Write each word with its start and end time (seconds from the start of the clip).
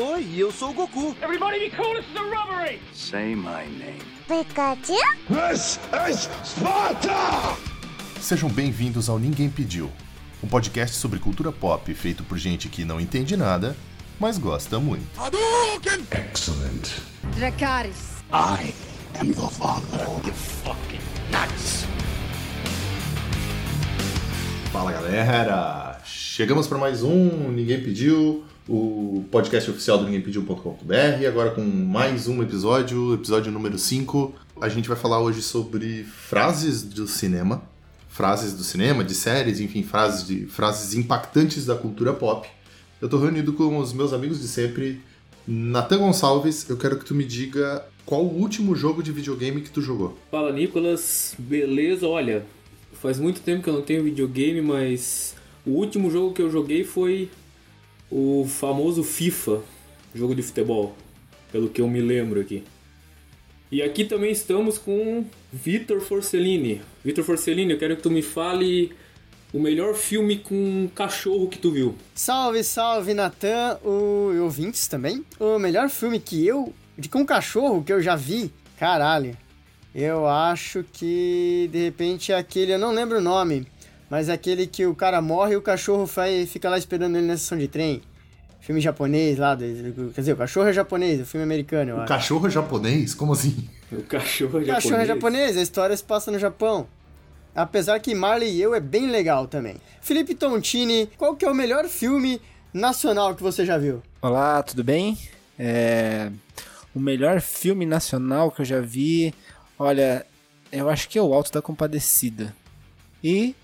Oi, 0.00 0.28
eu 0.36 0.52
sou 0.52 0.70
o 0.70 0.72
Goku. 0.72 1.16
Everybody 1.20 1.58
be 1.58 1.70
cool, 1.76 1.92
this 1.96 2.04
is 2.08 2.16
a 2.16 2.22
robbery! 2.22 2.80
Say 2.94 3.34
my 3.34 3.66
name. 3.66 3.98
Pikachu? 4.28 4.94
This 5.28 5.80
is 6.08 6.28
Sparta! 6.44 7.56
Sejam 8.20 8.48
bem-vindos 8.48 9.08
ao 9.08 9.18
Ninguém 9.18 9.50
Pediu, 9.50 9.90
um 10.40 10.46
podcast 10.46 10.94
sobre 10.94 11.18
cultura 11.18 11.50
pop 11.50 11.92
feito 11.94 12.22
por 12.22 12.38
gente 12.38 12.68
que 12.68 12.84
não 12.84 13.00
entende 13.00 13.36
nada, 13.36 13.76
mas 14.20 14.38
gosta 14.38 14.78
muito. 14.78 15.20
Hadouken! 15.20 16.06
Excellent. 16.12 17.00
Dracarys. 17.36 18.22
I 18.32 18.72
am 19.18 19.32
your 19.32 19.50
father. 19.50 20.06
You 20.24 20.32
fucking 20.32 21.00
nuts! 21.32 21.86
Fala 24.70 24.92
galera! 24.92 26.00
Chegamos 26.04 26.68
para 26.68 26.78
mais 26.78 27.02
um 27.02 27.50
Ninguém 27.50 27.82
Pediu, 27.82 28.44
o 28.68 29.24
podcast 29.30 29.70
oficial 29.70 29.96
do 29.96 30.04
ninguémpediu.com.br, 30.04 31.26
agora 31.26 31.50
com 31.52 31.62
mais 31.62 32.28
um 32.28 32.42
episódio, 32.42 33.14
episódio 33.14 33.50
número 33.50 33.78
5. 33.78 34.34
A 34.60 34.68
gente 34.68 34.86
vai 34.86 34.96
falar 34.96 35.20
hoje 35.20 35.40
sobre 35.40 36.04
frases 36.04 36.82
do 36.82 37.08
cinema, 37.08 37.62
frases 38.10 38.52
do 38.52 38.62
cinema, 38.62 39.02
de 39.02 39.14
séries, 39.14 39.58
enfim, 39.58 39.82
frases, 39.82 40.26
de, 40.26 40.44
frases 40.46 40.92
impactantes 40.92 41.64
da 41.64 41.74
cultura 41.74 42.12
pop. 42.12 42.46
Eu 43.00 43.08
tô 43.08 43.18
reunido 43.18 43.54
com 43.54 43.78
os 43.78 43.94
meus 43.94 44.12
amigos 44.12 44.38
de 44.38 44.48
sempre. 44.48 45.00
Natan 45.46 45.98
Gonçalves, 45.98 46.68
eu 46.68 46.76
quero 46.76 46.98
que 46.98 47.06
tu 47.06 47.14
me 47.14 47.24
diga 47.24 47.82
qual 48.04 48.22
o 48.22 48.38
último 48.38 48.76
jogo 48.76 49.02
de 49.02 49.10
videogame 49.12 49.62
que 49.62 49.70
tu 49.70 49.80
jogou. 49.80 50.18
Fala 50.30 50.52
Nicolas, 50.52 51.34
beleza? 51.38 52.06
Olha, 52.06 52.44
faz 52.92 53.18
muito 53.18 53.40
tempo 53.40 53.62
que 53.62 53.70
eu 53.70 53.74
não 53.74 53.82
tenho 53.82 54.04
videogame, 54.04 54.60
mas 54.60 55.34
o 55.64 55.70
último 55.70 56.10
jogo 56.10 56.34
que 56.34 56.42
eu 56.42 56.50
joguei 56.50 56.84
foi 56.84 57.30
o 58.10 58.46
famoso 58.48 59.02
FIFA, 59.02 59.60
jogo 60.14 60.34
de 60.34 60.42
futebol, 60.42 60.96
pelo 61.52 61.68
que 61.68 61.80
eu 61.80 61.88
me 61.88 62.00
lembro 62.00 62.40
aqui. 62.40 62.64
E 63.70 63.82
aqui 63.82 64.04
também 64.04 64.30
estamos 64.30 64.78
com 64.78 65.24
Vitor 65.52 66.00
Forcellini. 66.00 66.80
Vitor 67.04 67.22
Forcellini, 67.22 67.72
eu 67.72 67.78
quero 67.78 67.96
que 67.96 68.02
tu 68.02 68.10
me 68.10 68.22
fale 68.22 68.92
o 69.52 69.58
melhor 69.58 69.94
filme 69.94 70.38
com 70.38 70.88
cachorro 70.94 71.48
que 71.48 71.58
tu 71.58 71.70
viu. 71.70 71.94
Salve, 72.14 72.64
salve, 72.64 73.12
Natan, 73.12 73.78
o 73.84 74.32
e 74.34 74.38
ouvintes 74.38 74.86
também. 74.86 75.24
O 75.38 75.58
melhor 75.58 75.90
filme 75.90 76.18
que 76.18 76.46
eu, 76.46 76.72
de 76.96 77.08
com 77.08 77.24
cachorro, 77.26 77.82
que 77.84 77.92
eu 77.92 78.00
já 78.00 78.16
vi, 78.16 78.50
caralho. 78.78 79.36
Eu 79.94 80.26
acho 80.26 80.84
que, 80.92 81.68
de 81.72 81.84
repente, 81.84 82.32
é 82.32 82.36
aquele, 82.36 82.72
eu 82.72 82.78
não 82.78 82.92
lembro 82.92 83.18
o 83.18 83.22
nome, 83.22 83.66
mas 84.10 84.28
aquele 84.28 84.66
que 84.66 84.86
o 84.86 84.94
cara 84.94 85.20
morre 85.20 85.54
e 85.54 85.56
o 85.56 85.62
cachorro 85.62 86.06
vai, 86.06 86.46
fica 86.46 86.68
lá 86.68 86.78
esperando 86.78 87.16
ele 87.16 87.26
na 87.26 87.34
estação 87.34 87.58
de 87.58 87.68
trem. 87.68 88.02
Filme 88.60 88.80
japonês 88.80 89.38
lá, 89.38 89.54
do- 89.54 90.10
quer 90.14 90.20
dizer, 90.20 90.32
o 90.32 90.36
cachorro 90.36 90.68
é 90.68 90.72
japonês, 90.72 91.20
o 91.20 91.24
filme 91.26 91.44
americano, 91.44 91.90
eu 91.92 91.96
O 91.96 92.00
acho. 92.00 92.08
cachorro 92.08 92.46
é 92.46 92.50
japonês? 92.50 93.14
Como 93.14 93.32
assim? 93.32 93.68
O 93.92 94.02
cachorro 94.02 94.58
é 94.58 94.62
O 94.62 94.64
japonês. 94.64 94.84
cachorro 94.84 95.00
é 95.02 95.06
japonês, 95.06 95.56
a 95.56 95.62
história 95.62 95.96
se 95.96 96.02
passa 96.04 96.30
no 96.30 96.38
Japão. 96.38 96.86
Apesar 97.54 97.98
que 98.00 98.14
Marley 98.14 98.50
e 98.56 98.60
eu 98.62 98.74
é 98.74 98.80
bem 98.80 99.08
legal 99.10 99.46
também. 99.48 99.76
Felipe 100.00 100.34
Tontini, 100.34 101.08
qual 101.16 101.34
que 101.34 101.44
é 101.44 101.50
o 101.50 101.54
melhor 101.54 101.86
filme 101.86 102.40
nacional 102.72 103.34
que 103.34 103.42
você 103.42 103.64
já 103.64 103.78
viu? 103.78 104.02
Olá, 104.20 104.62
tudo 104.62 104.84
bem? 104.84 105.16
É, 105.58 106.30
O 106.94 107.00
melhor 107.00 107.40
filme 107.40 107.86
nacional 107.86 108.50
que 108.50 108.60
eu 108.60 108.64
já 108.64 108.80
vi, 108.80 109.32
olha, 109.78 110.26
eu 110.70 110.88
acho 110.88 111.08
que 111.08 111.18
é 111.18 111.22
o 111.22 111.32
Alto 111.32 111.50
da 111.52 111.62
Compadecida. 111.62 112.54
E, 113.22 113.54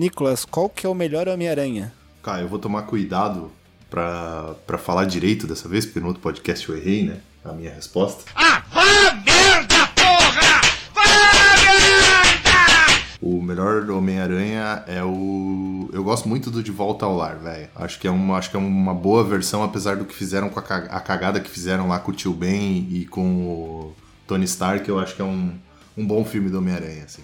Nicolas, 0.00 0.46
qual 0.46 0.70
que 0.70 0.86
é 0.86 0.88
o 0.88 0.94
melhor 0.94 1.28
Homem-Aranha? 1.28 1.92
Cara, 2.22 2.40
eu 2.40 2.48
vou 2.48 2.58
tomar 2.58 2.84
cuidado 2.84 3.52
pra, 3.90 4.54
pra 4.66 4.78
falar 4.78 5.04
direito 5.04 5.46
dessa 5.46 5.68
vez, 5.68 5.84
porque 5.84 6.00
no 6.00 6.06
outro 6.06 6.22
podcast 6.22 6.66
eu 6.66 6.74
errei, 6.74 7.04
né? 7.04 7.18
A 7.44 7.52
minha 7.52 7.70
resposta. 7.70 8.24
Ah, 8.34 8.62
vá 8.72 9.12
merda, 9.12 9.86
porra! 9.88 10.60
Vá 10.94 11.04
merda! 11.60 13.02
O 13.20 13.42
melhor 13.42 13.90
Homem-Aranha 13.90 14.84
é 14.86 15.04
o. 15.04 15.90
Eu 15.92 16.02
gosto 16.02 16.26
muito 16.26 16.50
do 16.50 16.62
De 16.62 16.70
Volta 16.70 17.04
ao 17.04 17.14
Lar, 17.14 17.36
velho. 17.36 17.68
Acho 17.76 18.00
que 18.00 18.08
é 18.08 18.10
uma, 18.10 18.38
acho 18.38 18.50
que 18.50 18.56
é 18.56 18.58
uma 18.58 18.94
boa 18.94 19.22
versão, 19.22 19.62
apesar 19.62 19.98
do 19.98 20.06
que 20.06 20.14
fizeram 20.14 20.48
com 20.48 20.60
a, 20.60 20.62
a 20.62 21.00
cagada 21.00 21.40
que 21.40 21.50
fizeram 21.50 21.86
lá 21.86 21.98
com 21.98 22.10
o 22.10 22.14
Tio 22.14 22.32
Ben 22.32 22.88
e 22.90 23.04
com 23.04 23.22
o 23.22 23.96
Tony 24.26 24.46
Stark, 24.46 24.88
eu 24.88 24.98
acho 24.98 25.14
que 25.14 25.20
é 25.20 25.26
um, 25.26 25.52
um 25.94 26.06
bom 26.06 26.24
filme 26.24 26.48
do 26.48 26.56
Homem-Aranha, 26.56 27.04
assim. 27.04 27.20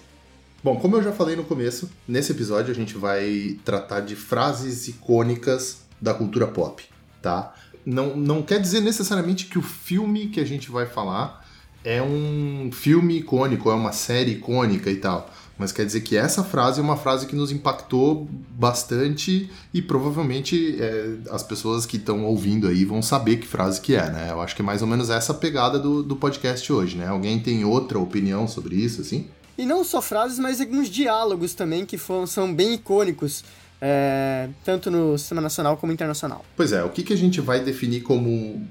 Bom, 0.67 0.75
como 0.75 0.97
eu 0.97 1.01
já 1.01 1.13
falei 1.13 1.33
no 1.33 1.45
começo, 1.45 1.89
nesse 2.05 2.33
episódio 2.33 2.73
a 2.73 2.75
gente 2.75 2.97
vai 2.97 3.57
tratar 3.63 4.01
de 4.01 4.17
frases 4.17 4.89
icônicas 4.89 5.83
da 6.01 6.13
cultura 6.13 6.45
pop, 6.45 6.83
tá? 7.21 7.55
Não, 7.85 8.17
não 8.17 8.41
quer 8.41 8.59
dizer 8.59 8.81
necessariamente 8.81 9.45
que 9.45 9.57
o 9.57 9.61
filme 9.61 10.27
que 10.27 10.41
a 10.41 10.45
gente 10.45 10.69
vai 10.69 10.85
falar 10.85 11.47
é 11.85 12.03
um 12.03 12.69
filme 12.73 13.19
icônico, 13.19 13.71
é 13.71 13.73
uma 13.73 13.93
série 13.93 14.31
icônica 14.31 14.91
e 14.91 14.97
tal. 14.97 15.31
Mas 15.57 15.71
quer 15.71 15.85
dizer 15.85 16.01
que 16.01 16.17
essa 16.17 16.43
frase 16.43 16.81
é 16.81 16.83
uma 16.83 16.97
frase 16.97 17.27
que 17.27 17.35
nos 17.35 17.49
impactou 17.49 18.27
bastante 18.51 19.49
e 19.73 19.81
provavelmente 19.81 20.75
é, 20.81 21.15
as 21.31 21.43
pessoas 21.43 21.85
que 21.85 21.95
estão 21.95 22.25
ouvindo 22.25 22.67
aí 22.67 22.83
vão 22.83 23.01
saber 23.01 23.37
que 23.37 23.47
frase 23.47 23.79
que 23.79 23.95
é, 23.95 24.11
né? 24.11 24.31
Eu 24.31 24.41
acho 24.41 24.53
que 24.53 24.61
é 24.61 24.65
mais 24.65 24.81
ou 24.81 24.87
menos 24.89 25.09
essa 25.09 25.33
pegada 25.33 25.79
do, 25.79 26.03
do 26.03 26.17
podcast 26.17 26.73
hoje, 26.73 26.97
né? 26.97 27.07
Alguém 27.07 27.39
tem 27.39 27.63
outra 27.63 27.97
opinião 27.97 28.49
sobre 28.49 28.75
isso, 28.75 28.99
assim? 28.99 29.29
E 29.57 29.65
não 29.65 29.83
só 29.83 30.01
frases, 30.01 30.37
mas 30.39 30.61
alguns 30.61 30.89
diálogos 30.89 31.53
também 31.53 31.85
que 31.85 31.97
foram, 31.97 32.27
são 32.27 32.53
bem 32.53 32.75
icônicos, 32.75 33.43
é, 33.81 34.49
tanto 34.63 34.91
no 34.91 35.17
cinema 35.17 35.43
nacional 35.43 35.77
como 35.77 35.91
internacional. 35.91 36.45
Pois 36.55 36.71
é, 36.71 36.83
o 36.83 36.89
que, 36.89 37.03
que 37.03 37.13
a 37.13 37.17
gente 37.17 37.41
vai 37.41 37.59
definir 37.59 38.01
como 38.01 38.65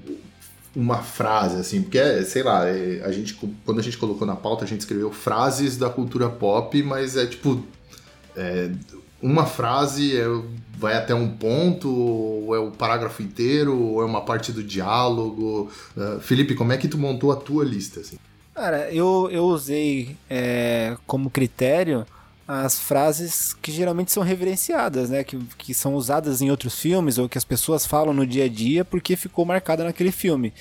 uma 0.75 0.97
frase, 0.99 1.57
assim? 1.59 1.81
Porque, 1.81 1.97
é, 1.97 2.23
sei 2.23 2.43
lá, 2.43 2.67
é, 2.67 3.01
a 3.03 3.11
gente, 3.11 3.33
quando 3.65 3.79
a 3.79 3.83
gente 3.83 3.97
colocou 3.97 4.25
na 4.25 4.35
pauta, 4.35 4.63
a 4.63 4.67
gente 4.67 4.81
escreveu 4.81 5.11
frases 5.11 5.75
da 5.77 5.89
cultura 5.89 6.29
pop, 6.29 6.81
mas 6.83 7.17
é 7.17 7.25
tipo. 7.25 7.63
é, 8.35 8.69
uma 9.19 9.47
frase 9.47 10.15
é- 10.15 10.25
vai 10.77 10.93
até 10.95 11.15
um 11.15 11.27
ponto, 11.27 11.89
ou 11.89 12.55
é 12.55 12.59
o 12.59 12.69
parágrafo 12.69 13.23
inteiro, 13.23 13.75
ou 13.75 14.01
é 14.01 14.05
uma 14.05 14.21
parte 14.21 14.51
do 14.51 14.63
diálogo. 14.63 15.71
Ah, 15.97 16.19
Felipe, 16.21 16.53
como 16.53 16.71
é 16.71 16.77
que 16.77 16.87
tu 16.87 16.99
montou 16.99 17.31
a 17.31 17.35
tua 17.35 17.65
lista, 17.65 17.99
assim? 17.99 18.17
Cara, 18.57 18.91
eu, 18.91 19.29
eu 19.31 19.43
usei 19.45 20.17
é, 20.27 20.97
como 21.05 21.29
critério 21.29 22.07
as 22.47 22.79
frases 22.79 23.53
que 23.53 23.71
geralmente 23.71 24.11
são 24.11 24.23
reverenciadas, 24.23 25.11
né? 25.11 25.23
Que, 25.23 25.37
que 25.59 25.75
são 25.75 25.93
usadas 25.93 26.41
em 26.41 26.49
outros 26.49 26.79
filmes 26.79 27.19
ou 27.19 27.29
que 27.29 27.37
as 27.37 27.43
pessoas 27.43 27.85
falam 27.85 28.15
no 28.15 28.25
dia 28.25 28.45
a 28.45 28.47
dia 28.47 28.83
porque 28.83 29.15
ficou 29.15 29.45
marcada 29.45 29.83
naquele 29.83 30.11
filme. 30.11 30.51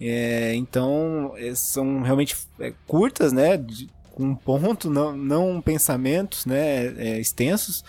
É, 0.00 0.52
então, 0.56 1.32
é, 1.36 1.54
são 1.54 2.02
realmente 2.02 2.36
é, 2.58 2.72
curtas, 2.88 3.32
né? 3.32 3.56
de- 3.56 3.88
um 4.18 4.34
ponto, 4.34 4.90
não, 4.90 5.16
não 5.16 5.60
pensamentos 5.62 6.44
né, 6.44 6.86
é, 6.98 7.20
extensos. 7.20 7.84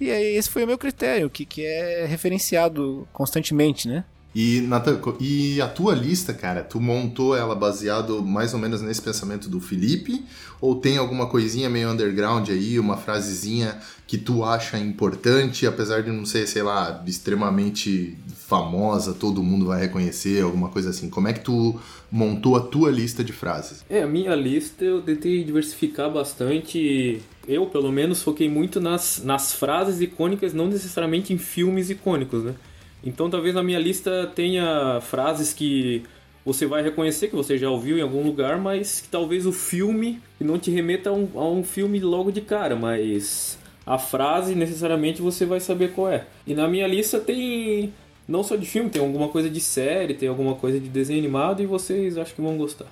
E 0.00 0.08
esse 0.08 0.50
foi 0.50 0.64
o 0.64 0.66
meu 0.66 0.76
critério, 0.76 1.30
que, 1.30 1.46
que 1.46 1.64
é 1.64 2.04
referenciado 2.04 3.06
constantemente, 3.12 3.86
né? 3.86 4.04
E, 4.34 4.60
Nathan, 4.60 5.00
e 5.18 5.60
a 5.60 5.66
tua 5.66 5.94
lista, 5.94 6.34
cara, 6.34 6.62
tu 6.62 6.80
montou 6.80 7.34
ela 7.34 7.54
baseado 7.54 8.22
mais 8.22 8.52
ou 8.52 8.60
menos 8.60 8.82
nesse 8.82 9.00
pensamento 9.00 9.48
do 9.48 9.58
Felipe? 9.58 10.22
Ou 10.60 10.76
tem 10.76 10.98
alguma 10.98 11.26
coisinha 11.26 11.68
meio 11.70 11.90
underground 11.90 12.48
aí, 12.50 12.78
uma 12.78 12.96
frasezinha 12.96 13.78
que 14.06 14.18
tu 14.18 14.44
acha 14.44 14.78
importante, 14.78 15.66
apesar 15.66 16.02
de 16.02 16.10
não 16.10 16.26
ser, 16.26 16.46
sei 16.46 16.62
lá, 16.62 17.02
extremamente 17.06 18.16
famosa, 18.46 19.12
todo 19.12 19.42
mundo 19.42 19.66
vai 19.66 19.80
reconhecer, 19.80 20.42
alguma 20.42 20.68
coisa 20.68 20.90
assim? 20.90 21.08
Como 21.08 21.28
é 21.28 21.32
que 21.32 21.40
tu 21.40 21.78
montou 22.10 22.56
a 22.56 22.60
tua 22.60 22.90
lista 22.90 23.22
de 23.24 23.32
frases? 23.32 23.84
É, 23.88 24.02
a 24.02 24.06
minha 24.06 24.34
lista 24.34 24.84
eu 24.84 25.02
tentei 25.02 25.42
diversificar 25.44 26.10
bastante. 26.10 27.20
Eu, 27.46 27.66
pelo 27.66 27.90
menos, 27.90 28.22
foquei 28.22 28.48
muito 28.48 28.80
nas, 28.80 29.22
nas 29.24 29.52
frases 29.52 30.00
icônicas, 30.00 30.52
não 30.52 30.66
necessariamente 30.66 31.32
em 31.32 31.38
filmes 31.38 31.88
icônicos, 31.88 32.42
né? 32.42 32.54
Então 33.02 33.30
talvez 33.30 33.54
na 33.54 33.62
minha 33.62 33.78
lista 33.78 34.30
tenha 34.34 35.00
frases 35.00 35.52
que 35.52 36.02
você 36.44 36.66
vai 36.66 36.82
reconhecer, 36.82 37.28
que 37.28 37.36
você 37.36 37.58
já 37.58 37.68
ouviu 37.68 37.98
em 37.98 38.02
algum 38.02 38.22
lugar, 38.24 38.58
mas 38.58 39.00
que 39.00 39.08
talvez 39.08 39.46
o 39.46 39.52
filme 39.52 40.20
não 40.40 40.58
te 40.58 40.70
remeta 40.70 41.10
a 41.10 41.12
um, 41.12 41.28
a 41.34 41.48
um 41.48 41.62
filme 41.62 42.00
logo 42.00 42.32
de 42.32 42.40
cara, 42.40 42.74
mas 42.74 43.58
a 43.86 43.98
frase 43.98 44.54
necessariamente 44.54 45.20
você 45.20 45.44
vai 45.44 45.60
saber 45.60 45.92
qual 45.92 46.10
é. 46.10 46.26
E 46.46 46.54
na 46.54 46.66
minha 46.66 46.86
lista 46.86 47.20
tem 47.20 47.92
não 48.26 48.42
só 48.42 48.56
de 48.56 48.66
filme, 48.66 48.90
tem 48.90 49.00
alguma 49.00 49.28
coisa 49.28 49.48
de 49.48 49.60
série, 49.60 50.14
tem 50.14 50.28
alguma 50.28 50.54
coisa 50.54 50.78
de 50.78 50.88
desenho 50.88 51.18
animado 51.18 51.62
e 51.62 51.66
vocês 51.66 52.18
acho 52.18 52.34
que 52.34 52.42
vão 52.42 52.56
gostar. 52.56 52.86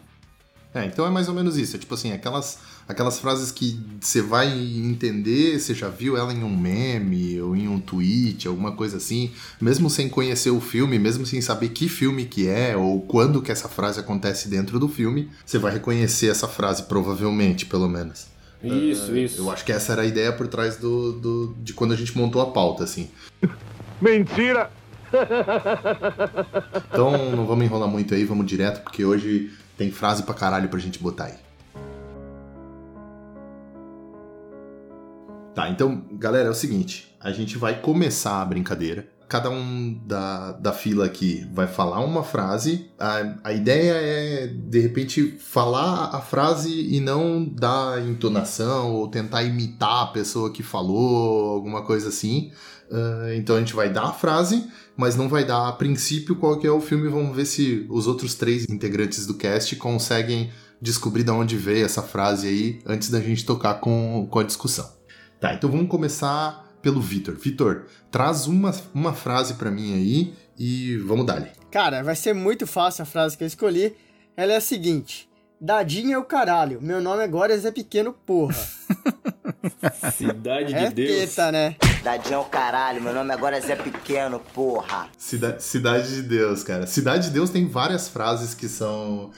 É, 0.74 0.84
então 0.84 1.06
é 1.06 1.10
mais 1.10 1.28
ou 1.28 1.34
menos 1.34 1.56
isso. 1.56 1.76
É 1.76 1.78
tipo 1.78 1.94
assim, 1.94 2.12
aquelas, 2.12 2.58
aquelas 2.88 3.18
frases 3.18 3.50
que 3.50 3.80
você 4.00 4.22
vai 4.22 4.48
entender, 4.48 5.58
você 5.58 5.74
já 5.74 5.88
viu 5.88 6.16
ela 6.16 6.32
em 6.32 6.42
um 6.42 6.56
meme 6.56 7.40
ou 7.40 7.56
em 7.56 7.68
um 7.68 7.80
tweet, 7.80 8.46
alguma 8.46 8.72
coisa 8.72 8.96
assim, 8.98 9.32
mesmo 9.60 9.90
sem 9.90 10.08
conhecer 10.08 10.50
o 10.50 10.60
filme, 10.60 10.98
mesmo 10.98 11.26
sem 11.26 11.40
saber 11.40 11.70
que 11.70 11.88
filme 11.88 12.24
que 12.24 12.48
é 12.48 12.76
ou 12.76 13.00
quando 13.02 13.42
que 13.42 13.50
essa 13.50 13.68
frase 13.68 13.98
acontece 13.98 14.48
dentro 14.48 14.78
do 14.78 14.88
filme, 14.88 15.30
você 15.44 15.58
vai 15.58 15.72
reconhecer 15.72 16.28
essa 16.28 16.46
frase, 16.46 16.84
provavelmente, 16.84 17.66
pelo 17.66 17.88
menos. 17.88 18.26
Isso, 18.62 19.16
isso. 19.16 19.42
Eu 19.42 19.50
acho 19.50 19.64
que 19.64 19.72
essa 19.72 19.92
era 19.92 20.02
a 20.02 20.06
ideia 20.06 20.32
por 20.32 20.48
trás 20.48 20.76
do, 20.76 21.12
do, 21.12 21.56
de 21.62 21.72
quando 21.72 21.92
a 21.92 21.96
gente 21.96 22.16
montou 22.16 22.40
a 22.40 22.50
pauta, 22.50 22.84
assim. 22.84 23.10
Mentira! 24.00 24.70
Então 26.90 27.30
não 27.30 27.46
vamos 27.46 27.64
enrolar 27.64 27.88
muito 27.88 28.14
aí, 28.14 28.24
vamos 28.24 28.46
direto, 28.46 28.82
porque 28.82 29.04
hoje 29.04 29.50
tem 29.76 29.90
frase 29.90 30.22
pra 30.22 30.34
caralho 30.34 30.68
pra 30.68 30.78
gente 30.78 30.98
botar 30.98 31.24
aí. 31.26 31.45
Tá, 35.56 35.70
então, 35.70 36.04
galera, 36.12 36.48
é 36.48 36.50
o 36.50 36.54
seguinte: 36.54 37.16
a 37.18 37.32
gente 37.32 37.56
vai 37.56 37.80
começar 37.80 38.42
a 38.42 38.44
brincadeira. 38.44 39.08
Cada 39.26 39.48
um 39.48 39.98
da, 40.06 40.52
da 40.52 40.72
fila 40.72 41.06
aqui 41.06 41.48
vai 41.52 41.66
falar 41.66 41.98
uma 42.00 42.22
frase. 42.22 42.90
A, 42.98 43.38
a 43.42 43.52
ideia 43.54 43.92
é, 43.94 44.46
de 44.48 44.78
repente, 44.78 45.38
falar 45.40 46.14
a 46.14 46.20
frase 46.20 46.70
e 46.94 47.00
não 47.00 47.42
dar 47.42 48.06
entonação 48.06 48.92
ou 48.92 49.08
tentar 49.08 49.44
imitar 49.44 50.02
a 50.02 50.06
pessoa 50.08 50.52
que 50.52 50.62
falou, 50.62 51.54
alguma 51.54 51.82
coisa 51.82 52.10
assim. 52.10 52.52
Uh, 52.90 53.32
então 53.34 53.56
a 53.56 53.58
gente 53.58 53.74
vai 53.74 53.90
dar 53.90 54.04
a 54.04 54.12
frase, 54.12 54.68
mas 54.94 55.16
não 55.16 55.26
vai 55.26 55.44
dar 55.44 55.68
a 55.68 55.72
princípio 55.72 56.36
qual 56.36 56.58
que 56.58 56.66
é 56.66 56.70
o 56.70 56.82
filme. 56.82 57.08
Vamos 57.08 57.34
ver 57.34 57.46
se 57.46 57.86
os 57.88 58.06
outros 58.06 58.34
três 58.34 58.66
integrantes 58.68 59.26
do 59.26 59.34
cast 59.34 59.74
conseguem 59.76 60.50
descobrir 60.80 61.24
de 61.24 61.30
onde 61.30 61.56
veio 61.56 61.86
essa 61.86 62.02
frase 62.02 62.46
aí 62.46 62.78
antes 62.84 63.08
da 63.08 63.20
gente 63.20 63.46
tocar 63.46 63.80
com, 63.80 64.28
com 64.30 64.38
a 64.38 64.44
discussão. 64.44 64.95
Tá, 65.40 65.54
então 65.54 65.70
vamos 65.70 65.88
começar 65.88 66.66
pelo 66.80 67.00
Vitor. 67.00 67.34
Vitor, 67.34 67.86
traz 68.10 68.46
uma, 68.46 68.74
uma 68.94 69.12
frase 69.12 69.54
para 69.54 69.70
mim 69.70 69.94
aí 69.94 70.34
e 70.58 70.96
vamos 70.98 71.26
dar 71.26 71.40
Cara, 71.70 72.02
vai 72.02 72.16
ser 72.16 72.32
muito 72.32 72.66
fácil 72.66 73.02
a 73.02 73.06
frase 73.06 73.36
que 73.36 73.44
eu 73.44 73.46
escolhi. 73.48 73.94
Ela 74.36 74.52
é 74.52 74.56
a 74.56 74.60
seguinte: 74.60 75.25
Dadinho 75.60 76.12
é 76.12 76.18
o 76.18 76.24
caralho, 76.24 76.82
meu 76.82 77.00
nome 77.00 77.22
agora 77.22 77.54
é 77.54 77.56
Zé 77.56 77.70
Pequeno, 77.70 78.12
porra. 78.12 78.54
Cidade 80.12 80.68
de 80.68 80.74
é 80.74 80.90
Deus. 80.90 81.34
Teta, 81.34 81.50
né? 81.50 81.76
Dadinho 82.04 82.34
é 82.34 82.38
o 82.38 82.44
caralho, 82.44 83.02
meu 83.02 83.14
nome 83.14 83.32
agora 83.32 83.56
é 83.56 83.60
Zé 83.60 83.74
Pequeno, 83.74 84.38
porra. 84.52 85.08
Cida 85.16 85.58
Cidade 85.58 86.14
de 86.14 86.22
Deus, 86.22 86.62
cara. 86.62 86.86
Cidade 86.86 87.28
de 87.28 87.30
Deus 87.30 87.48
tem 87.48 87.66
várias 87.66 88.06
frases 88.06 88.52
que 88.52 88.68
são. 88.68 89.30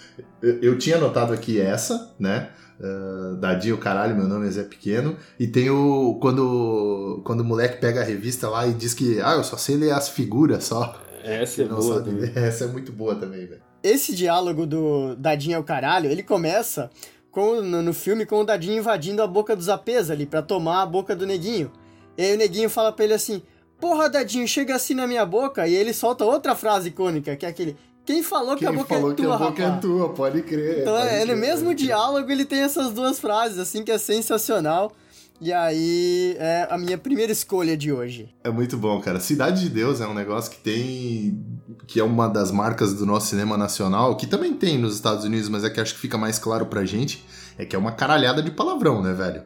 Eu, 0.43 0.61
eu 0.61 0.79
tinha 0.79 0.97
anotado 0.97 1.32
aqui 1.32 1.61
essa, 1.61 2.12
né? 2.19 2.50
Uh, 2.81 3.37
Dadinho, 3.37 3.79
caralho, 3.79 4.17
meu 4.17 4.26
nome 4.26 4.49
é 4.49 4.50
Zé 4.50 4.65
Pequeno. 4.65 5.17
E 5.38 5.47
tem 5.47 5.70
o. 5.70 6.19
Quando, 6.20 7.23
quando 7.25 7.41
o 7.41 7.44
moleque 7.44 7.81
pega 7.81 8.00
a 8.00 8.05
revista 8.05 8.49
lá 8.49 8.67
e 8.67 8.75
diz 8.75 8.93
que, 8.93 9.20
ah, 9.20 9.35
eu 9.35 9.44
só 9.44 9.56
sei 9.56 9.76
ler 9.76 9.93
as 9.93 10.09
figuras 10.09 10.65
só. 10.65 11.00
Essa 11.23 11.62
é 11.62 11.65
boa. 11.67 12.05
Essa 12.35 12.65
é 12.65 12.67
muito 12.67 12.91
boa 12.91 13.15
também, 13.15 13.47
velho. 13.47 13.68
Esse 13.82 14.14
diálogo 14.14 14.66
do 14.66 15.14
Dadinho 15.16 15.56
é 15.56 15.58
o 15.58 15.64
caralho, 15.64 16.10
ele 16.10 16.22
começa 16.22 16.90
com, 17.30 17.60
no, 17.60 17.82
no, 17.82 17.94
filme 17.94 18.26
com 18.26 18.40
o 18.40 18.44
Dadinho 18.44 18.78
invadindo 18.78 19.22
a 19.22 19.26
boca 19.26 19.54
dos 19.54 19.69
apês 19.69 20.10
ali 20.10 20.26
pra 20.26 20.42
tomar 20.42 20.82
a 20.82 20.86
boca 20.86 21.14
do 21.14 21.26
neguinho. 21.26 21.70
E 22.16 22.22
aí 22.22 22.34
o 22.34 22.38
neguinho 22.38 22.69
fala 22.69 22.92
pra 22.92 23.04
ele 23.04 23.14
assim: 23.14 23.42
Porra, 23.80 24.08
Dadinho, 24.08 24.46
chega 24.48 24.75
assim 24.75 24.94
na 24.94 25.06
minha 25.06 25.25
boca. 25.25 25.66
E 25.69 25.75
ele 25.75 25.94
solta 25.94 26.25
outra 26.25 26.54
frase 26.54 26.88
icônica, 26.88 27.36
que 27.36 27.46
é 27.46 27.48
aquele: 27.48 27.76
quem 28.04 28.22
falou 28.22 28.56
Quem 28.56 28.58
que 28.58 28.66
a 28.66 28.72
boca 28.72 28.94
falou 28.94 29.12
é 29.12 29.14
tua, 29.14 29.26
que 29.26 29.32
a 29.32 29.46
boca 29.46 29.62
rapaz? 29.62 29.76
é 29.76 29.81
tua, 29.81 30.08
pode 30.14 30.42
crer. 30.42 30.81
Então, 30.81 30.94
pode 30.94 31.08
é, 31.08 31.20
crer, 31.20 31.26
no 31.26 31.36
mesmo 31.36 31.74
diálogo 31.74 32.32
ele 32.32 32.44
tem 32.44 32.60
essas 32.60 32.90
duas 32.90 33.20
frases, 33.20 33.58
assim, 33.58 33.84
que 33.84 33.92
é 33.92 33.98
sensacional. 33.98 34.92
E 35.40 35.52
aí, 35.52 36.37
é 36.38 36.67
a 36.69 36.76
minha 36.76 36.99
primeira 36.99 37.31
escolha 37.31 37.76
de 37.76 37.93
hoje. 37.93 38.35
É 38.43 38.50
muito 38.50 38.76
bom, 38.76 39.00
cara. 39.00 39.20
Cidade 39.20 39.61
de 39.61 39.69
Deus 39.69 40.00
é 40.00 40.06
um 40.06 40.14
negócio 40.14 40.50
que 40.50 40.58
tem. 40.58 41.40
que 41.87 42.00
é 42.00 42.05
uma 42.05 42.29
das 42.29 42.50
marcas 42.50 42.93
do 42.94 43.06
nosso 43.06 43.29
cinema 43.29 43.56
nacional, 43.56 44.17
que 44.17 44.26
também 44.26 44.55
tem 44.55 44.76
nos 44.79 44.94
Estados 44.96 45.25
Unidos, 45.25 45.49
mas 45.49 45.62
é 45.62 45.70
que 45.70 45.81
acho 45.81 45.94
que 45.94 46.00
fica 46.00 46.19
mais 46.19 46.38
claro 46.38 46.67
pra 46.67 46.85
gente. 46.85 47.25
É 47.56 47.64
que 47.64 47.75
é 47.76 47.79
uma 47.79 47.93
caralhada 47.93 48.43
de 48.43 48.50
palavrão, 48.50 49.00
né, 49.02 49.12
velho? 49.12 49.43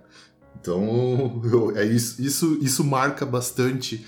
Então, 0.62 1.42
eu, 1.52 1.76
é 1.76 1.84
isso, 1.84 2.22
isso, 2.22 2.58
isso 2.62 2.84
marca 2.84 3.26
bastante, 3.26 4.06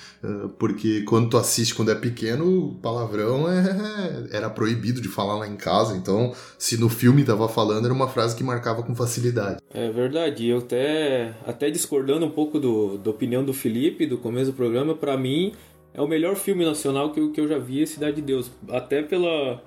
porque 0.58 1.02
quando 1.02 1.28
tu 1.28 1.36
assiste 1.36 1.74
quando 1.74 1.90
é 1.90 1.94
pequeno, 1.96 2.78
palavrão 2.80 3.50
é, 3.50 4.28
era 4.30 4.48
proibido 4.48 5.00
de 5.00 5.08
falar 5.08 5.36
lá 5.36 5.48
em 5.48 5.56
casa, 5.56 5.96
então 5.96 6.32
se 6.56 6.78
no 6.78 6.88
filme 6.88 7.24
tava 7.24 7.48
falando, 7.48 7.86
era 7.86 7.92
uma 7.92 8.08
frase 8.08 8.36
que 8.36 8.44
marcava 8.44 8.82
com 8.84 8.94
facilidade. 8.94 9.58
É 9.72 9.90
verdade, 9.90 10.46
eu 10.46 10.58
até, 10.58 11.34
até 11.44 11.70
discordando 11.70 12.24
um 12.24 12.30
pouco 12.30 12.60
do, 12.60 12.96
da 12.96 13.10
opinião 13.10 13.44
do 13.44 13.52
Felipe, 13.52 14.06
do 14.06 14.16
começo 14.16 14.52
do 14.52 14.56
programa, 14.56 14.94
para 14.94 15.16
mim 15.16 15.52
é 15.92 16.00
o 16.00 16.06
melhor 16.06 16.36
filme 16.36 16.64
nacional 16.64 17.10
que 17.10 17.24
que 17.30 17.40
eu 17.40 17.48
já 17.48 17.58
vi, 17.58 17.86
Cidade 17.86 18.16
de 18.16 18.22
Deus, 18.22 18.50
até 18.68 19.02
pela 19.02 19.62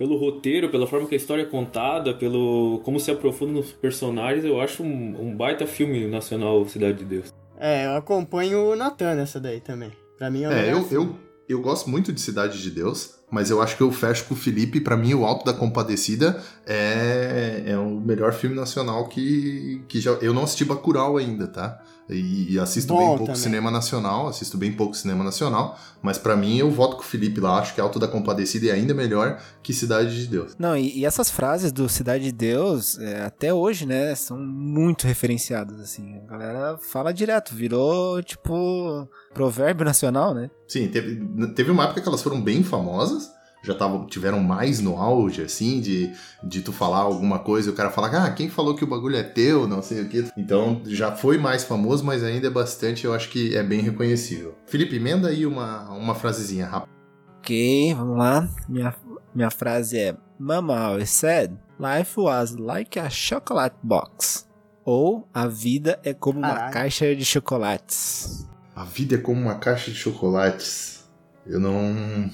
pelo 0.00 0.16
roteiro, 0.16 0.70
pela 0.70 0.86
forma 0.86 1.06
que 1.06 1.14
a 1.14 1.18
história 1.18 1.42
é 1.42 1.44
contada, 1.44 2.14
pelo 2.14 2.80
como 2.82 2.98
se 2.98 3.10
aprofunda 3.10 3.52
nos 3.52 3.70
personagens, 3.70 4.46
eu 4.46 4.58
acho 4.58 4.82
um, 4.82 5.28
um 5.28 5.36
baita 5.36 5.66
filme 5.66 6.06
nacional 6.06 6.66
Cidade 6.66 7.00
de 7.00 7.04
Deus. 7.04 7.34
É, 7.58 7.84
eu 7.84 7.96
acompanho 7.96 8.72
o 8.72 8.74
Natan 8.74 9.14
nessa 9.16 9.38
daí 9.38 9.60
também. 9.60 9.92
Pra 10.16 10.30
mim 10.30 10.44
é 10.44 10.48
o 10.48 10.52
É, 10.52 10.72
eu, 10.72 10.88
eu, 10.90 11.16
eu 11.46 11.60
gosto 11.60 11.90
muito 11.90 12.14
de 12.14 12.20
Cidade 12.22 12.62
de 12.62 12.70
Deus, 12.70 13.16
mas 13.30 13.50
eu 13.50 13.60
acho 13.60 13.76
que 13.76 13.82
eu 13.82 13.92
fecho 13.92 14.24
com 14.24 14.32
o 14.32 14.36
Felipe. 14.38 14.80
Para 14.80 14.96
mim, 14.96 15.12
o 15.12 15.26
Alto 15.26 15.44
da 15.44 15.52
Compadecida 15.52 16.42
é, 16.66 17.64
é 17.66 17.76
o 17.76 18.00
melhor 18.00 18.32
filme 18.32 18.56
nacional 18.56 19.06
que, 19.06 19.82
que 19.86 20.00
já. 20.00 20.12
Eu 20.12 20.32
não 20.32 20.44
assisti 20.44 20.64
Bacurau 20.64 21.18
ainda, 21.18 21.46
tá? 21.46 21.78
E, 22.10 22.54
e 22.54 22.58
assisto 22.58 22.92
Bom 22.92 22.98
bem 22.98 23.08
pouco 23.08 23.24
também. 23.26 23.40
cinema 23.40 23.70
nacional, 23.70 24.28
assisto 24.28 24.58
bem 24.58 24.72
pouco 24.72 24.94
cinema 24.94 25.22
nacional, 25.22 25.78
mas 26.02 26.18
para 26.18 26.36
mim 26.36 26.58
eu 26.58 26.70
voto 26.70 26.96
com 26.96 27.02
o 27.02 27.04
Felipe 27.04 27.40
lá. 27.40 27.58
Acho 27.58 27.74
que 27.74 27.80
Alto 27.80 27.98
da 27.98 28.08
Compadecida 28.08 28.68
é 28.68 28.72
ainda 28.72 28.92
melhor 28.92 29.40
que 29.62 29.72
Cidade 29.72 30.20
de 30.20 30.26
Deus. 30.26 30.56
Não, 30.58 30.76
e, 30.76 30.98
e 30.98 31.04
essas 31.06 31.30
frases 31.30 31.72
do 31.72 31.88
Cidade 31.88 32.24
de 32.24 32.32
Deus, 32.32 32.98
é, 32.98 33.22
até 33.22 33.54
hoje, 33.54 33.86
né, 33.86 34.14
são 34.14 34.38
muito 34.38 35.06
referenciadas, 35.06 35.80
assim. 35.80 36.20
A 36.28 36.30
galera 36.30 36.78
fala 36.78 37.12
direto, 37.12 37.54
virou, 37.54 38.22
tipo, 38.22 39.08
provérbio 39.32 39.84
nacional, 39.84 40.34
né? 40.34 40.50
Sim, 40.66 40.88
teve, 40.88 41.20
teve 41.54 41.70
uma 41.70 41.84
época 41.84 42.00
que 42.00 42.08
elas 42.08 42.22
foram 42.22 42.40
bem 42.40 42.62
famosas, 42.62 43.30
já 43.62 43.74
tavam, 43.74 44.06
tiveram 44.06 44.40
mais 44.40 44.80
no 44.80 44.96
auge, 44.96 45.42
assim, 45.42 45.80
de, 45.80 46.12
de 46.42 46.62
tu 46.62 46.72
falar 46.72 46.98
alguma 46.98 47.38
coisa 47.38 47.68
e 47.68 47.72
o 47.72 47.76
cara 47.76 47.90
falar, 47.90 48.24
ah, 48.24 48.30
quem 48.30 48.48
falou 48.48 48.74
que 48.74 48.84
o 48.84 48.86
bagulho 48.86 49.16
é 49.16 49.22
teu, 49.22 49.68
não 49.68 49.82
sei 49.82 50.02
o 50.02 50.08
que. 50.08 50.30
Então 50.36 50.80
já 50.86 51.12
foi 51.12 51.36
mais 51.38 51.64
famoso, 51.64 52.04
mas 52.04 52.24
ainda 52.24 52.46
é 52.46 52.50
bastante, 52.50 53.04
eu 53.04 53.12
acho 53.14 53.28
que 53.28 53.54
é 53.56 53.62
bem 53.62 53.80
reconhecível. 53.80 54.54
Felipe, 54.66 54.96
emenda 54.96 55.28
aí 55.28 55.44
uma, 55.44 55.90
uma 55.90 56.14
frasezinha 56.14 56.66
rápida. 56.66 56.92
Ok, 57.38 57.94
vamos 57.94 58.18
lá. 58.18 58.48
Minha, 58.68 58.94
minha 59.34 59.50
frase 59.50 59.98
é: 59.98 60.16
Mama 60.38 60.78
always 60.78 61.10
said, 61.10 61.52
life 61.78 62.18
was 62.18 62.54
like 62.56 62.98
a 62.98 63.08
chocolate 63.10 63.76
box. 63.82 64.46
Ou 64.84 65.28
a 65.32 65.46
vida 65.46 66.00
é 66.02 66.12
como 66.14 66.38
uma 66.38 66.54
Caraca. 66.54 66.70
caixa 66.72 67.14
de 67.14 67.24
chocolates. 67.24 68.48
A 68.74 68.84
vida 68.84 69.16
é 69.16 69.18
como 69.18 69.40
uma 69.40 69.56
caixa 69.56 69.90
de 69.90 69.96
chocolates. 69.96 71.04
Eu 71.46 71.60
não. 71.60 72.30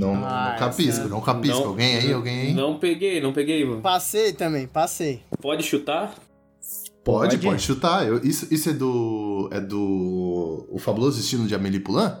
Não, 0.00 0.14
Ah, 0.24 0.50
não 0.52 0.58
capisco, 0.58 0.90
essa- 1.02 1.08
não 1.08 1.20
capisco. 1.20 1.58
Não- 1.60 1.66
alguém 1.68 1.96
aí, 1.98 2.12
alguém 2.12 2.40
aí? 2.40 2.54
Não 2.54 2.78
peguei, 2.78 3.20
não 3.20 3.32
peguei, 3.32 3.64
mano. 3.64 3.80
Passei 3.82 4.32
também, 4.32 4.66
passei. 4.66 5.22
Pode 5.40 5.62
chutar? 5.62 6.14
Pode, 7.04 7.36
Pode? 7.36 7.46
pode 7.46 7.62
chutar. 7.62 8.06
Eu- 8.06 8.18
isso, 8.22 8.46
isso 8.52 8.70
é 8.70 8.72
do. 8.72 9.48
É 9.52 9.60
do. 9.60 10.66
O 10.70 10.78
fabuloso 10.78 11.16
destino 11.18 11.46
de 11.46 11.54
Amélie 11.54 11.80
Poulain? 11.80 12.12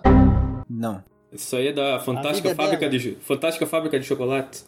Não. 0.68 1.02
Isso 1.32 1.54
aí 1.54 1.68
é 1.68 1.72
da 1.72 2.00
Fantástica 2.00 2.54
Fábrica 2.54 2.88
dela. 2.88 2.98
de 2.98 3.16
Fantástica 3.20 3.66
Fábrica 3.66 4.00
de 4.00 4.06
Chocolate. 4.06 4.64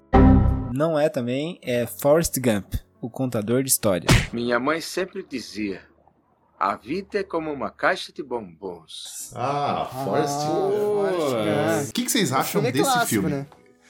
Não 0.72 0.98
é 0.98 1.08
também, 1.08 1.58
é 1.62 1.86
Forrest 1.86 2.38
Gump, 2.38 2.74
o 3.00 3.10
contador 3.10 3.62
de 3.62 3.70
histórias. 3.70 4.12
Minha 4.32 4.60
mãe 4.60 4.80
sempre 4.80 5.24
dizia: 5.28 5.80
a 6.62 6.76
vida 6.76 7.18
é 7.18 7.22
como 7.24 7.52
uma 7.52 7.70
caixa 7.70 8.12
de 8.12 8.22
bombons. 8.22 9.32
Ah, 9.34 9.88
Forrest. 10.04 10.38
Ah, 10.46 11.84
O 11.88 11.92
que, 11.92 12.04
que 12.04 12.10
vocês 12.12 12.32
acham 12.32 12.62
filme 12.62 12.68
é 12.68 12.72
desse 12.72 12.84
clássico, 12.92 13.08
filme? 13.08 13.28
né? 13.30 13.46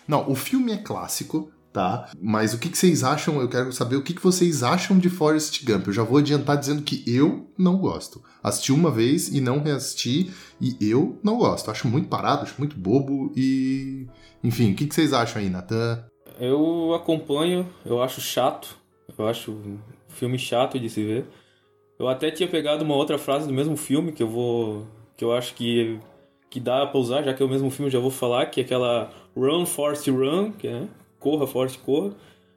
Não, 0.09 0.31
o 0.31 0.35
filme 0.35 0.73
é 0.73 0.79
clássico, 0.79 1.50
tá? 1.71 2.11
Mas 2.19 2.55
o 2.55 2.59
que, 2.59 2.71
que 2.71 2.79
vocês 2.79 3.05
acham? 3.05 3.41
Eu 3.43 3.49
quero 3.49 3.71
saber 3.75 3.97
o 3.97 4.02
que, 4.02 4.14
que 4.14 4.23
vocês 4.23 4.62
acham 4.62 4.99
de 4.99 5.11
Forrest 5.11 5.62
Gump. 5.64 5.87
Eu 5.87 5.93
já 5.93 6.02
vou 6.02 6.17
adiantar 6.19 6.57
dizendo 6.57 6.81
que 6.83 7.05
eu 7.07 7.47
não 7.59 7.76
gosto. 7.76 8.23
Assisti 8.43 8.73
uma 8.73 8.91
vez 8.91 9.29
e 9.29 9.41
não 9.41 9.62
reassisti, 9.62 10.33
e 10.61 10.76
eu 10.81 11.19
não 11.23 11.37
gosto. 11.37 11.71
Acho 11.71 11.87
muito 11.88 12.09
parado, 12.09 12.43
acho 12.45 12.55
muito 12.59 12.75
bobo 12.76 13.33
e. 13.37 14.07
Enfim, 14.43 14.73
o 14.73 14.75
que, 14.75 14.87
que 14.87 14.95
vocês 14.95 15.12
acham 15.12 15.43
aí, 15.43 15.50
Natan? 15.50 16.05
Eu 16.41 16.95
acompanho, 16.95 17.69
eu 17.85 18.02
acho 18.02 18.21
chato. 18.21 18.76
Eu 19.17 19.29
acho 19.29 19.52
um 19.52 19.79
filme 20.09 20.38
chato 20.38 20.81
de 20.81 20.88
se 20.88 21.05
ver. 21.05 21.26
Eu 22.02 22.09
até 22.09 22.32
tinha 22.32 22.49
pegado 22.49 22.82
uma 22.82 22.97
outra 22.97 23.16
frase 23.16 23.47
do 23.47 23.54
mesmo 23.54 23.76
filme 23.76 24.11
que 24.11 24.25
eu 24.25 24.28
vou. 24.28 24.85
que 25.16 25.25
eu 25.25 25.32
acho 25.32 25.54
que. 25.54 26.00
que 26.50 26.59
dá 26.59 26.85
pra 26.85 26.99
usar, 26.99 27.23
já 27.23 27.32
que 27.32 27.40
é 27.40 27.47
o 27.47 27.49
mesmo 27.49 27.71
filme, 27.71 27.87
eu 27.87 27.92
já 27.92 28.00
vou 28.00 28.11
falar, 28.11 28.47
que 28.47 28.61
é 28.61 28.64
aquela 28.64 29.09
Run, 29.37 29.64
Forrest 29.64 30.09
Run, 30.09 30.50
que 30.50 30.66
é 30.66 30.88
Corra, 31.21 31.47
Forrest, 31.47 31.78
Corra. 31.78 32.12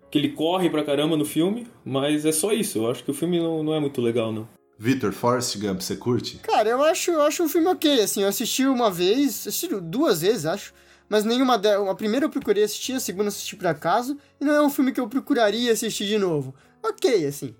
Que 0.09 0.17
ele 0.17 0.29
corre 0.29 0.67
pra 0.67 0.83
caramba 0.83 1.15
no 1.15 1.25
filme, 1.25 1.67
mas 1.83 2.25
é 2.25 2.31
só 2.31 2.51
isso. 2.53 2.79
Eu 2.79 2.89
acho 2.89 3.03
que 3.03 3.11
o 3.11 3.13
filme 3.13 3.37
não, 3.37 3.61
não 3.61 3.75
é 3.75 3.79
muito 3.79 4.01
legal, 4.01 4.31
não. 4.31 4.47
Vitor, 4.79 5.13
Forrest 5.13 5.59
Gump, 5.59 5.79
você 5.79 5.95
curte? 5.95 6.37
Cara, 6.37 6.67
eu 6.67 6.83
acho, 6.83 7.11
eu 7.11 7.21
acho 7.21 7.43
um 7.43 7.49
filme 7.49 7.67
ok, 7.67 8.01
assim, 8.01 8.23
eu 8.23 8.27
assisti 8.27 8.65
uma 8.65 8.89
vez, 8.89 9.47
assisti 9.47 9.67
duas 9.79 10.21
vezes, 10.21 10.45
acho, 10.45 10.73
mas 11.07 11.23
nenhuma 11.23 11.57
delas, 11.57 11.87
a 11.87 11.95
primeira 11.95 12.25
eu 12.25 12.29
procurei 12.29 12.63
assistir, 12.63 12.93
a 12.93 12.99
segunda 12.99 13.25
eu 13.25 13.29
assisti 13.29 13.55
por 13.55 13.67
acaso, 13.67 14.17
e 14.41 14.43
não 14.43 14.53
é 14.53 14.61
um 14.61 14.69
filme 14.69 14.91
que 14.91 14.99
eu 14.99 15.07
procuraria 15.07 15.71
assistir 15.71 16.07
de 16.07 16.17
novo. 16.17 16.53
Ok, 16.83 17.25
assim. 17.25 17.55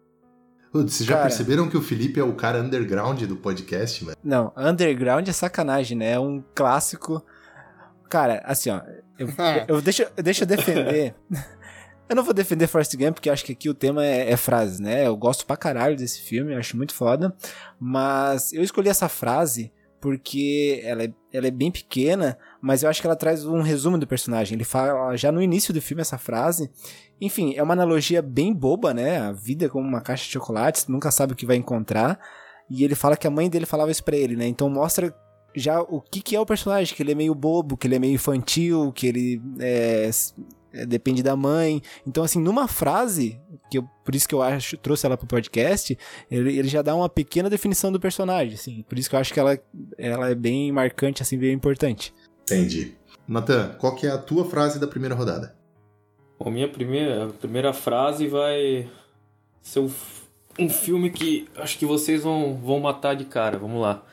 Putz, 0.76 0.96
Vocês 0.96 1.08
já 1.08 1.16
Cara. 1.16 1.28
perceberam 1.30 1.70
que 1.70 1.78
o 1.78 1.82
Felipe 1.82 2.20
é 2.20 2.24
o 2.24 2.34
cara 2.34 2.60
underground 2.60 3.24
do 3.24 3.38
podcast, 3.38 4.04
velho? 4.04 4.18
Não, 4.22 4.52
Underground 4.58 5.26
é 5.26 5.32
sacanagem, 5.32 5.98
né? 5.98 6.12
É 6.12 6.20
um 6.20 6.44
clássico. 6.54 7.26
Cara, 8.10 8.44
assim, 8.44 8.72
ó. 8.72 8.82
Eu, 9.18 9.30
eu, 9.70 9.82
deixa, 9.82 10.12
deixa 10.18 10.44
eu 10.44 10.46
defender. 10.46 11.16
eu 12.10 12.14
não 12.18 12.26
vou 12.26 12.34
defender 12.34 12.68
Forrest 12.68 12.94
Gump, 12.98 13.14
porque 13.14 13.30
acho 13.30 13.46
que 13.46 13.54
aqui 13.54 13.70
o 13.70 13.74
tema 13.74 14.06
é, 14.06 14.30
é 14.30 14.36
frases, 14.36 14.82
né? 14.82 15.08
Eu 15.08 15.16
gosto 15.16 15.46
pra 15.46 15.56
caralho 15.56 15.96
desse 15.96 16.20
filme, 16.20 16.52
eu 16.52 16.60
acho 16.60 16.76
muito 16.76 16.94
foda. 16.94 17.34
Mas 17.80 18.52
eu 18.52 18.62
escolhi 18.62 18.90
essa 18.90 19.08
frase 19.08 19.72
porque 20.02 20.82
ela 20.84 21.04
é, 21.04 21.14
ela 21.32 21.48
é 21.48 21.52
bem 21.52 21.72
pequena, 21.72 22.38
mas 22.66 22.82
eu 22.82 22.90
acho 22.90 23.00
que 23.00 23.06
ela 23.06 23.16
traz 23.16 23.46
um 23.46 23.62
resumo 23.62 23.96
do 23.96 24.08
personagem. 24.08 24.56
Ele 24.56 24.64
fala 24.64 25.16
já 25.16 25.32
no 25.32 25.40
início 25.40 25.72
do 25.72 25.80
filme 25.80 26.02
essa 26.02 26.18
frase. 26.18 26.68
Enfim, 27.22 27.54
é 27.56 27.62
uma 27.62 27.74
analogia 27.74 28.24
bem 28.24 28.52
boba, 28.52 28.92
né? 28.92 29.20
A 29.20 29.32
vida 29.32 29.68
é 29.68 29.70
como 29.70 29.88
uma 29.88 30.02
caixa 30.02 30.26
de 30.26 30.32
chocolates, 30.32 30.88
nunca 30.88 31.12
sabe 31.12 31.34
o 31.34 31.36
que 31.36 31.46
vai 31.46 31.58
encontrar. 31.58 32.20
E 32.68 32.84
ele 32.84 32.96
fala 32.96 33.16
que 33.16 33.28
a 33.28 33.30
mãe 33.30 33.52
dele 33.52 33.68
falava 33.68 33.92
isso 33.92 34.04
pra 34.04 34.16
ele, 34.16 34.36
né? 34.36 34.48
Então 34.48 34.68
mostra 34.68 35.16
já 35.56 35.80
o 35.80 36.02
que, 36.02 36.20
que 36.24 36.36
é 36.36 36.40
o 36.40 36.46
personagem, 36.46 36.96
que 36.96 37.04
ele 37.04 37.12
é 37.12 37.16
meio 37.16 37.36
bobo, 37.36 37.78
que 37.78 37.86
ele 37.86 37.98
é 37.98 38.00
meio 38.00 38.16
infantil, 38.16 38.92
que 38.94 39.06
ele 39.06 39.40
é, 39.60 40.10
é, 40.74 40.86
depende 40.88 41.22
da 41.22 41.36
mãe. 41.36 41.84
Então, 42.08 42.24
assim, 42.24 42.42
numa 42.42 42.68
frase, 42.68 43.40
que 43.70 43.78
eu, 43.78 43.84
por 44.04 44.16
isso 44.16 44.28
que 44.28 44.34
eu 44.34 44.42
acho, 44.42 44.76
trouxe 44.78 45.06
ela 45.06 45.16
pro 45.16 45.28
podcast, 45.28 45.96
ele, 46.32 46.58
ele 46.58 46.68
já 46.68 46.82
dá 46.82 46.96
uma 46.96 47.10
pequena 47.10 47.48
definição 47.48 47.92
do 47.92 48.00
personagem, 48.00 48.56
assim. 48.56 48.84
Por 48.90 48.98
isso 48.98 49.08
que 49.08 49.16
eu 49.16 49.20
acho 49.20 49.32
que 49.32 49.40
ela, 49.40 49.60
ela 50.00 50.32
é 50.32 50.36
bem 50.36 50.72
marcante, 50.72 51.22
assim, 51.22 51.38
bem 51.38 51.54
importante. 51.54 52.12
Entendi. 52.46 52.96
Natan, 53.28 53.76
qual 53.80 53.96
que 53.96 54.06
é 54.06 54.12
a 54.12 54.18
tua 54.18 54.46
frase 54.46 54.80
da 54.80 54.88
primeira 54.88 55.16
rodada? 55.16 55.56
Bom, 56.40 56.52
minha 56.52 56.68
primeira, 56.68 57.26
a 57.26 57.30
primeira 57.30 57.74
frase 57.74 58.28
vai 58.28 58.88
ser 59.62 59.80
um, 59.80 59.90
um 60.60 60.70
filme 60.70 61.10
que 61.10 61.48
acho 61.58 61.78
que 61.78 61.86
vocês 61.86 62.24
vão, 62.24 62.56
vão 62.56 62.80
matar 62.80 63.16
de 63.16 63.26
cara. 63.26 63.58
Vamos 63.58 63.82
lá. 63.82 64.04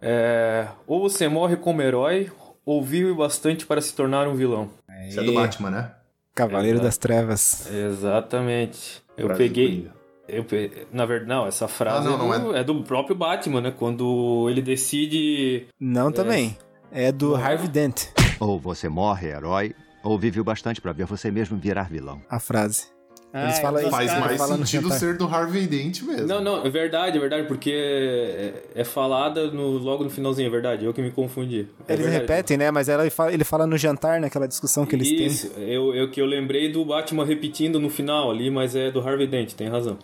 É, 0.00 0.66
ou 0.86 1.00
você 1.00 1.28
morre 1.28 1.56
como 1.56 1.80
herói, 1.80 2.32
ou 2.64 2.82
vive 2.82 3.12
bastante 3.14 3.64
para 3.64 3.80
se 3.80 3.94
tornar 3.94 4.26
um 4.26 4.34
vilão. 4.34 4.70
Isso 5.08 5.20
é 5.20 5.22
do 5.22 5.34
Batman, 5.34 5.70
né? 5.70 5.94
Cavaleiro 6.34 6.76
Exato. 6.76 6.86
das 6.86 6.96
Trevas. 6.96 7.70
Exatamente. 7.70 9.02
Eu 9.16 9.28
do 9.28 9.34
peguei. 9.34 9.90
Eu 10.28 10.44
pe... 10.44 10.86
Na 10.92 11.04
verdade, 11.04 11.28
não, 11.28 11.46
essa 11.46 11.68
frase 11.68 12.08
Ah, 12.08 12.10
não, 12.10 12.34
é, 12.34 12.38
não 12.38 12.44
do, 12.48 12.56
é 12.56 12.64
do 12.64 12.82
próprio 12.82 13.14
Batman, 13.14 13.60
né? 13.60 13.70
Quando 13.70 14.48
ele 14.48 14.62
decide. 14.62 15.66
Não 15.78 16.10
também. 16.10 16.56
É 16.92 17.10
do? 17.10 17.34
Harvey 17.34 17.68
Dent, 17.68 18.04
Ou 18.38 18.58
você 18.58 18.88
morre 18.88 19.28
herói, 19.28 19.74
ou 20.02 20.18
vive 20.18 20.40
o 20.40 20.44
bastante 20.44 20.80
pra 20.80 20.92
ver 20.92 21.06
você 21.06 21.30
mesmo 21.30 21.56
virar 21.56 21.84
vilão. 21.88 22.20
a 22.28 22.38
frase. 22.38 22.92
Eles 23.34 23.58
Ah, 23.58 23.62
falam 23.62 23.80
eu 23.80 23.88
isso, 23.88 23.96
Faz 23.96 24.10
cara, 24.10 24.20
mais 24.26 24.36
fala 24.36 24.56
sentido 24.58 24.90
ser 24.92 25.16
do 25.16 25.24
Harvey 25.26 25.66
Dent 25.66 26.02
mesmo. 26.02 26.26
Não, 26.26 26.38
não, 26.42 26.66
é 26.66 26.68
verdade, 26.68 27.16
é 27.16 27.20
verdade, 27.20 27.48
porque 27.48 27.70
é, 27.74 28.62
é 28.74 28.84
falada 28.84 29.50
no, 29.50 29.78
logo 29.78 30.04
no 30.04 30.10
finalzinho, 30.10 30.46
é 30.48 30.50
verdade. 30.50 30.84
Eu 30.84 30.92
que 30.92 31.00
me 31.00 31.10
confundi. 31.10 31.66
É 31.88 31.94
Eles 31.94 32.04
verdade. 32.04 32.20
repetem, 32.30 32.58
né? 32.58 32.70
Mas 32.70 32.90
ela 32.90 33.04
ele 33.32 33.44
fala 33.44 33.66
no 33.66 33.78
jantar, 33.78 34.20
naquela 34.20 34.46
discussão 34.46 34.84
que 34.84 34.94
eles 34.94 35.08
têm. 35.08 35.26
Isso, 35.26 35.46
eu, 35.56 35.94
eu 35.94 36.10
que 36.10 36.20
eu 36.20 36.26
lembrei 36.26 36.70
do 36.70 36.84
Batman 36.84 37.24
repetindo 37.24 37.80
no 37.80 37.88
final 37.88 38.30
ali, 38.30 38.50
mas 38.50 38.76
é 38.76 38.90
do 38.90 39.00
Harvey 39.00 39.26
Dent, 39.26 39.54
tem 39.54 39.66
razão. 39.68 39.96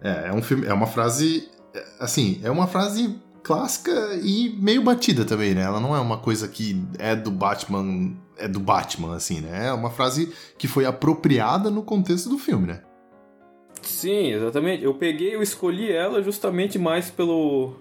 É, 0.00 0.28
é 0.28 0.32
um 0.32 0.40
filme, 0.40 0.64
é 0.64 0.72
uma 0.72 0.86
frase, 0.86 1.48
é, 1.74 1.84
assim, 1.98 2.40
é 2.44 2.50
uma 2.50 2.68
frase 2.68 3.16
clássica 3.42 3.90
e 4.22 4.50
meio 4.58 4.82
batida 4.82 5.24
também, 5.24 5.54
né? 5.54 5.62
Ela 5.62 5.80
não 5.80 5.94
é 5.94 6.00
uma 6.00 6.18
coisa 6.18 6.48
que 6.48 6.80
é 6.98 7.16
do 7.16 7.30
Batman, 7.30 8.16
é 8.36 8.46
do 8.46 8.60
Batman, 8.60 9.14
assim, 9.14 9.40
né? 9.40 9.68
É 9.68 9.72
uma 9.72 9.90
frase 9.90 10.32
que 10.56 10.68
foi 10.68 10.84
apropriada 10.84 11.70
no 11.70 11.82
contexto 11.82 12.28
do 12.28 12.38
filme, 12.38 12.66
né? 12.66 12.82
Sim, 13.82 14.32
exatamente. 14.32 14.84
Eu 14.84 14.94
peguei, 14.94 15.34
eu 15.34 15.42
escolhi 15.42 15.90
ela 15.90 16.22
justamente 16.22 16.78
mais 16.78 17.10
pelo. 17.10 17.74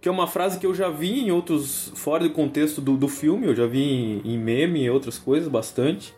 Que 0.00 0.08
é 0.08 0.12
uma 0.12 0.26
frase 0.26 0.58
que 0.58 0.66
eu 0.66 0.74
já 0.74 0.88
vi 0.88 1.20
em 1.20 1.30
outros. 1.30 1.92
fora 1.94 2.24
do 2.24 2.30
contexto 2.30 2.80
do, 2.80 2.96
do 2.96 3.08
filme, 3.08 3.46
eu 3.46 3.54
já 3.54 3.66
vi 3.66 3.82
em, 3.82 4.22
em 4.24 4.38
meme 4.38 4.84
e 4.84 4.90
outras 4.90 5.18
coisas 5.18 5.48
bastante. 5.48 6.14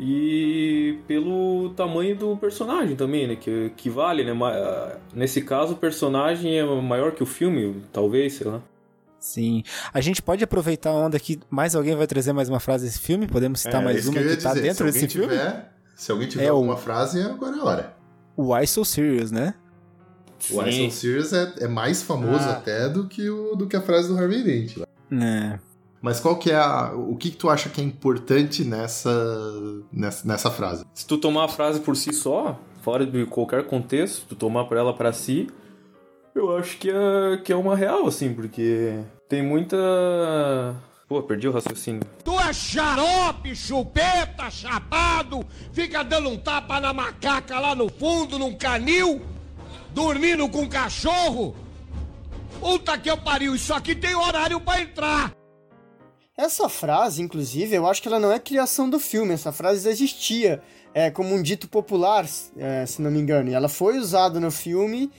E 0.00 0.98
pelo 1.06 1.70
tamanho 1.76 2.16
do 2.16 2.36
personagem 2.36 2.96
também, 2.96 3.26
né? 3.28 3.36
Que, 3.36 3.70
que 3.76 3.88
vale, 3.90 4.24
né? 4.24 4.32
Nesse 5.14 5.42
caso, 5.42 5.74
o 5.74 5.76
personagem 5.76 6.58
é 6.58 6.64
maior 6.64 7.12
que 7.12 7.22
o 7.22 7.26
filme, 7.26 7.82
talvez, 7.92 8.34
sei 8.34 8.46
lá. 8.48 8.60
Sim. 9.18 9.62
A 9.94 10.00
gente 10.00 10.20
pode 10.20 10.42
aproveitar 10.42 10.90
a 10.90 10.94
onda 10.94 11.18
que 11.20 11.38
mais 11.48 11.76
alguém 11.76 11.94
vai 11.94 12.06
trazer 12.08 12.32
mais 12.32 12.48
uma 12.48 12.58
frase 12.58 12.86
desse 12.86 12.98
filme? 12.98 13.28
Podemos 13.28 13.60
citar 13.60 13.80
é, 13.80 13.84
mais 13.84 14.08
uma 14.08 14.18
que, 14.20 14.36
tá 14.36 14.48
dizer. 14.50 14.62
dentro 14.62 14.90
se 14.90 14.92
desse 14.92 15.04
alguém 15.04 15.08
filme? 15.28 15.28
tiver, 15.28 15.72
Se 15.94 16.10
alguém 16.10 16.28
tiver 16.28 16.44
É 16.46 16.52
o- 16.52 16.56
alguma 16.56 16.76
frase, 16.76 17.22
agora 17.22 17.56
é 17.56 17.60
a 17.60 17.64
hora. 17.64 17.96
Why 18.36 18.66
So 18.66 18.84
Serious, 18.84 19.30
né? 19.30 19.54
O 20.50 20.60
I 20.62 20.90
So 20.90 20.96
Serious 20.96 21.32
é, 21.32 21.52
é 21.60 21.68
mais 21.68 22.02
famoso 22.02 22.44
Ah. 22.48 22.52
até 22.54 22.88
do 22.88 23.06
que, 23.06 23.30
o, 23.30 23.54
do 23.54 23.68
que 23.68 23.76
a 23.76 23.80
frase 23.80 24.08
do 24.08 24.18
Harvey 24.18 24.42
Dent. 24.42 24.76
lá. 24.78 24.86
É. 25.12 25.58
Mas 26.02 26.18
qual 26.18 26.36
que 26.36 26.50
é 26.50 26.56
a, 26.56 26.92
o 26.94 27.16
que, 27.16 27.30
que 27.30 27.36
tu 27.36 27.48
acha 27.48 27.68
que 27.68 27.80
é 27.80 27.84
importante 27.84 28.64
nessa, 28.64 29.12
nessa, 29.92 30.26
nessa 30.26 30.50
frase? 30.50 30.84
Se 30.92 31.06
tu 31.06 31.16
tomar 31.16 31.44
a 31.44 31.48
frase 31.48 31.78
por 31.78 31.96
si 31.96 32.12
só, 32.12 32.58
fora 32.82 33.06
de 33.06 33.24
qualquer 33.26 33.64
contexto, 33.68 34.26
tu 34.28 34.34
tomar 34.34 34.64
por 34.64 34.76
ela 34.76 34.92
pra 34.92 35.12
si, 35.12 35.48
eu 36.34 36.56
acho 36.56 36.76
que 36.78 36.90
é, 36.90 37.36
que 37.44 37.52
é 37.52 37.56
uma 37.56 37.76
real, 37.76 38.08
assim, 38.08 38.34
porque 38.34 38.98
tem 39.28 39.42
muita. 39.42 39.76
Pô, 41.06 41.22
perdi 41.22 41.46
o 41.46 41.52
raciocínio. 41.52 42.02
Tu 42.24 42.40
é 42.40 42.52
xarope, 42.52 43.54
chupeta, 43.54 44.50
chapado, 44.50 45.46
fica 45.72 46.02
dando 46.02 46.30
um 46.30 46.38
tapa 46.38 46.80
na 46.80 46.92
macaca 46.92 47.60
lá 47.60 47.76
no 47.76 47.88
fundo, 47.88 48.40
num 48.40 48.56
canil, 48.56 49.22
dormindo 49.94 50.48
com 50.48 50.62
um 50.62 50.68
cachorro. 50.68 51.54
Puta 52.58 52.98
que 52.98 53.10
eu 53.10 53.18
pariu, 53.18 53.54
isso 53.54 53.72
aqui 53.72 53.94
tem 53.94 54.14
horário 54.14 54.58
pra 54.60 54.80
entrar. 54.80 55.41
Essa 56.44 56.68
frase, 56.68 57.22
inclusive, 57.22 57.74
eu 57.76 57.86
acho 57.86 58.02
que 58.02 58.08
ela 58.08 58.18
não 58.18 58.32
é 58.32 58.38
criação 58.38 58.90
do 58.90 58.98
filme. 58.98 59.32
Essa 59.34 59.52
frase 59.52 59.84
já 59.84 59.90
existia 59.90 60.60
é, 60.92 61.10
como 61.10 61.34
um 61.34 61.40
dito 61.42 61.68
popular, 61.68 62.26
é, 62.56 62.84
se 62.86 63.00
não 63.00 63.10
me 63.10 63.20
engano. 63.20 63.48
E 63.50 63.54
ela 63.54 63.68
foi 63.68 63.96
usada 63.98 64.40
no 64.40 64.50
filme 64.50 65.10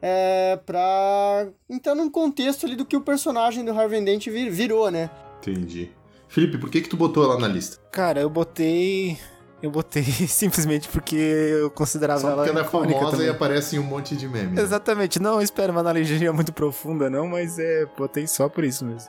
é, 0.00 0.58
pra 0.66 1.46
entrar 1.70 1.94
num 1.94 2.10
contexto 2.10 2.66
ali 2.66 2.74
do 2.74 2.84
que 2.84 2.96
o 2.96 3.00
personagem 3.00 3.64
do 3.64 3.70
Harvey 3.78 4.04
Dent 4.04 4.26
vir- 4.26 4.50
virou, 4.50 4.90
né? 4.90 5.08
Entendi. 5.40 5.90
Felipe, 6.28 6.58
por 6.58 6.70
que 6.70 6.80
que 6.80 6.88
tu 6.88 6.96
botou 6.96 7.22
ela 7.24 7.38
na 7.38 7.46
lista? 7.46 7.76
Cara, 7.92 8.20
eu 8.20 8.28
botei. 8.30 9.16
Eu 9.62 9.70
botei 9.70 10.02
simplesmente 10.26 10.88
porque 10.88 11.14
eu 11.14 11.70
considerava 11.70 12.20
Só 12.20 12.26
ela 12.30 12.36
porque 12.38 12.50
ela 12.50 12.60
é 12.66 12.68
famosa 12.68 13.10
também. 13.12 13.26
e 13.26 13.30
aparece 13.30 13.76
em 13.76 13.78
um 13.78 13.84
monte 13.84 14.16
de 14.16 14.26
memes. 14.26 14.54
né? 14.54 14.62
Exatamente, 14.62 15.20
não 15.20 15.40
espero 15.40 15.70
uma 15.70 15.80
analogia 15.80 16.32
muito 16.32 16.52
profunda, 16.52 17.08
não, 17.08 17.28
mas 17.28 17.58
é, 17.60 17.86
botei 17.96 18.26
só 18.26 18.48
por 18.48 18.64
isso 18.64 18.84
mesmo. 18.84 19.08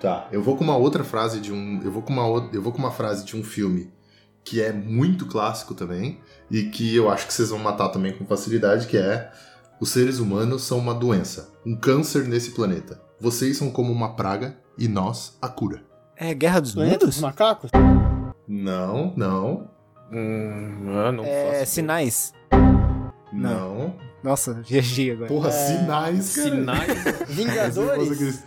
Tá, 0.00 0.28
eu 0.32 0.42
vou 0.42 0.56
com 0.56 0.64
uma 0.64 0.76
outra 0.76 1.04
frase 1.04 1.40
de 1.40 1.52
um. 1.52 1.80
Eu 1.82 1.92
vou 1.92 2.02
com 2.02 2.12
uma, 2.12 2.48
eu 2.52 2.62
vou 2.62 2.72
com 2.72 2.78
uma 2.78 2.90
frase 2.90 3.24
de 3.24 3.36
um 3.36 3.44
filme 3.44 3.92
que 4.42 4.62
é 4.62 4.72
muito 4.72 5.26
clássico 5.26 5.74
também 5.74 6.18
e 6.50 6.62
que 6.64 6.96
eu 6.96 7.10
acho 7.10 7.26
que 7.26 7.34
vocês 7.34 7.50
vão 7.50 7.58
matar 7.58 7.90
também 7.90 8.12
com 8.16 8.24
facilidade, 8.24 8.86
que 8.86 8.96
é 8.96 9.30
os 9.78 9.90
seres 9.90 10.18
humanos 10.18 10.62
são 10.62 10.78
uma 10.78 10.94
doença, 10.94 11.52
um 11.66 11.76
câncer 11.76 12.26
nesse 12.26 12.52
planeta. 12.52 13.00
Vocês 13.20 13.58
são 13.58 13.70
como 13.70 13.92
uma 13.92 14.14
praga 14.16 14.56
e 14.78 14.88
nós 14.88 15.36
a 15.42 15.48
cura. 15.48 15.82
É 16.16 16.32
Guerra 16.32 16.60
dos 16.60 16.72
Planeta 16.72 17.06
dos 17.06 17.16
Mundos? 17.16 17.20
Macacos? 17.20 17.70
Não, 18.48 19.12
não, 19.16 19.68
Hum, 20.12 20.86
ah, 20.88 21.12
não 21.12 21.24
É 21.24 21.60
faço 21.60 21.72
Sinais. 21.72 22.32
não. 23.32 23.94
Nossa, 24.22 24.54
viajei 24.66 25.12
agora. 25.12 25.28
Porra, 25.28 25.48
É, 25.48 25.52
sinais, 25.52 26.34
cara. 26.36 26.50
Sinais. 26.50 27.28
Vingadores? 27.28 28.44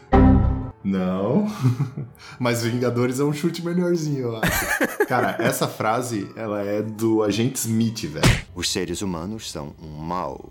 Não. 0.83 1.47
Mas 2.39 2.63
Vingadores 2.63 3.19
é 3.19 3.23
um 3.23 3.31
chute 3.33 3.63
melhorzinho, 3.63 4.19
eu 4.19 4.37
acho. 4.37 5.05
Cara, 5.07 5.37
essa 5.39 5.67
frase, 5.67 6.29
ela 6.35 6.61
é 6.61 6.81
do 6.81 7.23
Agente 7.23 7.57
Smith, 7.59 8.01
velho. 8.05 8.25
Os 8.53 8.69
seres 8.69 9.01
humanos 9.01 9.49
são 9.49 9.73
um 9.81 9.87
mal. 9.97 10.49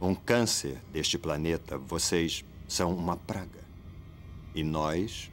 Um 0.00 0.14
câncer 0.14 0.78
deste 0.92 1.18
planeta. 1.18 1.78
Vocês 1.78 2.44
são 2.68 2.94
uma 2.94 3.16
praga. 3.16 3.64
E 4.54 4.62
nós 4.62 5.30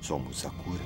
somos 0.00 0.44
a 0.46 0.50
cura. 0.50 0.82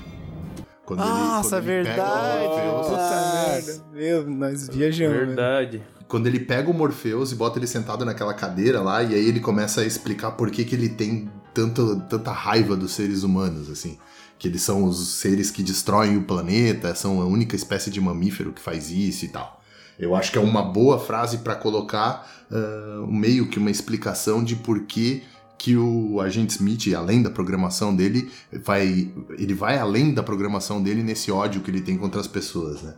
Quando 0.87 1.01
Nossa, 1.01 1.59
ele 1.59 1.67
pega 1.67 1.81
o 1.81 1.85
verdade. 1.85 2.47
Morpheus- 2.49 2.87
Puta 2.87 3.77
merda. 3.77 3.85
Meu, 3.93 4.31
nós 4.31 4.69
viajamos. 4.69 5.17
Verdade. 5.19 5.83
quando 6.09 6.27
ele 6.27 6.41
pega 6.41 6.69
o 6.71 6.75
Morpheus 6.75 7.31
e 7.31 7.37
bota 7.37 7.59
ele 7.59 7.67
sentado 7.69 8.05
naquela 8.05 8.35
cadeira 8.35 8.81
lá, 8.81 9.01
e 9.03 9.15
aí 9.15 9.29
ele 9.29 9.39
começa 9.39 9.83
a 9.83 9.85
explicar 9.85 10.33
por 10.33 10.51
que, 10.51 10.65
que 10.65 10.75
ele 10.75 10.89
tem 10.89 11.31
tanto, 11.55 12.01
tanta 12.09 12.33
raiva 12.33 12.77
dos 12.77 12.93
seres 12.93 13.23
humanos, 13.23 13.71
assim. 13.71 13.99
Que 14.39 14.49
eles 14.49 14.63
são 14.63 14.85
os 14.85 15.17
seres 15.17 15.51
que 15.51 15.63
destroem 15.63 16.17
o 16.17 16.25
planeta, 16.25 16.95
são 16.95 17.21
a 17.21 17.27
única 17.27 17.55
espécie 17.55 17.91
de 17.91 18.01
mamífero 18.01 18.53
que 18.53 18.61
faz 18.61 18.91
isso 18.91 19.25
e 19.25 19.29
tal. 19.29 19.61
Eu 19.99 20.17
acho 20.17 20.33
que 20.33 20.39
é 20.39 20.41
uma 20.41 20.63
boa 20.63 20.99
frase 20.99 21.39
pra 21.39 21.55
colocar 21.55 22.27
ah, 22.51 23.07
meio 23.07 23.49
que 23.49 23.59
uma 23.59 23.71
explicação 23.71 24.43
de 24.43 24.57
por 24.57 24.81
que, 24.81 25.23
que 25.59 25.77
o 25.77 26.21
agente 26.21 26.53
Smith, 26.55 26.93
além 26.95 27.23
da 27.23 27.31
programação 27.31 27.95
dele, 27.95 28.31
vai, 28.65 29.13
ele 29.39 29.55
vai 29.55 29.79
além 29.79 30.13
da 30.13 30.23
programação 30.23 30.83
dele 30.83 31.03
nesse 31.03 31.31
ódio 31.31 31.61
que 31.61 31.71
ele 31.71 31.83
tem 31.83 31.97
contra 31.97 32.21
as 32.21 32.27
pessoas, 32.27 32.83
né? 32.83 32.95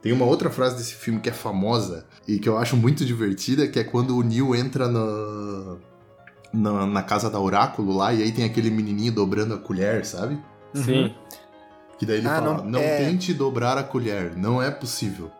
Tem 0.00 0.12
uma 0.12 0.26
outra 0.26 0.50
frase 0.50 0.76
desse 0.76 0.94
filme 0.94 1.18
que 1.18 1.30
é 1.30 1.32
famosa 1.32 2.06
e 2.28 2.38
que 2.38 2.48
eu 2.48 2.58
acho 2.58 2.76
muito 2.76 3.06
divertida, 3.06 3.66
que 3.66 3.78
é 3.78 3.84
quando 3.84 4.16
o 4.16 4.22
Neil 4.22 4.54
entra 4.54 4.86
na, 4.86 5.78
na, 6.54 6.86
na 6.86 7.02
casa 7.02 7.28
da 7.28 7.38
Oráculo 7.40 7.96
lá 7.96 8.12
e 8.14 8.22
aí 8.22 8.32
tem 8.32 8.44
aquele 8.44 8.70
menininho 8.70 9.12
dobrando 9.12 9.54
a 9.54 9.58
colher, 9.58 10.04
sabe? 10.06 10.38
Sim. 10.74 11.14
Que 11.98 12.06
daí 12.06 12.18
ele 12.18 12.28
Ah, 12.28 12.36
fala: 12.36 12.54
não- 12.58 12.64
não, 12.64 12.80
é. 12.80 12.98
tente 12.98 13.32
dobrar 13.34 13.76
a 13.78 13.82
colher, 13.82 14.36
não 14.36 14.62
é 14.62 14.70
possível. 14.70 15.30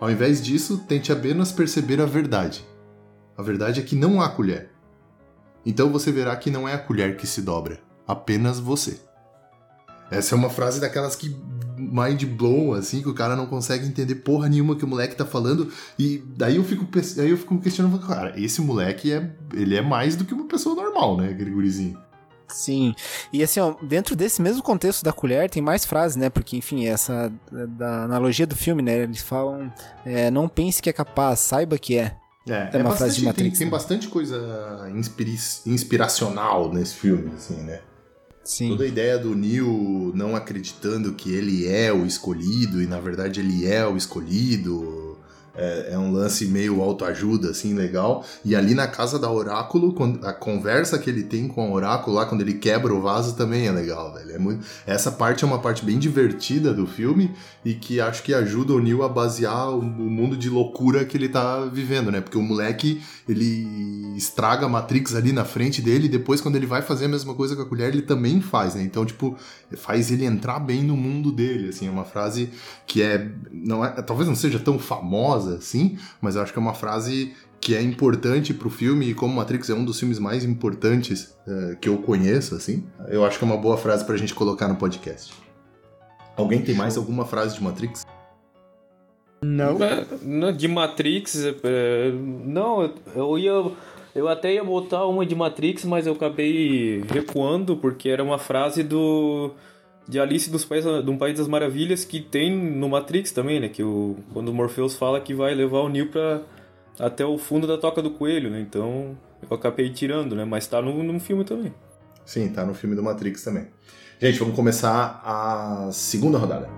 Ao 0.00 0.10
invés 0.10 0.42
disso, 0.42 0.78
tente 0.88 1.12
apenas 1.12 1.52
perceber 1.52 2.00
a 2.00 2.06
verdade. 2.06 2.66
A 3.38 3.42
verdade 3.42 3.80
é 3.80 3.82
que 3.82 3.94
não 3.96 4.20
há 4.20 4.28
colher. 4.28 4.70
Então 5.64 5.90
você 5.90 6.10
verá 6.10 6.34
que 6.36 6.50
não 6.50 6.68
é 6.68 6.74
a 6.74 6.78
colher 6.78 7.16
que 7.16 7.26
se 7.26 7.40
dobra, 7.42 7.78
apenas 8.06 8.58
você. 8.58 9.00
Essa 10.10 10.34
é 10.34 10.38
uma 10.38 10.50
frase 10.50 10.80
daquelas 10.80 11.14
que 11.16 11.34
mind 11.90 12.24
blow, 12.24 12.74
assim, 12.74 13.02
que 13.02 13.08
o 13.08 13.14
cara 13.14 13.34
não 13.36 13.46
consegue 13.46 13.86
entender 13.86 14.16
porra 14.16 14.48
nenhuma 14.48 14.76
que 14.76 14.84
o 14.84 14.88
moleque 14.88 15.16
tá 15.16 15.24
falando. 15.26 15.70
E 15.98 16.22
daí 16.36 16.56
eu 16.56 16.64
fico, 16.64 16.86
aí 17.18 17.30
eu 17.30 17.36
fico 17.38 17.58
questionando, 17.58 17.98
cara, 17.98 18.38
esse 18.40 18.60
moleque 18.60 19.12
é, 19.12 19.30
ele 19.52 19.76
é 19.76 19.82
mais 19.82 20.16
do 20.16 20.24
que 20.24 20.34
uma 20.34 20.46
pessoa 20.46 20.74
normal, 20.74 21.16
né, 21.16 21.30
aquele 21.30 21.50
gurizinho. 21.50 21.98
Sim. 22.48 22.94
E 23.32 23.42
assim, 23.42 23.60
ó, 23.60 23.74
dentro 23.82 24.14
desse 24.14 24.42
mesmo 24.42 24.62
contexto 24.62 25.02
da 25.02 25.10
colher, 25.12 25.48
tem 25.48 25.62
mais 25.62 25.86
frases, 25.86 26.16
né? 26.16 26.28
Porque, 26.28 26.54
enfim, 26.58 26.84
essa 26.86 27.32
da 27.50 28.04
analogia 28.04 28.46
do 28.46 28.54
filme, 28.54 28.82
né? 28.82 28.98
Eles 29.04 29.22
falam: 29.22 29.72
é, 30.04 30.30
não 30.30 30.46
pense 30.46 30.82
que 30.82 30.90
é 30.90 30.92
capaz, 30.92 31.38
saiba 31.40 31.78
que 31.78 31.96
é. 31.96 32.14
É, 32.46 32.68
É 32.74 32.78
uma 32.82 32.90
frase 32.94 33.14
de 33.16 33.24
bastante- 33.24 33.24
Matrix, 33.24 33.50
Tem, 33.52 33.58
tem 33.58 33.66
né? 33.66 33.70
bastante 33.70 34.08
coisa 34.08 34.90
inspiri- 34.94 35.38
inspiracional 35.64 36.72
nesse 36.72 36.94
filme, 36.94 37.30
assim, 37.36 37.54
né? 37.62 37.80
Sim. 38.44 38.70
Toda 38.70 38.84
a 38.84 38.88
ideia 38.88 39.18
do 39.18 39.34
Neo 39.34 40.12
não 40.14 40.34
acreditando 40.34 41.12
que 41.14 41.32
ele 41.32 41.66
é 41.68 41.92
o 41.92 42.04
escolhido 42.04 42.82
e 42.82 42.86
na 42.86 42.98
verdade 42.98 43.40
ele 43.40 43.66
é 43.66 43.86
o 43.86 43.96
escolhido. 43.96 45.11
É, 45.54 45.90
é 45.92 45.98
um 45.98 46.10
lance 46.10 46.46
meio 46.46 46.80
autoajuda, 46.80 47.50
assim, 47.50 47.74
legal. 47.74 48.24
E 48.42 48.56
ali 48.56 48.74
na 48.74 48.86
casa 48.86 49.18
da 49.18 49.30
Oráculo, 49.30 49.94
a 50.22 50.32
conversa 50.32 50.98
que 50.98 51.10
ele 51.10 51.22
tem 51.22 51.46
com 51.46 51.60
a 51.60 51.70
Oráculo 51.70 52.16
lá, 52.16 52.24
quando 52.24 52.40
ele 52.40 52.54
quebra 52.54 52.94
o 52.94 53.02
vaso, 53.02 53.36
também 53.36 53.66
é 53.66 53.70
legal, 53.70 54.14
velho. 54.14 54.30
É 54.32 54.38
muito... 54.38 54.64
Essa 54.86 55.12
parte 55.12 55.44
é 55.44 55.46
uma 55.46 55.58
parte 55.58 55.84
bem 55.84 55.98
divertida 55.98 56.72
do 56.72 56.86
filme 56.86 57.32
e 57.64 57.74
que 57.74 58.00
acho 58.00 58.22
que 58.22 58.32
ajuda 58.32 58.72
o 58.72 58.80
Neo 58.80 59.02
a 59.02 59.08
basear 59.08 59.70
o, 59.70 59.80
o 59.80 59.82
mundo 59.82 60.38
de 60.38 60.48
loucura 60.48 61.04
que 61.04 61.18
ele 61.18 61.28
tá 61.28 61.66
vivendo, 61.66 62.10
né? 62.10 62.22
Porque 62.22 62.38
o 62.38 62.42
moleque, 62.42 63.02
ele 63.28 64.14
estraga 64.16 64.64
a 64.64 64.68
Matrix 64.70 65.14
ali 65.14 65.32
na 65.32 65.44
frente 65.44 65.82
dele 65.82 66.06
e 66.06 66.08
depois, 66.08 66.40
quando 66.40 66.56
ele 66.56 66.66
vai 66.66 66.80
fazer 66.80 67.04
a 67.04 67.08
mesma 67.08 67.34
coisa 67.34 67.54
com 67.54 67.62
a 67.62 67.66
colher, 67.66 67.88
ele 67.88 68.02
também 68.02 68.40
faz, 68.40 68.74
né? 68.74 68.82
Então, 68.82 69.04
tipo, 69.04 69.36
faz 69.76 70.10
ele 70.10 70.24
entrar 70.24 70.58
bem 70.60 70.82
no 70.82 70.96
mundo 70.96 71.30
dele, 71.30 71.68
assim. 71.68 71.88
É 71.88 71.90
uma 71.90 72.04
frase 72.04 72.48
que 72.86 73.02
é, 73.02 73.30
não 73.52 73.84
é... 73.84 73.90
Talvez 74.00 74.26
não 74.26 74.34
seja 74.34 74.58
tão 74.58 74.78
famosa 74.78 75.41
assim, 75.48 75.98
mas 76.20 76.36
eu 76.36 76.42
acho 76.42 76.52
que 76.52 76.58
é 76.58 76.62
uma 76.62 76.74
frase 76.74 77.34
que 77.60 77.74
é 77.76 77.80
importante 77.82 78.52
pro 78.52 78.68
filme 78.68 79.10
e 79.10 79.14
como 79.14 79.34
Matrix 79.36 79.70
é 79.70 79.74
um 79.74 79.84
dos 79.84 79.98
filmes 79.98 80.18
mais 80.18 80.44
importantes 80.44 81.36
eh, 81.46 81.76
que 81.80 81.88
eu 81.88 81.98
conheço, 81.98 82.54
assim, 82.56 82.84
eu 83.08 83.24
acho 83.24 83.38
que 83.38 83.44
é 83.44 83.46
uma 83.46 83.56
boa 83.56 83.76
frase 83.76 84.04
pra 84.04 84.16
gente 84.16 84.34
colocar 84.34 84.66
no 84.68 84.74
podcast. 84.76 85.32
Alguém 86.36 86.60
tem 86.62 86.74
mais 86.74 86.96
alguma 86.96 87.24
frase 87.24 87.54
de 87.54 87.62
Matrix? 87.62 88.04
Não. 89.42 89.78
É, 89.82 90.52
De 90.52 90.68
Matrix, 90.68 91.36
é, 91.64 92.12
não, 92.44 92.82
eu- 92.82 92.94
eu 93.14 93.38
ia. 93.38 93.72
Eu 94.14 94.28
até 94.28 94.52
ia 94.54 94.62
botar 94.62 95.06
uma 95.06 95.24
de 95.24 95.34
Matrix, 95.34 95.84
mas 95.86 96.06
eu 96.06 96.12
acabei 96.12 97.02
recuando, 97.10 97.76
porque 97.78 98.08
era 98.10 98.22
uma 98.22 98.38
frase 98.38 98.82
do. 98.82 99.52
De 100.08 100.18
Alice 100.18 100.50
dos 100.50 100.64
País, 100.64 100.84
de 100.84 101.10
um 101.10 101.16
País 101.16 101.38
das 101.38 101.46
Maravilhas 101.46 102.04
que 102.04 102.20
tem 102.20 102.54
no 102.56 102.88
Matrix 102.88 103.30
também, 103.32 103.60
né? 103.60 103.68
Que 103.68 103.82
o, 103.82 104.16
quando 104.32 104.48
o 104.48 104.54
Morpheus 104.54 104.96
fala 104.96 105.20
que 105.20 105.32
vai 105.32 105.54
levar 105.54 105.80
o 105.80 105.88
Neo 105.88 106.08
pra, 106.08 106.42
até 106.98 107.24
o 107.24 107.38
fundo 107.38 107.66
da 107.66 107.78
toca 107.78 108.02
do 108.02 108.10
coelho, 108.10 108.50
né? 108.50 108.60
Então 108.60 109.16
eu 109.48 109.56
acabei 109.56 109.90
tirando, 109.90 110.34
né? 110.34 110.44
Mas 110.44 110.66
tá 110.66 110.82
no, 110.82 111.02
no 111.02 111.20
filme 111.20 111.44
também. 111.44 111.72
Sim, 112.24 112.48
tá 112.48 112.64
no 112.64 112.74
filme 112.74 112.94
do 112.96 113.02
Matrix 113.02 113.42
também. 113.42 113.68
Gente, 114.20 114.38
vamos 114.38 114.54
começar 114.54 115.20
a 115.24 115.90
segunda 115.92 116.38
rodada. 116.38 116.68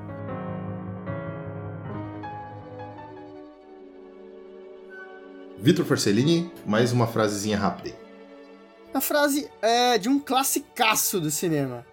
Vitor 5.58 5.84
Forcellini, 5.86 6.50
mais 6.66 6.92
uma 6.92 7.06
frasezinha 7.06 7.56
rápida 7.56 7.88
aí. 7.88 7.94
A 8.92 9.00
frase 9.00 9.50
é 9.60 9.98
de 9.98 10.08
um 10.08 10.20
classicaço 10.20 11.20
do 11.20 11.30
cinema. 11.30 11.86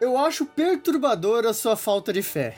Eu 0.00 0.18
acho 0.18 0.44
perturbadora 0.46 1.50
a 1.50 1.54
sua 1.54 1.76
falta 1.76 2.12
de 2.12 2.22
fé. 2.22 2.56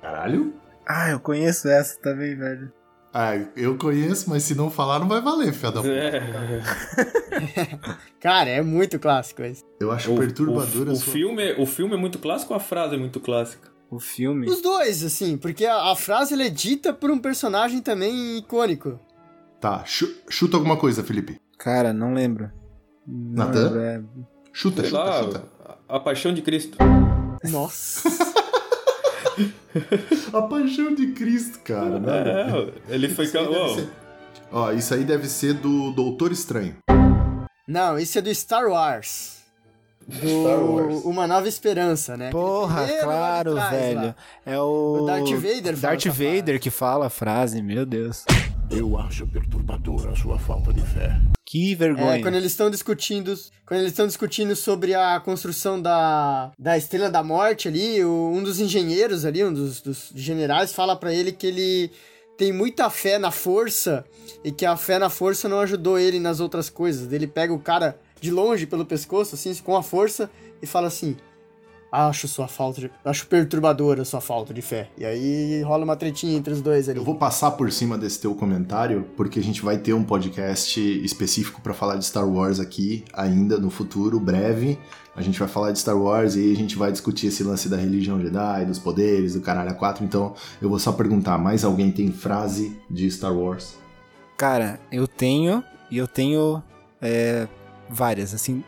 Caralho? 0.00 0.54
Ah, 0.88 1.10
eu 1.10 1.20
conheço 1.20 1.68
essa 1.68 2.00
também, 2.00 2.34
velho. 2.34 2.72
Ah, 3.12 3.36
eu 3.56 3.76
conheço, 3.76 4.30
mas 4.30 4.44
se 4.44 4.54
não 4.54 4.70
falar, 4.70 5.00
não 5.00 5.08
vai 5.08 5.20
valer, 5.20 5.52
fia 5.52 5.70
da 5.72 5.82
puta. 5.82 5.92
É, 5.92 6.20
Cara, 8.20 8.50
é 8.50 8.62
muito 8.62 8.98
clássico 8.98 9.42
esse. 9.42 9.64
Eu 9.80 9.90
acho 9.90 10.12
o, 10.14 10.18
perturbadora 10.18 10.90
o, 10.90 10.90
a 10.90 10.94
o 10.94 10.96
sua... 10.96 11.12
filme, 11.12 11.52
o 11.58 11.66
filme 11.66 11.94
é 11.94 11.96
muito 11.96 12.18
clássico 12.18 12.52
ou 12.52 12.56
a 12.56 12.60
frase 12.60 12.94
é 12.94 12.98
muito 12.98 13.20
clássica? 13.20 13.68
O 13.90 13.98
filme. 13.98 14.48
Os 14.48 14.62
dois, 14.62 15.02
assim, 15.04 15.36
porque 15.36 15.66
a, 15.66 15.90
a 15.90 15.96
frase 15.96 16.34
ela 16.34 16.44
é 16.44 16.48
dita 16.48 16.92
por 16.92 17.10
um 17.10 17.18
personagem 17.18 17.80
também 17.82 18.38
icônico. 18.38 18.98
Tá, 19.60 19.84
chu- 19.84 20.14
chuta 20.28 20.56
alguma 20.56 20.76
coisa, 20.76 21.02
Felipe. 21.02 21.40
Cara, 21.58 21.92
não 21.92 22.14
lembro. 22.14 22.50
Não 23.06 23.46
Natan? 23.46 23.62
lembro, 23.70 23.80
é. 23.80 24.02
Chuta, 24.52 24.82
Sei 24.82 24.90
chuta, 24.90 25.02
lá, 25.04 25.22
chuta. 25.22 25.44
A, 25.96 26.00
Paixão 26.00 26.32
de 26.32 26.42
Cristo. 26.42 26.78
Nossa. 27.50 28.08
A 30.32 30.42
paixão 30.42 30.94
de 30.94 31.08
Cristo, 31.12 31.60
cara. 31.60 31.98
Não. 32.00 32.12
É, 32.12 32.72
ele 32.88 33.08
foi. 33.08 33.24
Isso 33.24 33.38
Uau. 33.38 33.74
ser- 33.74 33.88
Ó, 34.52 34.72
isso 34.72 34.92
aí 34.94 35.04
deve 35.04 35.28
ser 35.28 35.54
do 35.54 35.92
Doutor 35.92 36.32
Estranho. 36.32 36.76
Não, 37.66 37.96
esse 37.98 38.18
é 38.18 38.22
do 38.22 38.34
Star 38.34 38.66
Wars. 38.68 39.38
Do 40.06 40.16
Star 40.16 40.58
Wars. 40.60 41.04
Uma 41.04 41.26
Nova 41.28 41.46
Esperança, 41.48 42.16
né? 42.16 42.30
Porra, 42.30 42.86
claro, 43.00 43.54
velho. 43.54 44.06
lá. 44.06 44.16
É 44.44 44.58
o. 44.58 45.02
O 45.02 45.06
Darth 45.06 45.30
Vader 45.30 45.76
Darth 45.76 46.06
Vader 46.06 46.60
que 46.60 46.70
fala 46.70 47.06
a 47.06 47.10
frase, 47.10 47.62
meu 47.62 47.86
Deus. 47.86 48.24
Eu 48.70 48.96
acho 48.98 49.26
perturbadora 49.26 50.10
a 50.12 50.16
sua 50.16 50.38
falta 50.38 50.72
de 50.72 50.80
fé. 50.82 51.20
Que 51.44 51.74
vergonha. 51.74 52.16
É, 52.18 52.22
quando 52.22 52.36
eles 52.36 52.52
estão 52.52 52.70
discutindo, 52.70 53.34
quando 53.66 53.80
eles 53.80 53.90
estão 53.92 54.06
discutindo 54.06 54.54
sobre 54.54 54.94
a 54.94 55.18
construção 55.18 55.80
da, 55.82 56.52
da 56.56 56.78
Estrela 56.78 57.10
da 57.10 57.22
Morte 57.22 57.66
ali, 57.66 58.04
o- 58.04 58.30
um 58.32 58.42
dos 58.42 58.60
engenheiros 58.60 59.24
ali, 59.24 59.42
um 59.44 59.52
dos, 59.52 59.80
dos 59.80 60.12
generais 60.14 60.72
fala 60.72 60.94
pra 60.94 61.12
ele 61.12 61.32
que 61.32 61.46
ele 61.48 61.90
tem 62.38 62.52
muita 62.52 62.88
fé 62.88 63.18
na 63.18 63.32
força 63.32 64.04
e 64.44 64.52
que 64.52 64.64
a 64.64 64.76
fé 64.76 64.98
na 65.00 65.10
força 65.10 65.48
não 65.48 65.58
ajudou 65.60 65.98
ele 65.98 66.20
nas 66.20 66.38
outras 66.38 66.70
coisas. 66.70 67.12
Ele 67.12 67.26
pega 67.26 67.52
o 67.52 67.58
cara 67.58 67.98
de 68.20 68.30
longe 68.30 68.66
pelo 68.66 68.86
pescoço 68.86 69.34
assim, 69.34 69.52
com 69.56 69.76
a 69.76 69.82
força 69.82 70.30
e 70.62 70.66
fala 70.66 70.86
assim: 70.86 71.16
"Acho 71.90 72.28
sua 72.28 72.48
falta 72.48 72.80
de, 72.82 72.90
acho 73.04 73.26
perturbadora 73.26 74.02
a 74.02 74.04
sua 74.04 74.20
falta 74.20 74.52
de 74.54 74.62
fé". 74.62 74.90
E 74.96 75.04
aí 75.04 75.62
rola 75.62 75.84
uma 75.84 75.96
tretinha 75.96 76.36
entre 76.36 76.52
os 76.52 76.60
dois 76.60 76.88
ali. 76.88 76.98
Eu 76.98 77.04
vou 77.04 77.16
passar 77.16 77.52
por 77.52 77.70
cima 77.72 77.96
desse 77.98 78.20
teu 78.20 78.34
comentário, 78.34 79.06
porque 79.16 79.38
a 79.38 79.42
gente 79.42 79.62
vai 79.62 79.78
ter 79.78 79.92
um 79.92 80.04
podcast 80.04 80.80
específico 81.04 81.60
pra 81.60 81.74
falar 81.74 81.96
de 81.96 82.04
Star 82.04 82.28
Wars 82.28 82.60
aqui 82.60 83.04
ainda 83.12 83.58
no 83.58 83.70
futuro, 83.70 84.18
breve. 84.18 84.78
A 85.14 85.22
gente 85.22 85.38
vai 85.38 85.48
falar 85.48 85.72
de 85.72 85.78
Star 85.78 85.98
Wars 85.98 86.36
e 86.36 86.40
aí 86.40 86.52
a 86.52 86.56
gente 86.56 86.76
vai 86.76 86.92
discutir 86.92 87.26
esse 87.26 87.42
lance 87.42 87.68
da 87.68 87.76
religião 87.76 88.20
Jedi, 88.20 88.64
dos 88.64 88.78
poderes, 88.78 89.34
do 89.34 89.40
caralho 89.40 89.70
a 89.70 89.74
4. 89.74 90.04
Então 90.04 90.34
eu 90.62 90.68
vou 90.68 90.78
só 90.78 90.92
perguntar: 90.92 91.36
mais 91.36 91.64
alguém 91.64 91.90
tem 91.90 92.12
frase 92.12 92.80
de 92.88 93.10
Star 93.10 93.36
Wars? 93.36 93.76
Cara, 94.36 94.80
eu 94.90 95.06
tenho, 95.06 95.62
e 95.90 95.98
eu 95.98 96.06
tenho 96.06 96.62
é, 97.02 97.46
várias, 97.88 98.32
assim. 98.32 98.64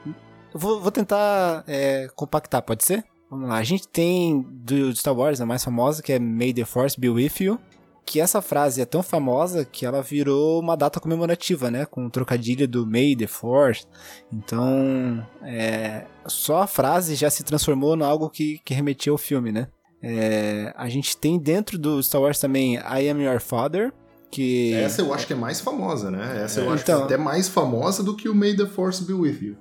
Eu 0.53 0.61
vou, 0.61 0.81
vou 0.81 0.91
tentar 0.91 1.65
é, 1.67 2.09
compactar, 2.15 2.61
pode 2.61 2.85
ser? 2.85 3.05
Vamos 3.33 3.49
lá. 3.49 3.57
A 3.57 3.62
gente 3.62 3.88
tem 3.88 4.42
do 4.47 4.95
Star 4.95 5.16
Wars, 5.16 5.40
a 5.40 5.47
mais 5.47 5.64
famosa, 5.64 6.03
que 6.03 6.12
é 6.12 6.18
May 6.18 6.53
the 6.53 6.66
Force 6.66 7.01
be 7.01 7.09
with 7.09 7.33
you. 7.40 7.59
Que 8.05 8.21
essa 8.21 8.42
frase 8.42 8.83
é 8.83 8.85
tão 8.85 9.03
famosa 9.03 9.64
que 9.64 9.87
ela 9.87 10.03
virou 10.03 10.61
uma 10.61 10.77
data 10.77 11.01
comemorativa, 11.01 11.71
né? 11.71 11.87
Com 11.87 12.05
o 12.05 12.11
trocadilho 12.11 12.68
do 12.68 12.87
May 12.87 13.16
the 13.16 13.27
Force. 13.27 13.87
Então, 14.31 15.27
é, 15.42 16.05
só 16.27 16.61
a 16.61 16.66
frase 16.66 17.14
já 17.14 17.31
se 17.31 17.42
transformou 17.42 17.97
em 17.97 18.03
algo 18.03 18.29
que, 18.29 18.61
que 18.62 18.75
remetia 18.75 19.11
ao 19.11 19.16
filme, 19.16 19.51
né? 19.51 19.68
É, 20.03 20.75
a 20.77 20.90
gente 20.90 21.16
tem 21.16 21.38
dentro 21.38 21.79
do 21.79 22.03
Star 22.03 22.21
Wars 22.21 22.38
também 22.38 22.75
I 22.75 23.09
Am 23.09 23.23
Your 23.23 23.40
Father, 23.40 23.90
que... 24.31 24.75
Essa 24.75 25.01
eu 25.01 25.14
acho 25.14 25.27
que 25.27 25.33
é 25.33 25.37
mais 25.37 25.59
famosa, 25.59 26.11
né? 26.11 26.42
Essa 26.45 26.61
eu 26.61 26.71
acho 26.71 26.85
que 26.85 26.90
Então. 26.90 27.01
é 27.01 27.05
até 27.05 27.16
mais 27.16 27.49
famosa 27.49 28.03
do 28.03 28.14
que 28.14 28.29
o 28.29 28.35
May 28.35 28.55
the 28.55 28.66
Force 28.66 29.03
be 29.03 29.14
with 29.14 29.38
you. 29.40 29.57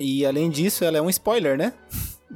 E 0.00 0.24
além 0.24 0.48
disso, 0.48 0.82
ela 0.82 0.96
é 0.96 1.02
um 1.02 1.10
spoiler, 1.10 1.58
né? 1.58 1.74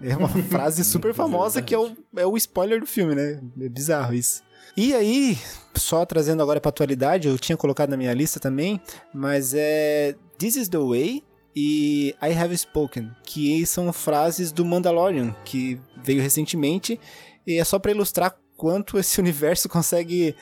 É 0.03 0.17
uma 0.17 0.29
frase 0.49 0.85
super 0.85 1.15
famosa 1.15 1.63
que 1.63 1.75
é 1.75 1.79
o, 1.79 1.97
é 2.17 2.27
o 2.27 2.37
spoiler 2.37 2.81
do 2.81 2.87
filme, 2.87 3.15
né? 3.15 3.41
É 3.61 3.69
bizarro 3.69 4.15
isso. 4.15 4.43
E 4.77 4.95
aí, 4.95 5.39
só 5.75 6.05
trazendo 6.05 6.43
agora 6.43 6.61
pra 6.61 6.69
atualidade, 6.69 7.29
eu 7.29 7.39
tinha 7.39 7.57
colocado 7.57 7.91
na 7.91 7.97
minha 7.97 8.13
lista 8.13 8.39
também, 8.39 8.81
mas 9.15 9.55
é 9.55 10.15
This 10.39 10.57
is 10.57 10.69
the 10.69 10.79
Way 10.79 11.25
e 11.55 12.15
I 12.23 12.33
Have 12.35 12.57
Spoken, 12.59 13.11
que 13.25 13.65
são 13.65 13.91
frases 13.93 14.53
do 14.53 14.65
Mandalorian, 14.65 15.35
que 15.45 15.81
veio 16.05 16.21
recentemente, 16.21 17.01
e 17.47 17.55
é 17.55 17.65
só 17.65 17.79
pra 17.79 17.91
ilustrar 17.91 18.37
quanto 18.55 18.99
esse 19.01 19.19
universo 19.19 19.67
consegue 19.69 20.35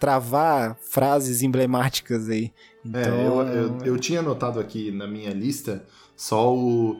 travar 0.00 0.78
frases 0.90 1.42
emblemáticas 1.42 2.30
aí. 2.30 2.50
Então, 2.82 3.02
É, 3.02 3.26
eu, 3.26 3.42
eu, 3.48 3.78
eu 3.84 3.98
tinha 3.98 4.20
anotado 4.20 4.58
aqui 4.58 4.90
na 4.90 5.06
minha 5.06 5.34
lista 5.34 5.84
só 6.16 6.54
o 6.54 6.96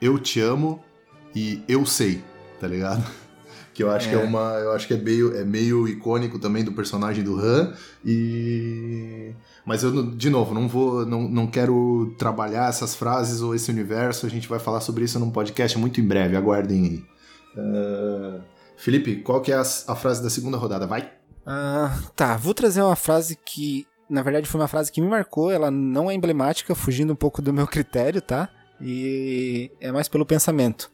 Eu 0.00 0.18
te 0.18 0.40
amo 0.40 0.82
e 1.36 1.62
eu 1.68 1.84
sei, 1.86 2.24
tá 2.60 2.66
ligado? 2.66 3.04
Que 3.76 3.82
eu 3.82 3.90
acho 3.90 4.08
É. 4.08 4.10
que 4.10 4.16
é 4.16 4.24
uma. 4.24 4.54
Eu 4.54 4.72
acho 4.72 4.86
que 4.88 4.94
é 4.94 4.96
meio, 4.96 5.36
é 5.36 5.44
meio 5.44 5.86
icônico 5.86 6.38
também 6.38 6.64
do 6.64 6.72
personagem 6.72 7.22
do 7.22 7.38
Han. 7.38 7.74
E. 8.02 9.32
Mas 9.66 9.82
eu, 9.82 10.10
de 10.12 10.30
novo, 10.30 10.54
não 10.54 10.66
vou. 10.66 11.04
Não, 11.04 11.28
não 11.28 11.46
quero 11.46 12.14
trabalhar 12.16 12.70
essas 12.70 12.94
frases 12.94 13.42
ou 13.42 13.54
esse 13.54 13.70
universo. 13.70 14.24
A 14.24 14.30
gente 14.30 14.48
vai 14.48 14.58
falar 14.58 14.80
sobre 14.80 15.04
isso 15.04 15.18
num 15.18 15.30
podcast 15.30 15.76
muito 15.78 16.00
em 16.00 16.04
breve, 16.08 16.36
aguardem 16.38 16.84
aí. 16.86 17.04
Ah, 17.58 18.40
Felipe, 18.78 19.16
qual 19.16 19.42
que 19.42 19.52
é 19.52 19.56
a, 19.56 19.60
a 19.60 19.94
frase 19.94 20.22
da 20.22 20.30
segunda 20.30 20.56
rodada? 20.56 20.86
Vai! 20.86 21.10
Ah, 21.44 21.98
tá, 22.16 22.34
vou 22.38 22.54
trazer 22.54 22.80
uma 22.80 22.96
frase 22.96 23.36
que, 23.44 23.86
na 24.08 24.22
verdade, 24.22 24.48
foi 24.48 24.58
uma 24.60 24.68
frase 24.68 24.90
que 24.90 25.02
me 25.02 25.08
marcou. 25.08 25.50
Ela 25.50 25.70
não 25.70 26.10
é 26.10 26.14
emblemática, 26.14 26.74
fugindo 26.74 27.12
um 27.12 27.16
pouco 27.16 27.42
do 27.42 27.52
meu 27.52 27.66
critério, 27.68 28.22
tá? 28.22 28.48
E 28.80 29.70
é 29.80 29.90
mais 29.90 30.08
pelo 30.08 30.26
pensamento. 30.26 30.90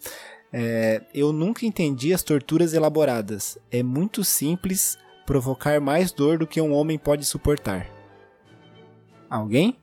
É, 0.53 1.03
eu 1.14 1.33
nunca 1.33 1.64
entendi 1.64 2.12
as 2.12 2.23
torturas 2.23 2.75
elaboradas. 2.75 3.59
É 3.71 3.83
muito 3.83 4.23
simples 4.23 4.99
provocar 5.27 5.81
mais 5.81 6.12
dor 6.12 6.38
do 6.38 6.47
que 6.47 6.61
um 6.61 6.73
homem 6.73 6.99
pode 6.99 7.25
suportar. 7.25 7.87
Alguém? 9.31 9.77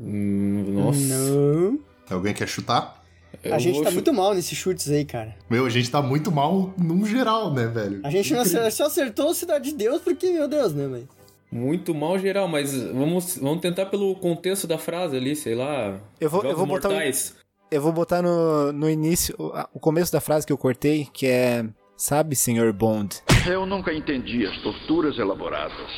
Hum, 0.00 0.64
nossa. 0.68 0.98
Não. 1.00 1.78
Alguém 2.08 2.32
quer 2.32 2.48
chutar? 2.48 3.04
A 3.44 3.58
gente 3.58 3.82
tá 3.82 3.90
muito 3.90 4.12
mal 4.12 4.32
nesses 4.32 4.56
chutes 4.56 4.90
aí, 4.90 5.04
cara. 5.04 5.36
Meu, 5.50 5.66
a 5.66 5.70
gente 5.70 5.90
tá 5.90 6.00
muito 6.00 6.32
mal 6.32 6.72
num 6.78 7.04
geral, 7.04 7.52
né, 7.52 7.66
velho? 7.66 8.00
A 8.02 8.10
gente 8.10 8.32
só 8.70 8.86
acertou 8.86 9.34
Cidade 9.34 9.70
de 9.70 9.76
Deus 9.76 10.00
porque, 10.00 10.30
meu 10.30 10.48
Deus, 10.48 10.72
né, 10.72 10.86
mãe? 10.86 11.08
Muito 11.52 11.94
mal 11.94 12.18
geral, 12.18 12.48
mas 12.48 12.74
vamos, 12.74 13.36
vamos 13.36 13.60
tentar 13.60 13.86
pelo 13.86 14.14
contexto 14.16 14.66
da 14.66 14.78
frase 14.78 15.16
ali, 15.16 15.36
sei 15.36 15.54
lá. 15.54 16.00
Eu 16.20 16.30
vou, 16.30 16.42
eu 16.42 16.56
vou 16.56 16.66
botar 16.66 16.88
um-. 16.88 17.43
Eu 17.74 17.82
vou 17.82 17.92
botar 17.92 18.22
no, 18.22 18.72
no 18.72 18.88
início, 18.88 19.34
o, 19.36 19.80
começo 19.80 20.12
da 20.12 20.20
frase 20.20 20.46
que 20.46 20.52
eu 20.52 20.56
cortei, 20.56 21.08
que 21.12 21.26
é... 21.26 21.64
Sabe, 21.96 22.36
senhor 22.36 22.72
Bond? 22.72 23.20
Eu 23.44 23.66
nunca 23.66 23.92
entendi 23.92 24.46
as 24.46 24.56
torturas 24.58 25.18
elaboradas. 25.18 25.90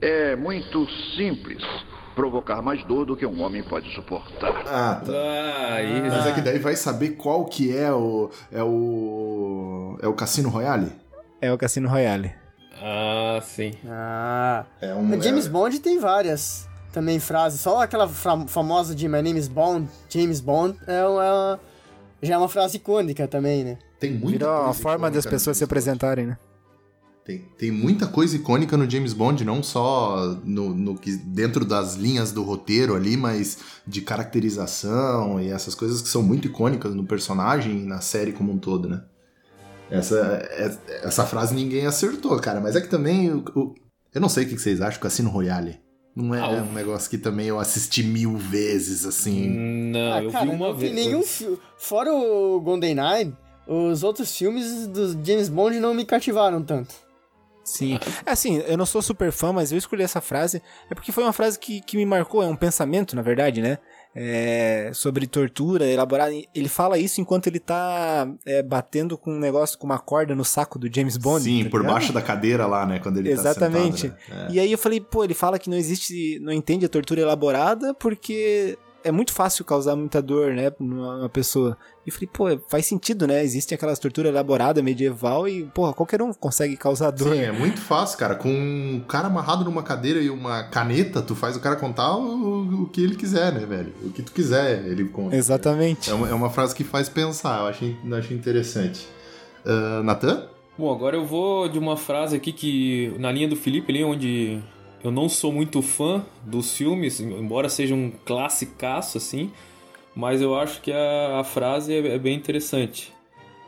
É 0.00 0.34
muito 0.36 0.86
simples 1.18 1.62
provocar 2.14 2.62
mais 2.62 2.82
dor 2.84 3.04
do 3.04 3.14
que 3.14 3.26
um 3.26 3.42
homem 3.42 3.62
pode 3.62 3.94
suportar. 3.94 4.62
Ah, 4.66 5.02
tá. 5.04 5.12
Ah, 5.12 5.82
isso. 5.82 6.16
Mas 6.16 6.26
é 6.28 6.32
que 6.32 6.40
daí 6.40 6.58
vai 6.58 6.74
saber 6.76 7.10
qual 7.10 7.44
que 7.44 7.76
é 7.76 7.92
o. 7.92 8.30
É 8.50 8.62
o. 8.62 9.98
É 10.00 10.08
o 10.08 10.14
Cassino 10.14 10.48
Royale? 10.48 10.90
É 11.42 11.52
o 11.52 11.58
Cassino 11.58 11.90
Royale. 11.90 12.32
Ah, 12.80 13.38
sim. 13.42 13.72
Ah. 13.86 14.64
É 14.80 14.94
um. 14.94 15.20
James 15.20 15.46
é- 15.46 15.50
Bond 15.50 15.78
tem 15.80 15.98
várias 15.98 16.69
também 16.92 17.18
frases. 17.20 17.60
Só 17.60 17.82
aquela 17.82 18.08
famosa 18.08 18.94
de 18.94 19.06
My 19.08 19.22
name 19.22 19.38
is 19.38 19.48
Bond, 19.48 19.88
James 20.08 20.40
Bond, 20.40 20.78
é 20.86 21.04
uma, 21.04 21.60
já 22.22 22.34
é 22.34 22.38
uma 22.38 22.48
frase 22.48 22.76
icônica 22.76 23.26
também, 23.28 23.64
né? 23.64 23.78
Tem 23.98 24.12
muita 24.12 24.38
Virou 24.46 24.64
a 24.66 24.74
forma 24.74 25.10
das 25.10 25.26
pessoas 25.26 25.56
se 25.56 25.64
apresentarem, 25.64 26.26
né? 26.26 26.38
Tem, 27.24 27.38
tem 27.58 27.70
muita 27.70 28.06
coisa 28.06 28.34
icônica 28.34 28.76
no 28.76 28.88
James 28.90 29.12
Bond, 29.12 29.44
não 29.44 29.62
só 29.62 30.36
no, 30.42 30.74
no 30.74 30.96
que 30.96 31.14
dentro 31.16 31.64
das 31.64 31.94
linhas 31.94 32.32
do 32.32 32.42
roteiro 32.42 32.96
ali, 32.96 33.16
mas 33.16 33.58
de 33.86 34.00
caracterização 34.00 35.40
e 35.40 35.50
essas 35.50 35.74
coisas 35.74 36.00
que 36.00 36.08
são 36.08 36.22
muito 36.22 36.46
icônicas 36.48 36.94
no 36.94 37.04
personagem 37.04 37.80
e 37.82 37.84
na 37.86 38.00
série 38.00 38.32
como 38.32 38.52
um 38.52 38.58
todo, 38.58 38.88
né? 38.88 39.02
Essa, 39.90 40.16
é- 40.50 40.78
essa 41.02 41.26
frase 41.26 41.54
ninguém 41.54 41.84
acertou, 41.86 42.38
cara, 42.40 42.60
mas 42.60 42.74
é 42.74 42.80
que 42.80 42.88
também. 42.88 43.30
o- 43.32 43.44
o- 43.54 43.74
eu 44.14 44.20
não 44.20 44.28
sei 44.28 44.44
o 44.44 44.48
que 44.48 44.58
vocês 44.58 44.80
acham, 44.80 45.00
Cassino 45.00 45.30
Royale. 45.30 45.78
Não 46.14 46.34
é 46.34 46.40
Ah, 46.40 46.48
um 46.68 46.72
negócio 46.72 47.08
que 47.08 47.16
também 47.18 47.46
eu 47.46 47.58
assisti 47.58 48.02
mil 48.02 48.36
vezes, 48.36 49.06
assim. 49.06 49.48
Não, 49.48 50.12
ah, 50.12 50.22
eu 50.22 50.30
cara, 50.32 50.44
vi 50.46 50.50
uma 50.50 50.68
não 50.68 50.74
vez. 50.74 50.92
nenhum 50.92 51.22
filme. 51.22 51.58
Fora 51.78 52.12
o 52.12 52.60
GoldenEye, 52.60 53.32
os 53.66 54.02
outros 54.02 54.36
filmes 54.36 54.86
do 54.88 55.12
James 55.24 55.48
Bond 55.48 55.78
não 55.78 55.94
me 55.94 56.04
cativaram 56.04 56.62
tanto. 56.62 56.94
Sim. 57.62 57.98
É 58.26 58.32
assim, 58.32 58.58
eu 58.66 58.76
não 58.76 58.86
sou 58.86 59.00
super 59.00 59.30
fã, 59.30 59.52
mas 59.52 59.70
eu 59.70 59.78
escolhi 59.78 60.02
essa 60.02 60.20
frase. 60.20 60.60
É 60.90 60.94
porque 60.94 61.12
foi 61.12 61.22
uma 61.22 61.32
frase 61.32 61.56
que, 61.58 61.80
que 61.80 61.96
me 61.96 62.04
marcou, 62.04 62.42
é 62.42 62.46
um 62.46 62.56
pensamento, 62.56 63.14
na 63.14 63.22
verdade, 63.22 63.62
né? 63.62 63.78
É, 64.14 64.90
sobre 64.92 65.26
tortura, 65.26 65.86
elaborar. 65.86 66.30
Ele 66.32 66.68
fala 66.68 66.98
isso 66.98 67.20
enquanto 67.20 67.46
ele 67.46 67.60
tá 67.60 68.28
é, 68.44 68.62
batendo 68.62 69.16
com 69.16 69.32
um 69.32 69.38
negócio, 69.38 69.78
com 69.78 69.86
uma 69.86 69.98
corda 69.98 70.34
no 70.34 70.44
saco 70.44 70.78
do 70.78 70.92
James 70.92 71.16
Bond. 71.16 71.44
Sim, 71.44 71.64
tá 71.64 71.70
por 71.70 71.84
baixo 71.84 72.12
da 72.12 72.20
cadeira 72.20 72.66
lá, 72.66 72.84
né? 72.84 72.98
Quando 72.98 73.18
ele 73.18 73.30
Exatamente. 73.30 74.08
tá 74.08 74.16
sentado, 74.16 74.38
né? 74.38 74.46
É. 74.50 74.52
E 74.54 74.60
aí 74.60 74.72
eu 74.72 74.78
falei, 74.78 75.00
pô, 75.00 75.22
ele 75.22 75.34
fala 75.34 75.58
que 75.58 75.70
não 75.70 75.76
existe, 75.76 76.38
não 76.40 76.52
entende 76.52 76.84
a 76.84 76.88
tortura 76.88 77.20
elaborada 77.20 77.94
porque 77.94 78.76
é 79.02 79.10
muito 79.10 79.32
fácil 79.32 79.64
causar 79.64 79.96
muita 79.96 80.20
dor, 80.20 80.52
né, 80.52 80.72
numa 80.78 81.28
pessoa. 81.28 81.76
E 82.06 82.10
eu 82.10 82.12
falei, 82.12 82.28
pô, 82.32 82.64
faz 82.68 82.86
sentido, 82.86 83.26
né? 83.26 83.42
Existe 83.42 83.74
aquelas 83.74 83.98
torturas 83.98 84.30
elaboradas 84.30 84.82
medieval 84.82 85.48
e, 85.48 85.64
porra, 85.64 85.92
qualquer 85.92 86.22
um 86.22 86.32
consegue 86.32 86.76
causar 86.76 87.10
dor. 87.10 87.34
Sim, 87.34 87.40
é 87.40 87.52
muito 87.52 87.80
fácil, 87.80 88.18
cara. 88.18 88.34
Com 88.34 88.50
um 88.50 89.04
cara 89.06 89.28
amarrado 89.28 89.64
numa 89.64 89.82
cadeira 89.82 90.20
e 90.20 90.30
uma 90.30 90.64
caneta, 90.64 91.22
tu 91.22 91.34
faz 91.34 91.56
o 91.56 91.60
cara 91.60 91.76
contar 91.76 92.16
o, 92.16 92.82
o 92.82 92.86
que 92.88 93.02
ele 93.02 93.16
quiser, 93.16 93.52
né, 93.52 93.66
velho? 93.66 93.92
O 94.02 94.10
que 94.10 94.22
tu 94.22 94.32
quiser, 94.32 94.84
ele 94.86 95.04
conta. 95.04 95.36
Exatamente. 95.36 96.10
É 96.10 96.14
uma, 96.14 96.28
é 96.28 96.34
uma 96.34 96.50
frase 96.50 96.74
que 96.74 96.84
faz 96.84 97.08
pensar, 97.08 97.60
eu 97.60 97.66
achei, 97.66 97.96
eu 98.04 98.16
achei 98.16 98.36
interessante. 98.36 99.06
Uh, 99.64 100.02
Natan? 100.02 100.48
Bom, 100.78 100.90
agora 100.90 101.16
eu 101.16 101.26
vou 101.26 101.68
de 101.68 101.78
uma 101.78 101.96
frase 101.96 102.36
aqui 102.36 102.52
que, 102.52 103.14
na 103.18 103.30
linha 103.30 103.46
do 103.46 103.56
Felipe, 103.56 103.92
ali 103.92 104.02
onde 104.02 104.60
eu 105.02 105.10
não 105.10 105.28
sou 105.28 105.52
muito 105.52 105.80
fã 105.82 106.24
dos 106.42 106.76
filmes, 106.76 107.20
embora 107.20 107.68
seja 107.68 107.94
um 107.94 108.10
classicaço, 108.24 109.16
assim, 109.18 109.50
mas 110.14 110.40
eu 110.42 110.58
acho 110.58 110.80
que 110.80 110.92
a, 110.92 111.40
a 111.40 111.44
frase 111.44 111.92
é, 111.92 112.14
é 112.14 112.18
bem 112.18 112.36
interessante. 112.36 113.12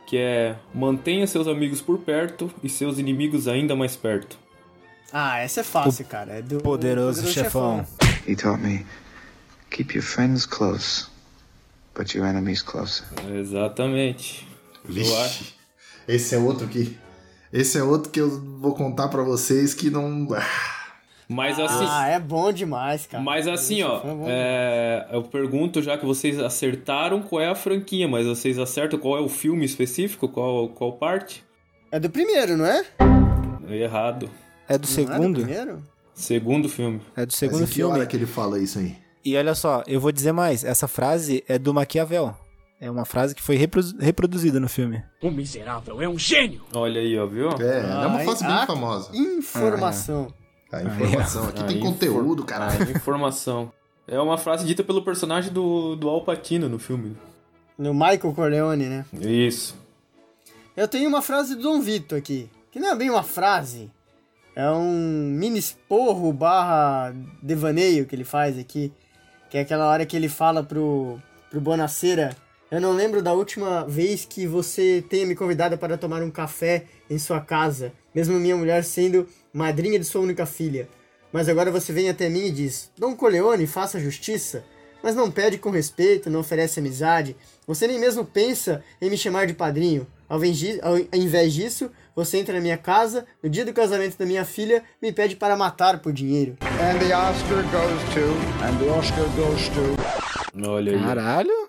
Que 0.05 0.17
é, 0.17 0.55
mantenha 0.73 1.25
seus 1.25 1.47
amigos 1.47 1.81
por 1.81 1.97
perto 1.99 2.51
e 2.61 2.69
seus 2.69 2.99
inimigos 2.99 3.47
ainda 3.47 3.75
mais 3.75 3.95
perto. 3.95 4.37
Ah, 5.11 5.39
essa 5.39 5.61
é 5.61 5.63
fácil, 5.63 6.05
cara. 6.05 6.33
É 6.33 6.41
do 6.41 6.57
Poderoso 6.59 7.25
chefão. 7.27 7.85
He 8.27 8.35
taught 8.35 8.61
me 8.61 8.85
keep 9.69 9.95
your 9.95 10.03
friends 10.03 10.45
close, 10.45 11.07
but 11.95 12.13
your 12.13 12.27
enemies 12.27 12.61
closer. 12.61 13.05
Exatamente. 13.33 14.47
Eu 14.85 15.17
acho. 15.21 15.43
Vixe, 15.43 15.53
esse 16.07 16.35
é 16.35 16.37
outro 16.37 16.67
que... 16.67 16.97
Esse 17.51 17.77
é 17.77 17.83
outro 17.83 18.11
que 18.11 18.19
eu 18.19 18.41
vou 18.59 18.73
contar 18.75 19.07
pra 19.07 19.23
vocês 19.23 19.73
que 19.73 19.89
não... 19.89 20.27
Mas 21.27 21.59
assim... 21.59 21.85
Ah, 21.87 22.07
é 22.07 22.19
bom 22.19 22.51
demais, 22.51 23.05
cara. 23.05 23.23
Mas 23.23 23.47
assim, 23.47 23.81
ó, 23.83 23.95
Chefão 23.95 24.25
é 24.27 24.31
é, 24.31 25.07
eu 25.11 25.23
pergunto 25.23 25.81
já 25.81 25.97
que 25.97 26.05
vocês 26.05 26.39
acertaram 26.39 27.21
qual 27.21 27.41
é 27.41 27.47
a 27.47 27.55
franquia, 27.55 28.07
mas 28.07 28.25
vocês 28.27 28.59
acertam 28.59 28.99
qual 28.99 29.17
é 29.17 29.21
o 29.21 29.29
filme 29.29 29.65
específico, 29.65 30.27
qual, 30.27 30.69
qual 30.69 30.93
parte? 30.93 31.43
É 31.91 31.99
do 31.99 32.09
primeiro, 32.09 32.57
não 32.57 32.65
é? 32.65 32.85
Errado. 33.69 34.29
É 34.67 34.77
do 34.77 34.77
Não 34.77 34.77
é 34.77 34.77
do 34.79 34.87
segundo? 34.87 35.39
primeiro? 35.41 35.83
Segundo 36.13 36.69
filme. 36.69 37.01
É 37.15 37.25
do 37.25 37.29
Mas 37.29 37.35
segundo 37.35 37.63
em 37.63 37.67
que 37.67 37.73
filme. 37.73 37.93
hora 37.93 38.05
que 38.05 38.15
ele 38.15 38.25
fala 38.25 38.59
isso 38.59 38.79
aí? 38.79 38.95
E 39.25 39.35
olha 39.37 39.55
só, 39.55 39.83
eu 39.87 39.99
vou 39.99 40.11
dizer 40.11 40.31
mais, 40.31 40.63
essa 40.63 40.87
frase 40.87 41.43
é 41.47 41.57
do 41.57 41.73
Maquiavel. 41.73 42.35
É 42.79 42.91
uma 42.91 43.05
frase 43.05 43.33
que 43.33 43.41
foi 43.41 43.55
reprodu- 43.55 43.97
reproduzida 43.97 44.59
no 44.59 44.67
filme. 44.67 45.01
O 45.21 45.31
miserável 45.31 46.01
é 46.01 46.09
um 46.09 46.19
gênio! 46.19 46.61
Olha 46.73 46.99
aí, 46.99 47.17
ó, 47.17 47.25
viu? 47.25 47.49
É, 47.59 47.79
é 47.79 48.07
uma 48.07 48.19
frase 48.19 48.43
bem 48.43 48.53
ah, 48.53 48.67
famosa. 48.67 49.15
Informação. 49.15 50.27
A 50.73 50.83
informação 50.83 51.47
aqui 51.47 51.63
tem 51.65 51.77
infor- 51.77 51.91
conteúdo, 51.91 52.43
caralho. 52.43 52.89
Informação. 52.91 53.71
É 54.07 54.19
uma 54.19 54.37
frase 54.37 54.65
dita 54.65 54.83
pelo 54.83 55.03
personagem 55.03 55.51
do, 55.51 55.95
do 55.95 56.09
Al 56.09 56.23
Pacino 56.23 56.67
no 56.67 56.79
filme. 56.79 57.15
No 57.77 57.93
Michael 57.93 58.33
Corleone, 58.35 58.85
né? 58.85 59.05
Isso. 59.13 59.75
Eu 60.75 60.87
tenho 60.87 61.07
uma 61.07 61.21
frase 61.21 61.55
do 61.55 61.61
Dom 61.61 61.81
Vito 61.81 62.15
aqui. 62.15 62.49
Que 62.71 62.79
não 62.79 62.91
é 62.91 62.95
bem 62.95 63.09
uma 63.09 63.23
frase. 63.23 63.89
É 64.55 64.69
um 64.69 64.91
mini 65.31 65.59
esporro 65.59 66.31
barra 66.33 67.13
devaneio 67.41 68.05
que 68.05 68.15
ele 68.15 68.23
faz 68.23 68.57
aqui. 68.57 68.91
Que 69.49 69.57
é 69.57 69.61
aquela 69.61 69.87
hora 69.87 70.05
que 70.05 70.15
ele 70.15 70.27
fala 70.29 70.63
pro, 70.63 71.19
pro 71.49 71.61
Bonacera. 71.61 72.35
Eu 72.69 72.81
não 72.81 72.91
lembro 72.93 73.21
da 73.21 73.33
última 73.33 73.85
vez 73.85 74.25
que 74.25 74.47
você 74.47 75.03
tenha 75.07 75.25
me 75.27 75.35
convidado 75.35 75.77
para 75.77 75.97
tomar 75.97 76.21
um 76.23 76.31
café 76.31 76.85
em 77.09 77.19
sua 77.19 77.39
casa. 77.39 77.93
Mesmo 78.13 78.39
minha 78.39 78.57
mulher 78.57 78.83
sendo 78.83 79.27
madrinha 79.53 79.99
de 79.99 80.05
sua 80.05 80.21
única 80.21 80.45
filha. 80.45 80.87
Mas 81.31 81.47
agora 81.49 81.71
você 81.71 81.91
vem 81.93 82.09
até 82.09 82.29
mim 82.29 82.45
e 82.47 82.51
diz: 82.51 82.91
Dom 82.97 83.15
Corleone, 83.15 83.65
faça 83.67 83.99
justiça. 83.99 84.63
Mas 85.01 85.15
não 85.15 85.29
pede 85.29 85.57
com 85.57 85.69
respeito, 85.69 86.29
não 86.29 86.39
oferece 86.39 86.79
amizade. 86.79 87.35
Você 87.67 87.85
nem 87.87 87.99
mesmo 87.99 88.23
pensa 88.23 88.81
em 89.01 89.09
me 89.09 89.17
chamar 89.17 89.45
de 89.47 89.53
padrinho. 89.53 90.07
Ao 90.29 90.37
invés 90.37 90.57
di- 90.57 90.79
ao 90.81 90.97
invés 91.19 91.53
disso, 91.53 91.91
você 92.15 92.37
entra 92.37 92.55
na 92.55 92.61
minha 92.61 92.77
casa, 92.77 93.25
no 93.43 93.49
dia 93.49 93.65
do 93.65 93.73
casamento 93.73 94.17
da 94.17 94.25
minha 94.25 94.45
filha, 94.45 94.81
me 95.01 95.11
pede 95.11 95.35
para 95.35 95.57
matar 95.57 95.99
por 95.99 96.13
dinheiro. 96.13 96.55
And 96.61 96.99
the 96.99 97.13
Oscar 97.15 97.63
goes 97.63 98.13
to. 98.13 98.63
And 98.63 98.77
the 98.79 98.91
Oscar 98.91 99.25
goes 99.35 99.67
to. 99.69 100.69
Olha 100.69 100.93
aí. 100.93 100.99
Caralho! 101.03 101.67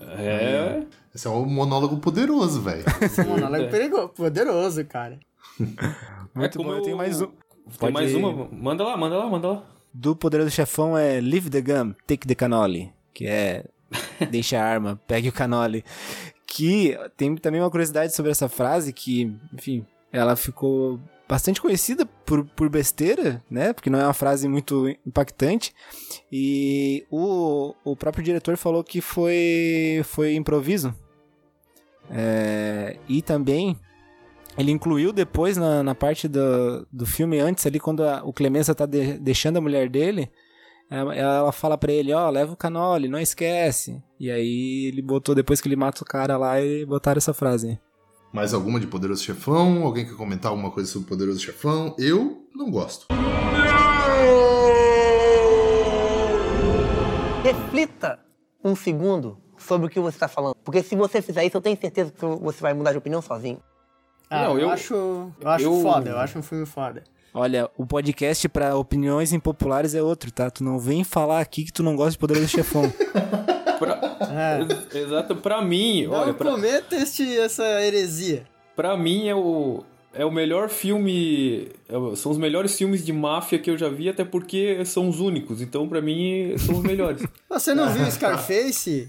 É. 0.00 0.82
Esse 1.14 1.26
é 1.26 1.30
um 1.30 1.44
monólogo 1.46 1.96
poderoso, 1.98 2.60
velho. 2.62 2.84
Esse 3.02 3.20
é 3.22 3.24
um 3.24 3.28
monólogo 3.30 4.08
poderoso, 4.10 4.84
cara. 4.84 5.18
Muito 6.34 6.58
como 6.58 6.70
bom, 6.70 6.76
eu 6.76 6.82
tenho 6.82 6.96
mais 6.96 7.20
um. 7.20 7.28
Tem 7.78 7.90
mais 7.90 8.14
uma? 8.14 8.48
Manda 8.50 8.84
lá, 8.84 8.96
manda 8.96 9.16
lá, 9.16 9.26
manda 9.26 9.48
lá. 9.48 9.62
Do 9.92 10.14
Poderoso 10.14 10.50
Chefão 10.50 10.96
é 10.96 11.20
Leave 11.20 11.50
the 11.50 11.60
Gun, 11.60 11.94
Take 12.06 12.26
the 12.26 12.34
Cannoli. 12.34 12.92
Que 13.12 13.26
é. 13.26 13.64
Deixa 14.30 14.58
a 14.58 14.64
arma, 14.64 15.00
pegue 15.06 15.28
o 15.28 15.32
canole. 15.32 15.84
que 16.46 16.96
tem 17.16 17.34
também 17.36 17.60
uma 17.60 17.70
curiosidade 17.70 18.14
sobre 18.14 18.30
essa 18.30 18.48
frase 18.48 18.92
que, 18.92 19.34
enfim, 19.52 19.86
ela 20.12 20.36
ficou 20.36 21.00
bastante 21.28 21.60
conhecida 21.60 22.06
por, 22.06 22.44
por 22.44 22.68
besteira, 22.68 23.42
né? 23.50 23.72
Porque 23.72 23.90
não 23.90 24.00
é 24.00 24.04
uma 24.04 24.14
frase 24.14 24.48
muito 24.48 24.88
impactante. 25.06 25.74
E 26.32 27.06
o, 27.10 27.74
o 27.84 27.94
próprio 27.94 28.24
diretor 28.24 28.56
falou 28.56 28.82
que 28.82 29.00
foi, 29.00 30.00
foi 30.04 30.34
improviso. 30.34 30.94
É, 32.10 32.96
e 33.06 33.20
também 33.20 33.78
ele 34.58 34.72
incluiu 34.72 35.12
depois 35.12 35.56
na, 35.56 35.84
na 35.84 35.94
parte 35.94 36.26
do, 36.26 36.84
do 36.92 37.06
filme, 37.06 37.38
antes 37.38 37.64
ali, 37.64 37.78
quando 37.78 38.02
a, 38.02 38.24
o 38.24 38.32
Clemença 38.32 38.74
tá 38.74 38.86
de, 38.86 39.16
deixando 39.16 39.58
a 39.58 39.60
mulher 39.60 39.88
dele, 39.88 40.28
ela, 40.90 41.14
ela 41.14 41.52
fala 41.52 41.78
para 41.78 41.92
ele, 41.92 42.12
ó, 42.12 42.26
oh, 42.26 42.30
leva 42.30 42.52
o 42.52 42.56
canole, 42.56 43.06
não 43.06 43.20
esquece. 43.20 44.02
E 44.18 44.28
aí 44.28 44.86
ele 44.86 45.00
botou, 45.00 45.32
depois 45.32 45.60
que 45.60 45.68
ele 45.68 45.76
mata 45.76 46.02
o 46.02 46.04
cara 46.06 46.36
lá, 46.36 46.60
e 46.60 46.84
botaram 46.84 47.18
essa 47.18 47.32
frase. 47.32 47.78
Mais 48.32 48.52
alguma 48.52 48.80
de 48.80 48.88
Poderoso 48.88 49.22
Chefão? 49.22 49.84
Alguém 49.84 50.04
quer 50.04 50.16
comentar 50.16 50.50
alguma 50.50 50.72
coisa 50.72 50.90
sobre 50.90 51.08
Poderoso 51.08 51.38
Chefão? 51.38 51.94
Eu 51.96 52.42
não 52.52 52.68
gosto. 52.68 53.06
Reflita 57.44 58.18
um 58.64 58.74
segundo 58.74 59.38
sobre 59.56 59.86
o 59.86 59.90
que 59.90 60.00
você 60.00 60.16
está 60.16 60.26
falando. 60.26 60.56
Porque 60.64 60.82
se 60.82 60.96
você 60.96 61.22
fizer 61.22 61.44
isso, 61.44 61.56
eu 61.56 61.60
tenho 61.60 61.78
certeza 61.80 62.10
que 62.10 62.26
você 62.26 62.60
vai 62.60 62.74
mudar 62.74 62.90
de 62.90 62.98
opinião 62.98 63.22
sozinho. 63.22 63.62
Ah, 64.30 64.44
não, 64.44 64.52
eu, 64.52 64.60
eu 64.60 64.70
acho, 64.70 64.94
eu 64.94 65.48
acho 65.48 65.64
eu... 65.64 65.80
foda, 65.80 66.10
eu 66.10 66.18
acho 66.18 66.38
um 66.38 66.42
filme 66.42 66.66
foda. 66.66 67.02
Olha, 67.32 67.70
o 67.76 67.86
podcast 67.86 68.48
para 68.48 68.76
opiniões 68.76 69.32
impopulares 69.32 69.94
é 69.94 70.02
outro, 70.02 70.30
tá? 70.30 70.50
Tu 70.50 70.64
não 70.64 70.78
vem 70.78 71.04
falar 71.04 71.40
aqui 71.40 71.64
que 71.64 71.72
tu 71.72 71.82
não 71.82 71.94
gosta 71.94 72.12
de 72.12 72.18
Poderoso 72.18 72.48
Chefão. 72.48 72.92
pra, 73.78 74.18
é. 74.92 74.98
Exato, 74.98 75.36
pra 75.36 75.62
mim, 75.62 76.06
não 76.06 76.14
olha... 76.14 76.26
Não 76.26 76.34
cometa 76.34 76.96
este, 76.96 77.38
essa 77.38 77.64
heresia. 77.82 78.46
Pra 78.74 78.96
mim 78.96 79.28
é 79.28 79.34
o, 79.34 79.84
é 80.12 80.24
o 80.24 80.32
melhor 80.32 80.68
filme... 80.68 81.68
É 81.88 82.16
são 82.16 82.32
os 82.32 82.38
melhores 82.38 82.76
filmes 82.76 83.04
de 83.04 83.12
máfia 83.12 83.58
que 83.58 83.70
eu 83.70 83.78
já 83.78 83.88
vi, 83.88 84.08
até 84.08 84.24
porque 84.24 84.84
são 84.84 85.08
os 85.08 85.20
únicos. 85.20 85.60
Então, 85.60 85.88
pra 85.88 86.00
mim, 86.00 86.54
são 86.58 86.76
os 86.76 86.82
melhores. 86.82 87.22
Você 87.48 87.74
não 87.74 87.88
viu 87.90 88.04
Scarface? 88.10 89.06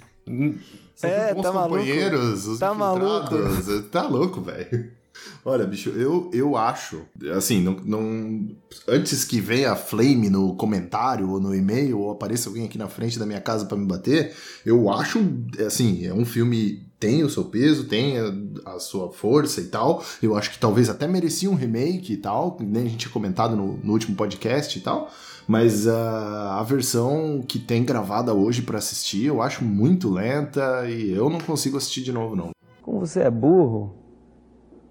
São 0.94 1.10
é, 1.10 1.34
tá 1.34 1.52
companheiros, 1.52 2.20
maluco. 2.20 2.52
os 2.52 2.60
tá 2.60 2.74
maluco. 2.74 3.84
Tá 3.90 4.08
louco, 4.08 4.42
velho. 4.42 4.99
Olha, 5.44 5.66
bicho, 5.66 5.90
eu, 5.90 6.30
eu 6.34 6.58
acho, 6.58 7.02
assim, 7.36 7.62
não, 7.62 7.78
não, 7.86 8.50
antes 8.88 9.24
que 9.24 9.40
venha 9.40 9.72
a 9.72 9.76
flame 9.76 10.30
no 10.30 10.56
comentário 10.56 11.30
ou 11.30 11.40
no 11.40 11.56
e-mail 11.56 12.00
ou 12.00 12.12
apareça 12.12 12.50
alguém 12.50 12.66
aqui 12.66 12.78
na 12.78 12.88
frente 12.88 13.18
da 13.18 13.26
minha 13.26 13.42
casa 13.42 13.66
para 13.66 13.78
me 13.78 13.86
bater, 13.86 14.34
eu 14.66 14.90
acho, 14.90 15.20
assim, 15.66 16.06
é 16.06 16.14
um 16.14 16.26
filme 16.26 16.88
tem 17.00 17.24
o 17.24 17.30
seu 17.30 17.46
peso, 17.46 17.86
tem 17.86 18.18
a, 18.20 18.74
a, 18.74 18.80
sua 18.80 19.10
força 19.10 19.62
e 19.62 19.68
tal. 19.68 20.04
Eu 20.22 20.36
acho 20.36 20.52
que 20.52 20.60
talvez 20.60 20.90
até 20.90 21.08
merecia 21.08 21.50
um 21.50 21.56
remake 21.56 22.14
e 22.14 22.18
tal, 22.18 22.58
nem 22.60 22.84
a 22.84 22.86
gente 22.90 22.98
tinha 22.98 23.14
comentado 23.14 23.56
no, 23.56 23.78
no 23.78 23.94
último 23.94 24.18
podcast 24.18 24.78
e 24.78 24.82
tal. 24.82 25.10
Mas 25.48 25.88
uh, 25.88 25.92
a 25.92 26.64
versão 26.64 27.42
que 27.48 27.58
tem 27.58 27.84
gravada 27.84 28.34
hoje 28.34 28.62
para 28.62 28.78
assistir 28.78 29.26
eu 29.26 29.42
acho 29.42 29.64
muito 29.64 30.10
lenta 30.10 30.88
e 30.88 31.12
eu 31.12 31.30
não 31.30 31.40
consigo 31.40 31.78
assistir 31.78 32.04
de 32.04 32.12
novo, 32.12 32.36
não. 32.36 32.52
Como 32.84 33.00
você 33.00 33.22
é 33.22 33.32
burro, 33.32 33.96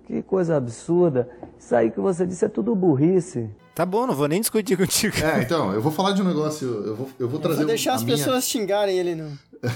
que 0.09 0.23
coisa 0.23 0.57
absurda. 0.57 1.29
Isso 1.59 1.77
aí 1.77 1.91
que 1.91 2.01
você 2.01 2.27
disse 2.27 2.43
é 2.43 2.49
tudo 2.49 2.75
burrice. 2.75 3.51
Tá 3.75 3.85
bom, 3.85 4.07
não 4.07 4.15
vou 4.15 4.27
nem 4.27 4.41
discutir 4.41 4.77
contigo. 4.77 5.15
É, 5.23 5.43
então, 5.43 5.73
eu 5.73 5.83
vou 5.83 5.93
falar 5.93 6.13
de 6.13 6.23
um 6.23 6.25
negócio, 6.25 6.67
eu 6.67 6.97
vou, 6.97 7.11
eu 7.19 7.29
vou 7.29 7.39
trazer... 7.39 7.57
Eu 7.57 7.67
vou 7.67 7.67
deixar 7.67 7.95
as 7.95 8.03
minha... 8.03 8.17
pessoas 8.17 8.49
xingarem 8.49 8.99
ele, 8.99 9.15
não. 9.15 9.31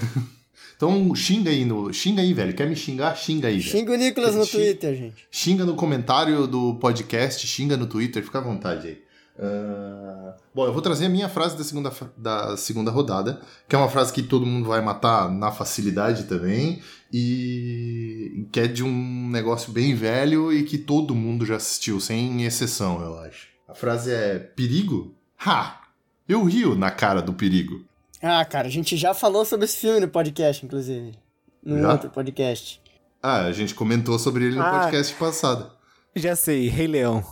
então 0.75 1.15
xinga 1.15 1.51
aí, 1.51 1.65
no, 1.67 1.93
xinga 1.93 2.23
aí, 2.23 2.33
velho. 2.33 2.55
Quer 2.55 2.67
me 2.67 2.75
xingar? 2.75 3.15
Xinga 3.15 3.49
aí, 3.49 3.59
velho. 3.59 3.71
Xinga 3.71 3.93
o 3.93 3.97
Nicolas 3.97 4.35
no 4.35 4.47
xinga, 4.47 4.65
Twitter, 4.65 4.97
gente. 4.97 5.29
Xinga 5.31 5.65
no 5.67 5.75
comentário 5.75 6.47
do 6.47 6.75
podcast, 6.77 7.47
xinga 7.47 7.77
no 7.77 7.87
Twitter, 7.87 8.25
fica 8.25 8.39
à 8.39 8.43
vontade 8.43 8.89
aí. 8.89 9.03
Uh... 9.39 10.33
Bom, 10.55 10.67
eu 10.67 10.73
vou 10.73 10.83
trazer 10.83 11.07
a 11.07 11.09
minha 11.09 11.29
frase 11.29 11.57
da 11.57 11.65
segunda, 11.65 11.93
da 12.17 12.57
segunda 12.57 12.91
rodada, 12.91 13.41
que 13.69 13.75
é 13.75 13.79
uma 13.79 13.89
frase 13.89 14.13
que 14.13 14.23
todo 14.23 14.45
mundo 14.45 14.69
vai 14.69 14.81
matar 14.83 15.31
na 15.31 15.51
facilidade 15.51 16.25
também, 16.25 16.83
e 17.13 18.47
que 18.53 18.61
é 18.61 18.67
de 18.67 18.85
um 18.85 19.29
negócio 19.31 19.73
bem 19.73 19.95
velho 19.95 20.53
e 20.53 20.65
que 20.65 20.77
todo 20.77 21.15
mundo 21.15 21.47
já 21.47 21.57
assistiu, 21.57 22.01
sem 22.01 22.45
exceção, 22.45 23.03
eu 23.03 23.19
acho. 23.21 23.49
A 23.67 23.75
frase 23.75 24.13
é: 24.13 24.39
perigo? 24.39 25.15
Ha! 25.39 25.81
Eu 26.29 26.45
rio 26.45 26.75
na 26.75 26.91
cara 26.91 27.21
do 27.21 27.33
perigo. 27.33 27.85
Ah, 28.23 28.45
cara, 28.45 28.69
a 28.69 28.71
gente 28.71 28.97
já 28.97 29.13
falou 29.13 29.45
sobre 29.45 29.65
esse 29.65 29.79
filme 29.79 30.01
no 30.01 30.09
podcast, 30.09 30.65
inclusive. 30.65 31.19
No 31.65 31.81
já? 31.81 31.93
outro 31.93 32.11
podcast. 32.11 32.81
Ah, 33.23 33.47
a 33.47 33.53
gente 33.53 33.75
comentou 33.75 34.19
sobre 34.19 34.45
ele 34.45 34.57
no 34.57 34.63
ah, 34.63 34.81
podcast 34.81 35.15
passado. 35.15 35.73
Já 36.15 36.37
sei, 36.37 36.69
Rei 36.69 36.87
Leão. 36.87 37.25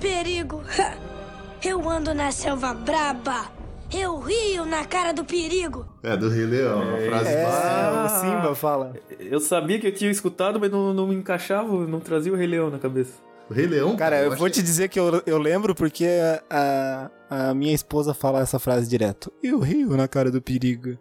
Perigo! 0.00 0.62
Eu 1.64 1.88
ando 1.88 2.14
na 2.14 2.30
selva 2.30 2.74
braba. 2.74 3.50
Eu 3.92 4.18
rio 4.18 4.64
na 4.64 4.84
cara 4.84 5.12
do 5.12 5.24
perigo. 5.24 5.86
É, 6.02 6.16
do 6.16 6.28
Rei 6.28 6.44
Leão, 6.44 6.82
uma 6.82 6.98
é, 6.98 7.06
frase 7.08 7.28
é, 7.28 7.42
é, 7.42 8.04
o 8.04 8.08
Simba 8.08 8.54
fala. 8.54 8.94
Eu 9.18 9.38
sabia 9.38 9.78
que 9.78 9.86
eu 9.86 9.94
tinha 9.94 10.10
escutado, 10.10 10.58
mas 10.58 10.70
não, 10.70 10.92
não 10.92 11.06
me 11.06 11.14
encaixava, 11.14 11.86
não 11.86 12.00
trazia 12.00 12.32
o 12.32 12.36
Rei 12.36 12.48
Leão 12.48 12.68
na 12.68 12.78
cabeça. 12.78 13.12
O 13.48 13.54
Rei 13.54 13.66
Leão? 13.66 13.96
Cara, 13.96 14.18
eu, 14.18 14.32
eu 14.32 14.36
vou 14.36 14.50
te 14.50 14.60
dizer 14.60 14.88
que 14.88 14.98
eu, 14.98 15.22
eu 15.24 15.38
lembro 15.38 15.72
porque 15.72 16.08
a, 16.50 17.10
a 17.30 17.54
minha 17.54 17.74
esposa 17.74 18.12
fala 18.12 18.40
essa 18.40 18.58
frase 18.58 18.88
direto. 18.88 19.32
Eu 19.40 19.60
rio 19.60 19.96
na 19.96 20.08
cara 20.08 20.32
do 20.32 20.42
perigo. 20.42 20.98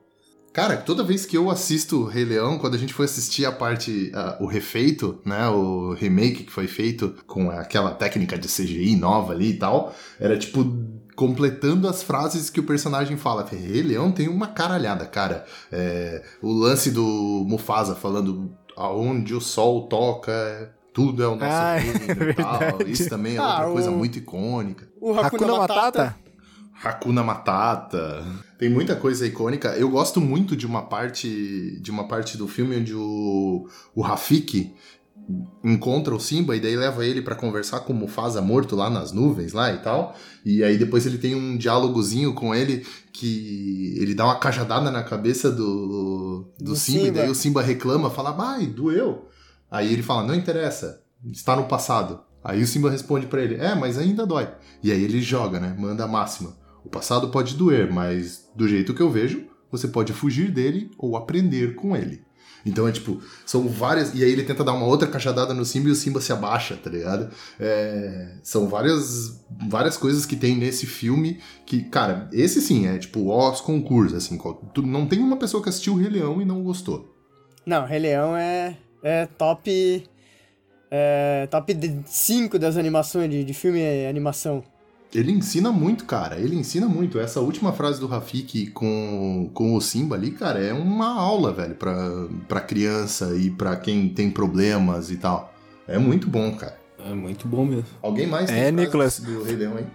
Cara, 0.55 0.77
toda 0.77 1.03
vez 1.03 1.25
que 1.25 1.35
eu 1.35 1.49
assisto 1.51 2.05
Rei 2.05 2.23
Leão, 2.23 2.57
quando 2.57 2.75
a 2.75 2.77
gente 2.77 2.93
foi 2.93 3.03
assistir 3.03 3.45
a 3.45 3.51
parte, 3.51 4.09
uh, 4.15 4.41
o 4.41 4.47
refeito, 4.47 5.19
né, 5.25 5.49
o 5.49 5.91
remake 5.91 6.45
que 6.45 6.51
foi 6.51 6.65
feito 6.65 7.13
com 7.27 7.51
aquela 7.51 7.91
técnica 7.91 8.37
de 8.37 8.47
CGI 8.47 8.95
nova 8.95 9.33
ali 9.33 9.49
e 9.49 9.57
tal, 9.57 9.93
era 10.17 10.37
tipo 10.37 10.65
completando 11.13 11.89
as 11.89 12.01
frases 12.01 12.49
que 12.49 12.61
o 12.61 12.63
personagem 12.63 13.17
fala. 13.17 13.45
Rei 13.45 13.81
Leão 13.81 14.13
tem 14.13 14.29
uma 14.29 14.47
caralhada, 14.47 15.05
cara. 15.05 15.43
É, 15.69 16.23
o 16.41 16.53
lance 16.53 16.89
do 16.89 17.43
Mufasa 17.45 17.93
falando 17.93 18.49
aonde 18.77 19.35
o 19.35 19.41
sol 19.41 19.89
toca, 19.89 20.73
tudo 20.93 21.21
é 21.21 21.27
o 21.27 21.35
nosso 21.35 21.51
ah, 21.51 21.75
é 21.77 22.33
tal. 22.33 22.87
Isso 22.87 23.09
também 23.09 23.35
é 23.35 23.39
ah, 23.39 23.49
outra 23.49 23.67
o... 23.67 23.73
coisa 23.73 23.91
muito 23.91 24.19
icônica. 24.19 24.87
O 25.01 25.11
Hakuna, 25.11 25.27
Hakuna 25.27 25.57
Matata. 25.57 25.81
Matata. 25.83 26.15
Hakuna 26.81 27.23
Matata. 27.23 28.25
Tem 28.57 28.69
muita 28.69 28.95
coisa 28.95 29.27
icônica. 29.27 29.69
Eu 29.69 29.89
gosto 29.89 30.21
muito 30.21 30.55
de 30.55 30.65
uma 30.65 30.83
parte 30.83 31.79
de 31.81 31.91
uma 31.91 32.07
parte 32.07 32.37
do 32.37 32.47
filme 32.47 32.77
onde 32.77 32.93
o, 32.93 33.67
o 33.93 34.01
Rafiki 34.01 34.73
encontra 35.63 36.13
o 36.13 36.19
Simba 36.19 36.55
e 36.55 36.59
daí 36.59 36.75
leva 36.75 37.05
ele 37.05 37.21
para 37.21 37.35
conversar 37.35 37.79
com 37.81 37.93
o 37.93 37.95
Mufasa 37.95 38.41
morto 38.41 38.75
lá 38.75 38.89
nas 38.89 39.11
nuvens 39.11 39.53
lá 39.53 39.73
e 39.73 39.79
tal. 39.79 40.15
E 40.45 40.63
aí 40.63 40.77
depois 40.77 41.05
ele 41.05 41.17
tem 41.17 41.35
um 41.35 41.57
diálogozinho 41.57 42.33
com 42.33 42.53
ele 42.53 42.85
que 43.11 43.95
ele 43.97 44.13
dá 44.13 44.25
uma 44.25 44.39
cajadada 44.39 44.91
na 44.91 45.03
cabeça 45.03 45.51
do, 45.51 45.87
do, 45.87 46.53
do 46.59 46.75
Simba, 46.75 47.05
Simba, 47.05 47.07
e 47.07 47.11
daí 47.11 47.29
o 47.29 47.35
Simba 47.35 47.61
reclama, 47.61 48.09
fala, 48.09 48.35
ai, 48.37 48.67
doeu. 48.67 49.27
Aí 49.69 49.91
ele 49.91 50.03
fala, 50.03 50.23
não 50.23 50.35
interessa, 50.35 51.01
está 51.31 51.55
no 51.55 51.65
passado. 51.65 52.21
Aí 52.43 52.61
o 52.61 52.67
Simba 52.67 52.91
responde 52.91 53.25
para 53.25 53.41
ele, 53.41 53.55
é, 53.55 53.73
mas 53.73 53.97
ainda 53.97 54.25
dói. 54.25 54.47
E 54.83 54.91
aí 54.91 55.03
ele 55.03 55.21
joga, 55.21 55.59
né, 55.59 55.75
manda 55.77 56.03
a 56.03 56.07
máxima. 56.07 56.55
O 56.85 56.89
passado 56.89 57.29
pode 57.29 57.55
doer, 57.55 57.91
mas 57.91 58.47
do 58.55 58.67
jeito 58.67 58.93
que 58.93 59.01
eu 59.01 59.09
vejo, 59.09 59.45
você 59.71 59.87
pode 59.87 60.13
fugir 60.13 60.51
dele 60.51 60.91
ou 60.97 61.17
aprender 61.17 61.75
com 61.75 61.95
ele. 61.95 62.23
Então 62.65 62.87
é 62.87 62.91
tipo, 62.91 63.21
são 63.45 63.67
várias. 63.67 64.13
E 64.15 64.23
aí 64.23 64.31
ele 64.31 64.43
tenta 64.43 64.63
dar 64.63 64.73
uma 64.73 64.87
outra 64.87 65.07
cachadada 65.07 65.53
no 65.53 65.63
Simba 65.63 65.89
e 65.89 65.91
o 65.91 65.95
Simba 65.95 66.19
se 66.19 66.33
abaixa, 66.33 66.75
tá 66.75 66.89
ligado? 66.89 67.29
É, 67.59 68.37
são 68.41 68.67
várias, 68.67 69.45
várias 69.69 69.97
coisas 69.97 70.25
que 70.25 70.35
tem 70.35 70.55
nesse 70.55 70.87
filme 70.87 71.39
que, 71.65 71.83
cara, 71.83 72.27
esse 72.33 72.59
sim 72.61 72.87
é 72.87 72.97
tipo 72.97 73.31
os 73.31 73.61
concursos, 73.61 74.17
assim. 74.17 74.39
Não 74.83 75.05
tem 75.05 75.19
uma 75.19 75.37
pessoa 75.37 75.61
que 75.61 75.69
assistiu 75.69 75.93
o 75.93 75.97
Rei 75.97 76.09
Leão 76.09 76.41
e 76.41 76.45
não 76.45 76.63
gostou. 76.63 77.13
Não, 77.65 77.85
Rei 77.85 77.99
Leão 77.99 78.35
é, 78.35 78.77
é 79.03 79.25
top. 79.25 80.03
É, 80.89 81.47
top 81.51 81.75
5 82.05 82.57
das 82.57 82.77
animações 82.77 83.29
de, 83.29 83.43
de 83.43 83.53
filme 83.53 83.81
animação. 84.07 84.63
Ele 85.15 85.31
ensina 85.31 85.71
muito, 85.71 86.05
cara. 86.05 86.39
Ele 86.39 86.55
ensina 86.55 86.87
muito. 86.87 87.19
Essa 87.19 87.39
última 87.39 87.71
frase 87.71 87.99
do 87.99 88.07
Rafik 88.07 88.67
com, 88.67 89.49
com 89.53 89.75
o 89.75 89.81
Simba 89.81 90.15
ali, 90.15 90.31
cara, 90.31 90.59
é 90.59 90.73
uma 90.73 91.13
aula, 91.13 91.53
velho, 91.53 91.75
pra, 91.75 91.95
pra 92.47 92.61
criança 92.61 93.35
e 93.35 93.49
pra 93.49 93.75
quem 93.75 94.09
tem 94.09 94.29
problemas 94.29 95.09
e 95.09 95.17
tal. 95.17 95.53
É 95.87 95.97
muito 95.97 96.27
bom, 96.29 96.51
cara. 96.55 96.77
É 96.99 97.13
muito 97.13 97.47
bom 97.47 97.65
mesmo. 97.65 97.85
Alguém 98.01 98.27
mais 98.27 98.49
tem 98.49 98.59
é, 98.59 98.71
Nicolas, 98.71 99.19
do 99.19 99.43
Rei 99.43 99.55
Leão, 99.55 99.77
hein? 99.77 99.85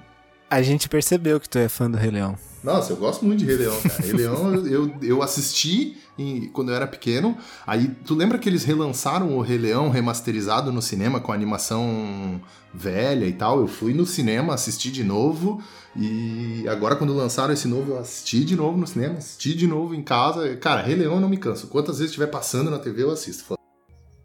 A 0.49 0.63
gente 0.63 0.89
percebeu 0.89 1.39
que 1.41 1.49
tu 1.49 1.59
é 1.59 1.69
fã 1.69 1.91
do 1.91 1.97
Rei 1.97 2.11
Leão. 2.11 2.37
Nossa, 2.63 2.93
eu 2.93 2.97
gosto 2.97 3.25
muito 3.25 3.41
de 3.41 3.47
Rei 3.47 3.57
Leão, 3.57 3.81
cara. 3.81 4.03
Rei 4.03 4.13
Leão 4.13 4.55
eu, 4.67 4.95
eu 5.03 5.23
assisti 5.23 5.97
em, 6.19 6.49
quando 6.49 6.69
eu 6.71 6.75
era 6.75 6.87
pequeno. 6.87 7.37
Aí, 7.67 7.89
tu 8.05 8.15
lembra 8.15 8.39
que 8.39 8.49
eles 8.49 8.65
relançaram 8.65 9.37
o 9.37 9.41
Rei 9.41 9.57
Leão 9.57 9.89
remasterizado 9.89 10.71
no 10.71 10.83
cinema 10.83 11.21
com 11.21 11.33
animação 11.33 12.41
velha 12.73 13.25
e 13.25 13.33
tal? 13.33 13.61
Eu 13.61 13.67
fui 13.67 13.95
no 13.95 14.05
cinema, 14.05 14.53
assisti 14.53 14.91
de 14.91 15.03
novo. 15.03 15.63
E 15.97 16.67
agora, 16.69 16.97
quando 16.97 17.15
lançaram 17.15 17.53
esse 17.55 17.67
novo, 17.67 17.93
eu 17.93 17.99
assisti 17.99 18.45
de 18.45 18.55
novo 18.55 18.77
no 18.77 18.87
cinema, 18.87 19.19
assisti 19.19 19.55
de 19.55 19.67
novo 19.67 19.95
em 19.95 20.03
casa. 20.03 20.55
Cara, 20.57 20.83
Rei 20.83 20.97
Leão 20.97 21.15
eu 21.15 21.21
não 21.21 21.29
me 21.29 21.39
canso. 21.39 21.67
Quantas 21.69 21.97
vezes 21.99 22.11
estiver 22.11 22.27
passando 22.27 22.71
na 22.71 22.79
TV, 22.79 23.03
eu 23.03 23.11
assisto. 23.11 23.59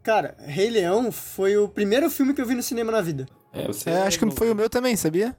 Cara, 0.02 0.36
Rei 0.38 0.70
Leão 0.70 1.10
foi 1.10 1.56
o 1.56 1.68
primeiro 1.68 2.08
filme 2.10 2.32
que 2.34 2.40
eu 2.40 2.46
vi 2.46 2.54
no 2.54 2.62
cinema 2.62 2.92
na 2.92 3.00
vida. 3.00 3.26
É, 3.52 3.66
você 3.66 3.90
É, 3.90 4.02
acho 4.02 4.18
que 4.18 4.30
foi 4.30 4.50
o 4.50 4.54
meu 4.54 4.68
também, 4.68 4.94
sabia? 4.94 5.34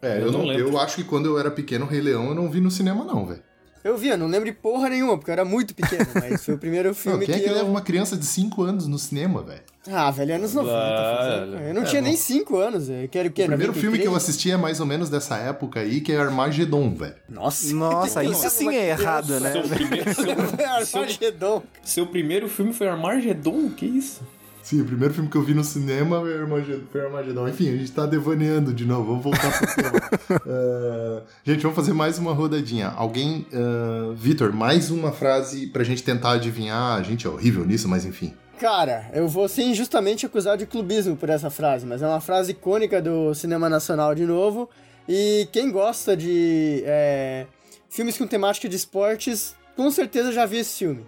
É, 0.00 0.18
eu, 0.18 0.26
Eu 0.26 0.32
não, 0.32 0.38
não 0.40 0.46
lembro. 0.46 0.68
eu 0.70 0.78
acho 0.78 0.96
que 0.96 1.04
quando 1.04 1.26
eu 1.26 1.38
era 1.38 1.50
pequeno, 1.50 1.86
Rei 1.86 2.00
Leão, 2.00 2.28
eu 2.28 2.34
não 2.34 2.50
vi 2.50 2.60
no 2.60 2.70
cinema, 2.70 3.04
não, 3.04 3.26
velho. 3.26 3.42
Eu 3.84 3.96
vi, 3.96 4.08
eu 4.08 4.18
não 4.18 4.26
lembro 4.26 4.44
de 4.46 4.52
porra 4.52 4.88
nenhuma, 4.88 5.16
porque 5.16 5.30
eu 5.30 5.32
era 5.32 5.44
muito 5.44 5.72
pequeno, 5.74 6.04
mas 6.14 6.44
foi 6.44 6.54
o 6.54 6.58
primeiro 6.58 6.88
Não, 6.88 6.94
filme 6.94 7.24
Quem 7.24 7.36
é 7.36 7.38
que 7.38 7.44
que 7.44 7.50
eu... 7.50 7.54
leva 7.54 7.68
uma 7.70 7.80
criança 7.80 8.16
de 8.16 8.26
5 8.26 8.62
anos 8.62 8.86
no 8.88 8.98
cinema, 8.98 9.42
velho? 9.42 9.62
Ah, 9.90 10.10
velho, 10.10 10.34
anos 10.34 10.52
90. 10.52 10.74
Ah, 10.76 11.46
Eu 11.68 11.72
não 11.74 11.82
é, 11.82 11.84
tinha 11.86 12.02
bom. 12.02 12.08
nem 12.08 12.16
5 12.16 12.56
anos, 12.58 12.88
eu 12.90 13.08
quero 13.08 13.28
o 13.28 13.32
quê? 13.32 13.44
O 13.44 13.46
primeiro 13.46 13.72
filme 13.72 13.96
que 13.96 14.02
eu 14.06 14.10
93? 14.10 14.16
assisti 14.16 14.50
é 14.50 14.56
mais 14.56 14.80
ou 14.80 14.84
menos 14.86 15.08
dessa 15.08 15.36
época 15.36 15.80
aí, 15.80 16.00
que 16.00 16.12
é 16.12 16.16
Armagedon, 16.20 16.92
velho. 16.94 17.14
Nossa, 17.28 17.72
Nossa, 17.74 18.22
isso 18.24 18.50
sim 18.50 18.74
é 18.74 18.90
errado, 18.90 19.38
né? 19.40 19.52
Seu 19.52 19.62
primeiro, 19.62 20.12
seu, 20.84 21.00
Armagedon. 21.00 21.62
seu 21.82 22.06
primeiro 22.06 22.48
filme 22.48 22.72
foi 22.74 22.88
Armagedon? 22.88 23.70
Que 23.70 23.86
isso? 23.86 24.20
Sim, 24.62 24.82
o 24.82 24.84
primeiro 24.84 25.14
filme 25.14 25.30
que 25.30 25.36
eu 25.36 25.42
vi 25.42 25.54
no 25.54 25.64
cinema 25.64 26.20
foi 26.20 26.38
Armagedon. 26.38 26.82
Foi 26.90 27.00
Armagedon. 27.00 27.48
Enfim, 27.48 27.68
a 27.68 27.76
gente 27.76 27.90
tá 27.92 28.04
devaneando 28.04 28.72
de 28.72 28.84
novo. 28.84 29.04
Vamos 29.04 29.24
voltar 29.24 29.58
pro 29.58 29.74
tema. 29.74 29.98
Uh, 30.46 31.22
gente, 31.44 31.62
vamos 31.62 31.76
fazer 31.76 31.92
mais 31.92 32.18
uma 32.18 32.32
rodadinha. 32.32 32.88
Alguém. 32.88 33.46
Uh, 33.52 34.14
Vitor, 34.14 34.52
mais 34.52 34.90
uma 34.90 35.12
frase 35.12 35.68
pra 35.68 35.82
gente 35.84 36.02
tentar 36.02 36.32
adivinhar. 36.32 36.98
A 36.98 37.02
gente 37.02 37.26
é 37.26 37.30
horrível 37.30 37.64
nisso, 37.64 37.88
mas 37.88 38.04
enfim. 38.04 38.34
Cara, 38.58 39.08
eu 39.14 39.28
vou 39.28 39.48
ser 39.48 39.62
injustamente 39.62 40.26
acusado 40.26 40.58
de 40.58 40.66
clubismo 40.66 41.16
por 41.16 41.30
essa 41.30 41.48
frase, 41.48 41.86
mas 41.86 42.02
é 42.02 42.06
uma 42.06 42.20
frase 42.20 42.50
icônica 42.50 43.00
do 43.00 43.32
cinema 43.32 43.68
nacional 43.68 44.14
de 44.14 44.26
novo. 44.26 44.68
E 45.08 45.48
quem 45.52 45.70
gosta 45.70 46.16
de 46.16 46.82
é, 46.84 47.46
filmes 47.88 48.18
com 48.18 48.26
temática 48.26 48.68
de 48.68 48.74
esportes, 48.74 49.54
com 49.76 49.90
certeza 49.90 50.32
já 50.32 50.44
viu 50.44 50.60
esse 50.60 50.76
filme. 50.76 51.06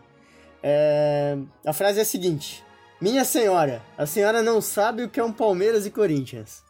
É, 0.63 1.37
a 1.67 1.73
frase 1.73 1.99
é 1.99 2.03
a 2.03 2.05
seguinte: 2.05 2.65
Minha 3.01 3.25
senhora, 3.25 3.83
a 3.97 4.05
senhora 4.05 4.43
não 4.43 4.61
sabe 4.61 5.05
o 5.05 5.09
que 5.09 5.19
é 5.19 5.25
um 5.25 5.33
Palmeiras 5.33 5.87
e 5.87 5.91
Corinthians. 5.91 6.63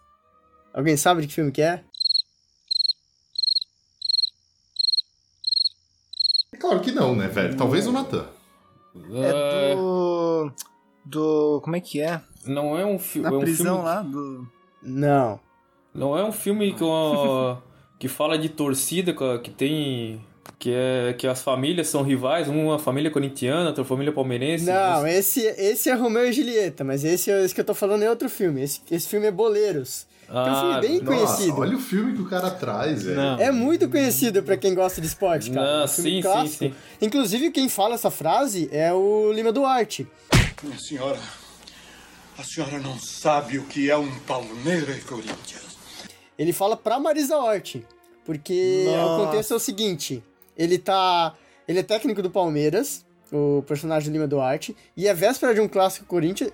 Alguém 0.73 0.97
sabe 0.97 1.23
de 1.23 1.27
que 1.27 1.35
filme 1.35 1.51
que 1.51 1.61
é? 1.61 1.83
Claro 6.59 6.81
que 6.81 6.93
não, 6.93 7.16
né, 7.16 7.27
velho? 7.27 7.57
Talvez 7.57 7.87
o 7.87 7.93
Natan. 7.93 8.27
É 9.12 9.75
do. 9.75 10.53
Do. 11.05 11.61
Como 11.64 11.75
é 11.75 11.81
que 11.81 12.01
é? 12.01 12.21
Não 12.47 12.79
é 12.79 12.85
um, 12.85 12.99
fi 12.99 13.19
Na 13.21 13.31
é 13.31 13.33
um 13.33 13.40
prisão 13.40 13.77
filme. 13.77 13.85
lá 13.85 14.03
do. 14.03 14.49
Não. 14.83 15.40
Não 15.93 16.16
é 16.16 16.25
um 16.25 16.31
filme 16.31 16.73
que, 16.73 16.85
ó, 16.85 17.57
que 17.99 18.07
fala 18.07 18.38
de 18.38 18.49
torcida, 18.49 19.12
que 19.43 19.51
tem. 19.51 20.25
Que, 20.59 20.72
é, 20.74 21.14
que 21.14 21.26
as 21.26 21.42
famílias 21.42 21.88
são 21.88 22.03
rivais, 22.03 22.48
uma 22.48 22.79
família 22.79 23.11
corintiana, 23.11 23.68
outra 23.68 23.85
família 23.85 24.12
palmeirense. 24.12 24.64
Não, 24.64 25.07
esse, 25.07 25.40
esse 25.40 25.88
é 25.90 25.94
Romeu 25.94 26.29
e 26.29 26.33
Julieta, 26.33 26.83
mas 26.85 27.05
esse, 27.05 27.31
esse 27.31 27.55
que 27.55 27.61
eu 27.61 27.64
tô 27.64 27.74
falando 27.74 28.03
é 28.03 28.11
outro 28.11 28.29
filme. 28.29 28.62
Esse, 28.62 28.81
esse 28.90 29.09
filme 29.09 29.26
é 29.26 29.31
Boleiros. 29.31 30.07
que 30.26 30.33
é 30.37 30.40
um 30.40 30.44
filme 30.61 30.74
Ah, 30.74 30.81
bem 30.81 31.00
Nossa, 31.00 31.07
conhecido. 31.37 31.61
olha 31.61 31.76
o 31.76 31.81
filme 31.81 32.14
que 32.14 32.22
o 32.22 32.29
cara 32.29 32.50
traz, 32.50 33.03
velho. 33.05 33.20
É 33.38 33.50
muito 33.50 33.88
conhecido 33.88 34.42
pra 34.42 34.57
quem 34.57 34.74
gosta 34.74 35.00
de 35.00 35.07
esporte, 35.07 35.50
cara. 35.50 35.66
Não, 35.66 35.81
É 35.83 35.85
um 35.85 35.88
filme 35.88 36.11
sim, 36.11 36.16
sim, 36.16 36.22
clássico. 36.22 36.64
sim. 36.64 36.74
Inclusive, 37.00 37.50
quem 37.50 37.68
fala 37.68 37.94
essa 37.94 38.11
frase 38.11 38.68
é 38.72 38.92
o 38.92 39.33
Lima 39.33 39.53
Duarte. 39.53 40.07
Minha 40.62 40.79
senhora, 40.79 41.18
a 42.38 42.42
senhora 42.44 42.79
não 42.79 42.98
sabe 42.98 43.59
o 43.59 43.64
que 43.64 43.90
é 43.90 43.96
um 43.96 44.11
Palmeiras 44.20 44.96
e 44.96 45.00
Corinthians. 45.03 45.76
Ele 46.38 46.53
fala 46.53 46.76
pra 46.76 46.98
Marisa 46.98 47.37
Hort. 47.37 47.76
Porque 48.24 48.85
o 48.87 49.24
contexto 49.24 49.53
é 49.55 49.57
o 49.57 49.59
seguinte: 49.59 50.22
ele 50.61 50.79
tá. 50.79 51.35
Ele 51.66 51.79
é 51.79 51.83
técnico 51.83 52.20
do 52.20 52.31
Palmeiras, 52.31 53.05
o 53.33 53.62
personagem 53.66 54.12
Lima 54.12 54.27
Duarte, 54.27 54.77
e 54.96 55.09
a 55.09 55.14
véspera 55.14 55.55
de 55.55 55.61
um 55.61 55.68
clássico 55.68 56.05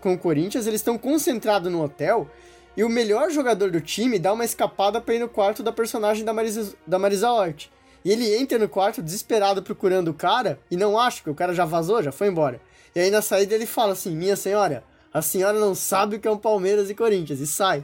com 0.00 0.12
o 0.12 0.18
Corinthians, 0.18 0.66
eles 0.66 0.80
estão 0.80 0.96
concentrados 0.96 1.72
no 1.72 1.82
hotel. 1.82 2.28
E 2.76 2.84
o 2.84 2.88
melhor 2.88 3.30
jogador 3.30 3.70
do 3.70 3.80
time 3.80 4.18
dá 4.18 4.32
uma 4.32 4.44
escapada 4.44 5.00
pra 5.00 5.14
ir 5.14 5.18
no 5.18 5.28
quarto 5.28 5.62
da 5.62 5.72
personagem 5.72 6.24
da 6.24 6.34
Marisa, 6.34 6.74
da 6.86 6.98
Marisa 6.98 7.30
Hort. 7.30 7.70
E 8.04 8.12
ele 8.12 8.36
entra 8.36 8.58
no 8.58 8.68
quarto 8.68 9.02
desesperado 9.02 9.62
procurando 9.62 10.08
o 10.08 10.14
cara 10.14 10.60
e 10.70 10.76
não 10.76 10.98
acha 10.98 11.22
que 11.22 11.30
o 11.30 11.34
cara 11.34 11.54
já 11.54 11.64
vazou, 11.64 12.02
já 12.02 12.12
foi 12.12 12.28
embora. 12.28 12.60
E 12.94 13.00
aí 13.00 13.10
na 13.10 13.22
saída 13.22 13.54
ele 13.54 13.64
fala 13.64 13.94
assim: 13.94 14.14
Minha 14.14 14.36
senhora, 14.36 14.84
a 15.12 15.22
senhora 15.22 15.58
não 15.58 15.74
sabe 15.74 16.16
o 16.16 16.20
que 16.20 16.28
é 16.28 16.30
um 16.30 16.36
Palmeiras 16.36 16.90
e 16.90 16.94
Corinthians, 16.94 17.40
e 17.40 17.46
sai. 17.46 17.82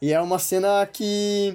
E 0.00 0.12
é 0.12 0.20
uma 0.20 0.38
cena 0.38 0.86
que. 0.86 1.54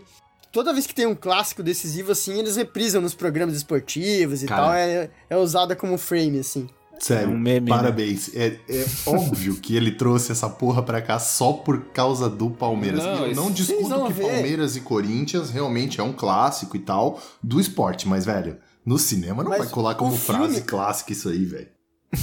Toda 0.55 0.71
vez 0.71 0.87
que 0.87 0.95
tem 0.95 1.05
um 1.05 1.13
clássico 1.13 1.61
decisivo, 1.61 2.13
assim, 2.13 2.39
eles 2.39 2.55
reprisam 2.55 3.01
nos 3.01 3.13
programas 3.13 3.57
esportivos 3.57 4.41
e 4.41 4.45
Cara. 4.45 4.61
tal. 4.63 4.73
É, 4.73 5.09
é 5.29 5.35
usada 5.35 5.75
como 5.75 5.97
frame, 5.97 6.39
assim. 6.39 6.69
Sério, 6.97 7.27
um 7.33 7.37
meme, 7.37 7.69
né? 7.69 7.75
parabéns. 7.75 8.33
É, 8.33 8.57
é 8.69 8.85
óbvio 9.05 9.55
que 9.57 9.75
ele 9.75 9.91
trouxe 9.91 10.31
essa 10.31 10.47
porra 10.47 10.81
pra 10.81 11.01
cá 11.01 11.19
só 11.19 11.51
por 11.51 11.87
causa 11.87 12.29
do 12.29 12.49
Palmeiras. 12.49 13.03
Não, 13.03 13.27
eu 13.27 13.35
não 13.35 13.51
discuto 13.51 14.05
que 14.07 14.13
ver. 14.13 14.31
Palmeiras 14.31 14.77
e 14.77 14.79
Corinthians 14.79 15.49
realmente 15.49 15.99
é 15.99 16.03
um 16.03 16.13
clássico 16.13 16.77
e 16.77 16.79
tal 16.79 17.21
do 17.43 17.59
esporte, 17.59 18.07
mas, 18.07 18.23
velho, 18.23 18.57
no 18.85 18.97
cinema 18.97 19.43
não 19.43 19.49
Mas 19.49 19.59
vai 19.59 19.67
colar 19.67 19.95
como 19.95 20.15
frase 20.15 20.53
filme- 20.53 20.61
clássica 20.61 21.11
isso 21.11 21.27
aí, 21.27 21.43
velho. 21.43 21.67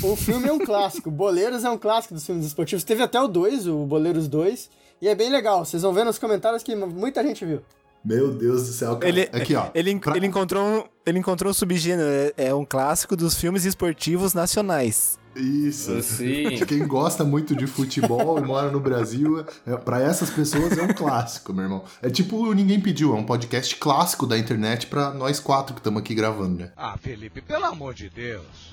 O 0.03 0.17
filme 0.17 0.49
é 0.49 0.53
um 0.55 0.59
clássico. 0.59 1.11
Boleiros 1.13 1.65
é 1.65 1.71
um 1.71 1.77
clássico 1.77 2.15
dos 2.15 2.25
filmes 2.25 2.47
esportivos. 2.47 2.83
Teve 2.83 3.03
até 3.03 3.21
o 3.21 3.29
2, 3.29 3.67
o 3.67 3.85
Boleiros 3.85 4.27
2. 4.27 4.71
E 5.03 5.09
é 5.09 5.15
bem 5.15 5.29
legal. 5.29 5.67
Vocês 5.67 5.83
vão 5.83 5.93
ver 5.93 6.07
nos 6.07 6.17
comentários 6.17 6.63
que 6.63 6.75
muita 6.75 7.23
gente 7.23 7.45
viu. 7.45 7.61
Meu 8.05 8.33
Deus 8.33 8.67
do 8.67 8.73
céu, 8.73 8.97
cara. 8.97 9.09
Ele, 9.09 9.23
Aqui, 9.33 9.55
ó. 9.55 9.71
Ele, 9.75 10.01
ele, 10.15 10.27
encontrou 10.27 10.65
um, 10.65 10.85
ele 11.07 11.19
encontrou 11.19 11.51
um 11.51 11.55
subgênero. 11.55 12.09
É, 12.37 12.49
é 12.49 12.55
um 12.55 12.65
clássico 12.65 13.17
dos 13.17 13.39
filmes 13.39 13.65
esportivos 13.65 14.35
nacionais. 14.35 15.19
Isso. 15.37 16.03
Sim. 16.03 16.57
Quem 16.67 16.87
gosta 16.87 17.25
muito 17.25 17.55
de 17.57 17.67
futebol 17.67 18.39
e 18.39 18.43
mora 18.43 18.71
no 18.71 18.81
Brasil, 18.81 19.45
é, 19.67 19.77
para 19.77 20.01
essas 20.01 20.31
pessoas 20.31 20.77
é 20.77 20.83
um 20.83 20.93
clássico, 20.93 21.53
meu 21.53 21.65
irmão. 21.65 21.85
É 22.03 22.11
tipo 22.11 22.37
o 22.37 22.53
Ninguém 22.53 22.81
Pediu, 22.81 23.15
é 23.15 23.19
um 23.19 23.25
podcast 23.25 23.77
clássico 23.77 24.27
da 24.27 24.37
internet 24.37 24.87
pra 24.87 25.13
nós 25.15 25.41
quatro 25.41 25.75
que 25.75 25.81
estamos 25.81 26.01
aqui 26.01 26.15
gravando, 26.15 26.63
né? 26.63 26.73
Ah, 26.77 26.97
Felipe, 26.99 27.41
pelo 27.41 27.65
amor 27.65 27.95
de 27.95 28.11
Deus. 28.11 28.73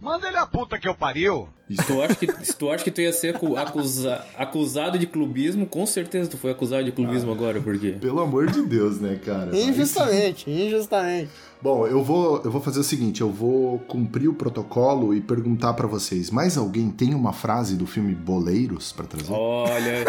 Manda 0.00 0.28
ele 0.28 0.36
a 0.36 0.46
puta 0.46 0.78
que 0.78 0.88
eu 0.88 0.94
pariu. 0.94 1.48
Se 1.70 1.86
tu 1.86 2.00
acha 2.02 2.14
que, 2.14 2.44
se 2.46 2.56
tu, 2.56 2.70
acha 2.70 2.84
que 2.84 2.90
tu 2.90 3.00
ia 3.00 3.12
ser 3.12 3.34
acu- 3.36 3.56
acusa- 3.56 4.24
acusado 4.36 4.98
de 4.98 5.06
clubismo, 5.06 5.66
com 5.66 5.84
certeza 5.84 6.30
tu 6.30 6.38
foi 6.38 6.50
acusado 6.50 6.84
de 6.84 6.92
clubismo 6.92 7.30
agora, 7.30 7.60
por 7.60 7.78
quê? 7.78 7.96
Pelo 8.00 8.20
amor 8.20 8.46
de 8.50 8.62
Deus, 8.62 8.98
né, 9.00 9.18
cara? 9.24 9.56
Injustamente, 9.56 10.50
injustamente. 10.50 11.28
Bom, 11.60 11.86
eu 11.88 12.04
vou, 12.04 12.40
eu 12.44 12.50
vou 12.52 12.60
fazer 12.60 12.78
o 12.78 12.84
seguinte, 12.84 13.20
eu 13.20 13.30
vou 13.32 13.80
cumprir 13.80 14.28
o 14.28 14.32
protocolo 14.34 15.12
e 15.12 15.20
perguntar 15.20 15.74
pra 15.74 15.88
vocês, 15.88 16.30
mais 16.30 16.56
alguém 16.56 16.88
tem 16.88 17.12
uma 17.14 17.32
frase 17.32 17.76
do 17.76 17.84
filme 17.84 18.14
Boleiros 18.14 18.92
pra 18.92 19.04
trazer? 19.04 19.32
Olha, 19.32 20.04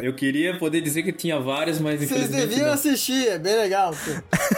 eu 0.00 0.14
queria 0.14 0.56
poder 0.58 0.80
dizer 0.80 1.02
que 1.02 1.12
tinha 1.12 1.40
várias, 1.40 1.80
mas 1.80 1.98
Vocês 1.98 2.10
infelizmente 2.12 2.46
deviam 2.48 2.66
não. 2.68 2.74
assistir, 2.74 3.26
é 3.28 3.38
bem 3.38 3.56
legal. 3.56 3.92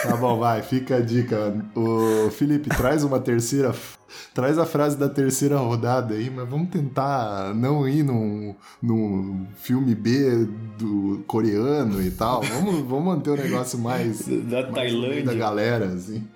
Tá 0.03 0.15
bom, 0.17 0.39
vai, 0.39 0.63
fica 0.63 0.97
a 0.97 1.01
dica. 1.01 1.57
O 1.75 2.31
Felipe, 2.31 2.69
traz 2.69 3.03
uma 3.03 3.19
terceira. 3.19 3.75
Traz 4.33 4.59
a 4.59 4.67
frase 4.67 4.97
da 4.97 5.09
terceira 5.09 5.57
rodada 5.59 6.15
aí, 6.15 6.31
mas 6.31 6.49
vamos 6.49 6.69
tentar 6.71 7.55
não 7.55 7.89
ir 7.89 8.03
num, 8.03 8.55
num 8.83 9.47
filme 9.57 9.95
B 9.95 10.47
do 10.79 11.25
coreano 11.27 12.03
e 12.03 12.11
tal. 12.11 12.43
Vamos, 12.43 12.81
vamos 12.81 13.05
manter 13.05 13.31
o 13.31 13.37
negócio 13.37 13.79
mais. 13.79 14.27
Da 14.27 14.63
mais 14.63 14.75
Tailândia. 14.75 15.25
Da 15.25 15.35
galera, 15.35 15.87
assim. 15.87 16.27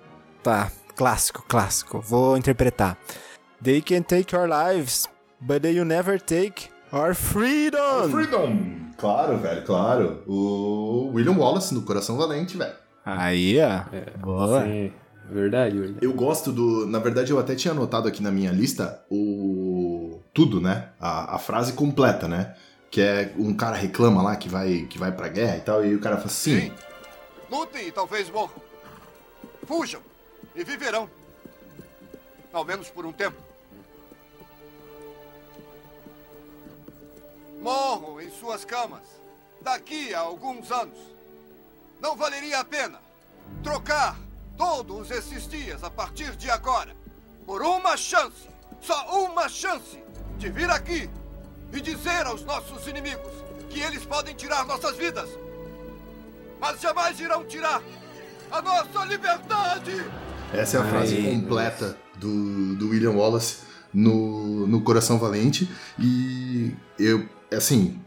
Tá, 0.43 0.71
clássico, 0.95 1.43
clássico. 1.47 1.99
Vou 2.01 2.37
interpretar. 2.37 2.97
They 3.61 3.81
can 3.81 4.03
take 4.03 4.35
our 4.35 4.47
lives, 4.47 5.09
but 5.41 5.61
they 5.61 5.75
will 5.75 5.85
never 5.85 6.19
take 6.19 6.69
our 6.91 7.13
freedom. 7.13 8.09
Freedom! 8.09 8.89
Claro, 8.97 9.37
velho, 9.37 9.63
claro. 9.65 10.23
O 10.27 11.11
William 11.13 11.37
Wallace 11.37 11.73
no 11.73 11.81
Coração 11.83 12.17
Valente, 12.17 12.57
velho. 12.57 12.73
Aí, 13.05 13.57
ó. 13.59 13.83
Boa. 14.19 14.63
Sim, 14.63 14.91
verdade, 15.29 15.77
verdade. 15.77 16.05
Eu 16.05 16.13
gosto 16.13 16.51
do. 16.51 16.85
Na 16.85 16.99
verdade, 16.99 17.31
eu 17.31 17.39
até 17.39 17.55
tinha 17.55 17.71
anotado 17.71 18.07
aqui 18.07 18.21
na 18.21 18.31
minha 18.31 18.51
lista 18.51 19.03
o. 19.09 20.19
Tudo, 20.33 20.61
né? 20.61 20.89
A, 20.99 21.35
a 21.35 21.39
frase 21.39 21.73
completa, 21.73 22.27
né? 22.27 22.55
Que 22.91 23.01
é 23.01 23.33
um 23.37 23.53
cara 23.53 23.75
reclama 23.75 24.21
lá 24.21 24.35
que 24.35 24.49
vai, 24.49 24.87
que 24.89 24.97
vai 24.97 25.11
pra 25.11 25.27
guerra 25.27 25.57
e 25.57 25.61
tal, 25.61 25.85
e 25.85 25.95
o 25.95 25.99
cara 25.99 26.17
fala 26.17 26.27
assim. 26.27 26.71
Lutem 27.49 27.87
e 27.87 27.91
talvez 27.91 28.29
morram. 28.29 28.61
Fujam 29.65 30.01
e 30.55 30.63
viverão. 30.63 31.09
Ao 32.51 32.63
menos 32.65 32.89
por 32.89 33.05
um 33.05 33.11
tempo. 33.11 33.37
Morram 37.61 38.21
em 38.21 38.31
suas 38.31 38.63
camas 38.63 39.03
daqui 39.61 40.13
a 40.13 40.19
alguns 40.19 40.71
anos. 40.71 40.97
Não 41.99 42.15
valeria 42.15 42.59
a 42.59 42.63
pena 42.63 42.99
trocar 43.63 44.17
todos 44.59 45.09
esses 45.09 45.47
dias 45.47 45.81
a 45.85 45.89
partir 45.89 46.35
de 46.35 46.51
agora 46.51 46.93
por 47.45 47.61
uma 47.61 47.95
chance, 47.95 48.49
só 48.81 49.25
uma 49.25 49.47
chance, 49.47 49.97
de 50.37 50.49
vir 50.49 50.69
aqui 50.69 51.09
e 51.73 51.79
dizer 51.79 52.25
aos 52.25 52.43
nossos 52.43 52.85
inimigos 52.85 53.31
que 53.69 53.79
eles 53.79 54.05
podem 54.05 54.35
tirar 54.35 54.65
nossas 54.65 54.97
vidas, 54.97 55.29
mas 56.59 56.81
jamais 56.81 57.17
irão 57.19 57.45
tirar 57.45 57.81
a 58.51 58.61
nossa 58.61 59.05
liberdade! 59.05 60.05
Essa 60.53 60.77
é 60.77 60.81
a 60.81 60.83
frase 60.83 61.15
Ai, 61.15 61.35
completa 61.35 61.97
do, 62.17 62.75
do 62.75 62.89
William 62.89 63.11
Wallace. 63.11 63.69
no, 63.93 64.67
no 64.67 64.81
Coração 64.81 65.17
Valente. 65.17 65.69
E 65.97 66.73
eu, 66.97 67.27
assim, 67.51 67.99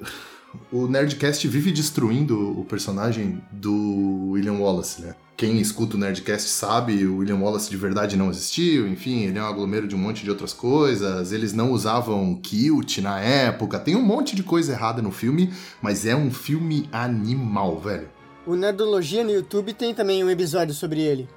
o 0.70 0.86
Nerdcast 0.86 1.46
vive 1.48 1.72
destruindo 1.72 2.58
o 2.58 2.64
personagem 2.64 3.42
do 3.50 4.30
William 4.30 4.58
Wallace, 4.58 5.02
né? 5.02 5.14
Quem 5.42 5.58
escuta 5.58 5.96
o 5.96 5.98
Nerdcast 5.98 6.48
sabe, 6.48 7.04
o 7.04 7.16
William 7.16 7.38
Wallace 7.38 7.68
de 7.68 7.76
verdade 7.76 8.16
não 8.16 8.30
existiu, 8.30 8.86
enfim, 8.86 9.24
ele 9.24 9.40
é 9.40 9.42
um 9.42 9.46
aglomero 9.46 9.88
de 9.88 9.94
um 9.96 9.98
monte 9.98 10.22
de 10.22 10.30
outras 10.30 10.52
coisas, 10.52 11.32
eles 11.32 11.52
não 11.52 11.72
usavam 11.72 12.36
kilt 12.36 12.98
na 12.98 13.18
época, 13.18 13.80
tem 13.80 13.96
um 13.96 14.02
monte 14.02 14.36
de 14.36 14.44
coisa 14.44 14.72
errada 14.72 15.02
no 15.02 15.10
filme, 15.10 15.52
mas 15.82 16.06
é 16.06 16.14
um 16.14 16.30
filme 16.30 16.88
animal, 16.92 17.76
velho. 17.80 18.08
O 18.46 18.54
Nerdologia 18.54 19.24
no 19.24 19.32
YouTube 19.32 19.74
tem 19.74 19.92
também 19.92 20.22
um 20.22 20.30
episódio 20.30 20.72
sobre 20.72 21.00
ele. 21.00 21.28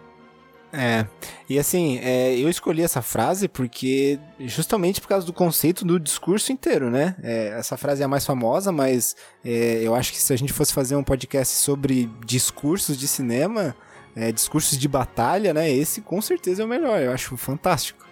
É, 0.72 1.08
e 1.50 1.58
assim, 1.58 1.98
é, 2.04 2.38
eu 2.38 2.48
escolhi 2.48 2.84
essa 2.84 3.02
frase 3.02 3.48
porque 3.48 4.20
justamente 4.42 5.02
por 5.02 5.08
causa 5.08 5.26
do 5.26 5.34
conceito 5.34 5.84
do 5.84 6.00
discurso 6.00 6.52
inteiro, 6.52 6.92
né? 6.92 7.16
É, 7.24 7.56
essa 7.58 7.76
frase 7.76 8.04
é 8.04 8.06
a 8.06 8.08
mais 8.08 8.24
famosa, 8.24 8.72
mas 8.72 9.16
é, 9.44 9.80
eu 9.82 9.96
acho 9.96 10.12
que 10.12 10.20
se 10.20 10.32
a 10.32 10.38
gente 10.38 10.54
fosse 10.54 10.74
fazer 10.74 10.96
um 10.96 11.04
podcast 11.04 11.56
sobre 11.56 12.08
discursos 12.24 12.98
de 12.98 13.08
cinema, 13.08 13.76
é, 14.16 14.32
discursos 14.32 14.78
de 14.78 14.88
batalha, 14.88 15.54
né? 15.54 15.70
Esse 15.70 16.02
com 16.02 16.22
certeza 16.22 16.64
é 16.64 16.66
o 16.66 16.70
melhor, 16.70 17.00
eu 17.02 17.12
acho 17.12 17.36
fantástico. 17.36 18.06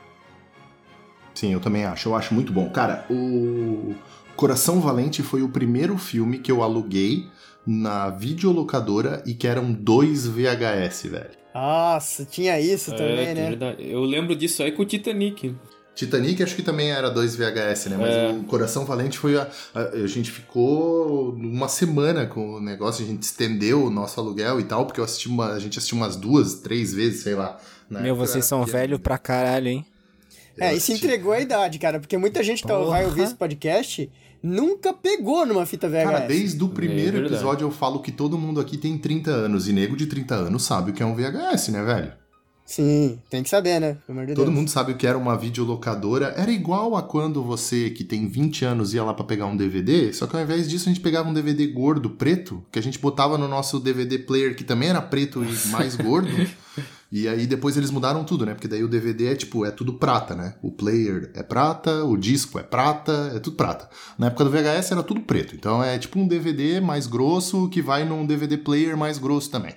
Sim, 1.34 1.54
eu 1.54 1.60
também 1.60 1.86
acho, 1.86 2.10
eu 2.10 2.16
acho 2.16 2.34
muito 2.34 2.52
bom. 2.54 2.70
Cara, 2.70 3.06
o 3.10 3.96
Coração 4.36 4.80
Valente 4.80 5.24
foi 5.24 5.42
o 5.42 5.50
primeiro 5.50 5.98
filme 5.98 6.38
que 6.40 6.52
eu 6.52 6.62
aluguei 6.62 7.28
na 7.66 8.10
videolocadora 8.10 9.24
e 9.26 9.34
que 9.34 9.48
eram 9.48 9.72
dois 9.72 10.28
VHS, 10.28 11.04
velho. 11.06 11.44
Nossa, 11.54 12.26
tinha 12.26 12.60
isso 12.60 12.92
também, 12.92 13.28
é, 13.28 13.34
né? 13.34 13.50
Verdade. 13.50 13.90
Eu 13.90 14.02
lembro 14.02 14.36
disso 14.36 14.64
aí 14.64 14.72
com 14.72 14.82
o 14.82 14.86
Titanic. 14.86 15.56
Titanic 15.96 16.42
acho 16.42 16.56
que 16.56 16.64
também 16.64 16.90
era 16.92 17.10
dois 17.10 17.36
VHS, 17.36 17.86
né? 17.90 17.98
Mas 18.00 18.10
É. 18.16 18.32
o 18.32 18.44
Coração 18.46 18.84
Valente 18.86 19.18
foi 19.18 19.38
a, 19.38 19.48
a, 19.76 19.80
a 19.90 20.08
gente 20.08 20.32
ficou 20.32 21.32
uma 21.34 21.68
semana 21.68 22.26
com 22.26 22.56
o 22.56 22.60
negócio, 22.62 23.04
a 23.06 23.08
gente 23.08 23.22
estendeu 23.24 23.86
o 23.86 23.90
nosso 23.90 24.20
aluguel 24.20 24.60
e 24.60 24.64
tal, 24.64 24.86
porque 24.86 25.00
eu 25.00 25.04
assisti 25.04 25.28
uma, 25.28 25.52
a 25.54 25.60
gente 25.60 25.78
assistiu 25.78 25.98
umas 25.98 26.16
duas, 26.16 26.56
três 26.56 26.94
vezes, 26.94 27.22
sei 27.24 27.36
lá. 27.36 27.60
na 27.90 28.02
Meu, 28.02 28.16
vocês 28.16 28.44
são 28.46 28.66
velho 28.66 28.98
pra 28.98 29.18
caralho, 29.18 29.68
hein? 29.68 29.86
É, 30.60 30.74
isso 30.74 30.92
entregou 30.92 31.32
a 31.32 31.40
idade, 31.40 31.80
cara, 31.80 32.00
porque 32.00 32.18
muita 32.18 32.44
gente 32.44 32.62
que 32.62 32.68
tá- 32.68 32.76
Porra. 32.76 32.90
vai 32.90 33.06
ouvir 33.06 33.22
esse 33.24 33.36
podcast 33.36 34.10
nunca 34.42 34.94
pegou 34.94 35.46
numa 35.46 35.66
fita 35.66 35.88
VHS. 35.88 36.04
Cara, 36.06 36.20
desde 36.28 36.64
o 36.64 36.70
primeiro 36.70 37.18
É 37.18 37.26
episódio 37.26 37.66
eu 37.66 37.72
falo 37.72 38.00
que 38.02 38.12
todo 38.12 38.38
mundo 38.38 38.60
aqui 38.60 38.78
tem 38.78 38.98
30 38.98 39.32
anos 39.32 39.68
e 39.68 39.74
nego 39.74 39.96
de 39.96 40.06
30 40.06 40.36
anos 40.36 40.64
sabe 40.64 40.92
o 40.92 40.94
que 40.94 41.02
é 41.02 41.06
um 41.06 41.16
VHS, 41.16 41.70
né, 41.70 41.84
velho? 41.84 42.14
Sim, 42.66 43.20
tem 43.30 43.44
que 43.44 43.50
saber, 43.50 43.80
né? 43.80 43.98
De 44.08 44.34
Todo 44.34 44.46
Deus. 44.46 44.50
mundo 44.50 44.70
sabe 44.70 44.94
o 44.94 44.98
que 44.98 45.06
era 45.06 45.18
uma 45.18 45.38
videolocadora. 45.38 46.34
Era 46.38 46.52
igual 46.52 46.96
a 46.96 47.04
quando 47.04 47.44
você, 47.44 47.90
que 47.90 48.04
tem 48.04 48.28
20 48.28 48.66
anos, 48.66 48.94
ia 48.94 49.04
lá 49.04 49.14
pra 49.14 49.26
pegar 49.26 49.46
um 49.46 49.56
DVD, 49.58 50.12
só 50.14 50.26
que 50.26 50.36
ao 50.36 50.42
invés 50.42 50.70
disso 50.70 50.90
a 50.90 50.92
gente 50.94 51.02
pegava 51.02 51.30
um 51.30 51.34
DVD 51.34 51.68
gordo, 51.68 52.10
preto, 52.10 52.64
que 52.72 52.80
a 52.80 52.82
gente 52.82 52.98
botava 53.00 53.38
no 53.38 53.48
nosso 53.48 53.80
DVD 53.80 54.18
player, 54.20 54.56
que 54.56 54.64
também 54.64 54.90
era 54.90 55.02
preto 55.02 55.44
e 55.44 55.68
mais 55.70 55.96
gordo. 55.96 56.30
E 57.16 57.28
aí 57.28 57.46
depois 57.46 57.78
eles 57.78 57.92
mudaram 57.92 58.24
tudo, 58.24 58.44
né? 58.44 58.56
Porque 58.56 58.68
daí 58.68 58.84
o 58.84 58.88
DVD 58.88 59.28
é 59.28 59.36
tipo, 59.36 59.64
é 59.64 59.70
tudo 59.70 59.94
prata, 59.94 60.34
né? 60.34 60.56
O 60.64 60.72
player 60.72 61.30
é 61.36 61.44
prata, 61.44 62.04
o 62.04 62.18
disco 62.18 62.58
é 62.58 62.64
prata, 62.64 63.32
é 63.36 63.40
tudo 63.40 63.56
prata. 63.56 63.88
Na 64.18 64.28
época 64.28 64.44
do 64.46 64.50
VHS 64.50 64.94
era 64.94 65.04
tudo 65.04 65.22
preto. 65.22 65.54
Então 65.56 65.84
é 65.84 66.00
tipo 66.00 66.18
um 66.18 66.28
DVD 66.28 66.82
mais 66.82 67.06
grosso 67.06 67.70
que 67.70 67.84
vai 67.84 68.04
num 68.04 68.26
DVD 68.26 68.58
player 68.58 68.98
mais 68.98 69.20
grosso 69.20 69.52
também. 69.52 69.76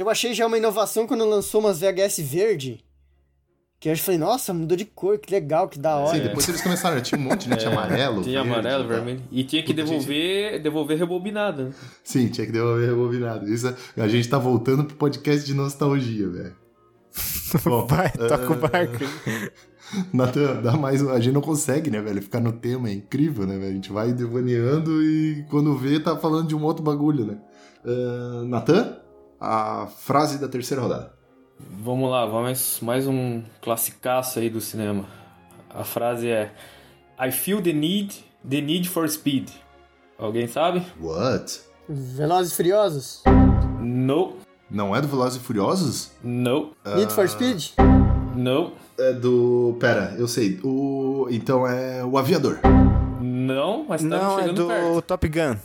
Eu 0.00 0.08
achei 0.08 0.32
já 0.32 0.46
uma 0.46 0.56
inovação 0.56 1.06
quando 1.06 1.28
lançou 1.28 1.60
umas 1.60 1.80
VHS 1.80 2.20
verde. 2.20 2.82
Que 3.78 3.88
eu 3.90 3.96
falei, 3.96 4.18
nossa, 4.18 4.52
mudou 4.52 4.76
de 4.76 4.84
cor, 4.86 5.18
que 5.18 5.30
legal, 5.30 5.68
que 5.68 5.78
da 5.78 5.96
hora. 5.96 6.16
Sim, 6.16 6.22
depois 6.22 6.48
eles 6.48 6.60
começaram, 6.60 7.00
tinha 7.00 7.18
um 7.18 7.24
monte, 7.24 7.48
né? 7.48 7.56
Tinha 7.56 7.70
É, 7.70 7.72
amarelo, 7.74 8.22
Tinha 8.22 8.42
verde, 8.42 8.58
amarelo, 8.58 8.84
tá? 8.84 8.94
vermelho. 8.94 9.22
E 9.30 9.44
tinha 9.44 9.62
que 9.62 9.68
gente. 9.68 9.76
devolver, 9.76 10.62
devolver 10.62 10.98
rebobinado. 10.98 11.64
né? 11.64 11.70
Sim, 12.04 12.28
tinha 12.28 12.46
que 12.46 12.52
devolver 12.52 12.88
rebobinado. 12.88 13.46
Isso, 13.50 13.68
é- 13.68 14.02
a 14.02 14.08
gente 14.08 14.28
tá 14.28 14.38
voltando 14.38 14.84
pro 14.84 14.96
podcast 14.96 15.46
de 15.46 15.52
nostalgia, 15.54 16.28
velho. 16.28 16.56
Bom, 17.64 17.86
Vai, 17.86 18.10
toca 18.10 18.50
o 18.50 18.52
ah, 18.52 18.68
barco. 18.68 18.98
Natan, 20.12 20.62
dá 20.62 20.76
mais. 20.76 21.06
A 21.06 21.18
gente 21.20 21.34
não 21.34 21.40
consegue, 21.40 21.90
né, 21.90 22.00
velho? 22.00 22.22
Ficar 22.22 22.40
no 22.40 22.52
tema 22.52 22.88
é 22.88 22.92
incrível, 22.92 23.46
né, 23.46 23.58
velho? 23.58 23.70
A 23.70 23.74
gente 23.74 23.92
vai 23.92 24.12
devaneando 24.12 25.02
e 25.02 25.44
quando 25.50 25.76
vê, 25.76 25.98
tá 26.00 26.16
falando 26.16 26.48
de 26.48 26.54
um 26.54 26.62
outro 26.62 26.82
bagulho, 26.82 27.24
né? 27.24 27.38
Uh, 27.84 28.44
Natan, 28.44 28.96
a 29.40 29.86
frase 29.86 30.38
da 30.38 30.48
terceira 30.48 30.82
rodada. 30.82 31.12
Vamos 31.58 32.10
lá, 32.10 32.26
vamos 32.26 32.78
mais 32.82 33.06
um 33.06 33.42
classicaço 33.62 34.38
aí 34.38 34.50
do 34.50 34.60
cinema. 34.60 35.06
A 35.68 35.84
frase 35.84 36.28
é 36.28 36.52
I 37.18 37.30
feel 37.30 37.62
the 37.62 37.72
need, 37.72 38.24
the 38.48 38.60
need 38.60 38.88
for 38.88 39.08
speed. 39.08 39.48
Alguém 40.18 40.46
sabe? 40.46 40.82
What? 41.00 41.60
Velozes 41.88 42.52
e 42.52 42.56
Furiosos? 42.56 43.22
No. 43.80 44.36
Não 44.70 44.94
é 44.94 45.00
do 45.00 45.08
Velozes 45.08 45.40
e 45.40 45.44
Furiosos? 45.44 46.12
No. 46.22 46.72
Need 46.96 47.12
for 47.12 47.28
Speed? 47.28 47.70
No. 48.36 48.72
É 48.98 49.12
do. 49.12 49.76
Pera, 49.80 50.14
eu 50.18 50.28
sei. 50.28 50.60
O. 50.62 51.26
Então 51.30 51.66
é 51.66 52.04
o 52.04 52.16
Aviador. 52.16 52.58
Não, 53.20 53.84
mas 53.88 54.02
tá 54.02 54.08
Não, 54.08 54.38
é 54.38 54.52
do 54.52 54.66
perto. 54.66 55.02
Top 55.02 55.28
Gun. 55.28 55.56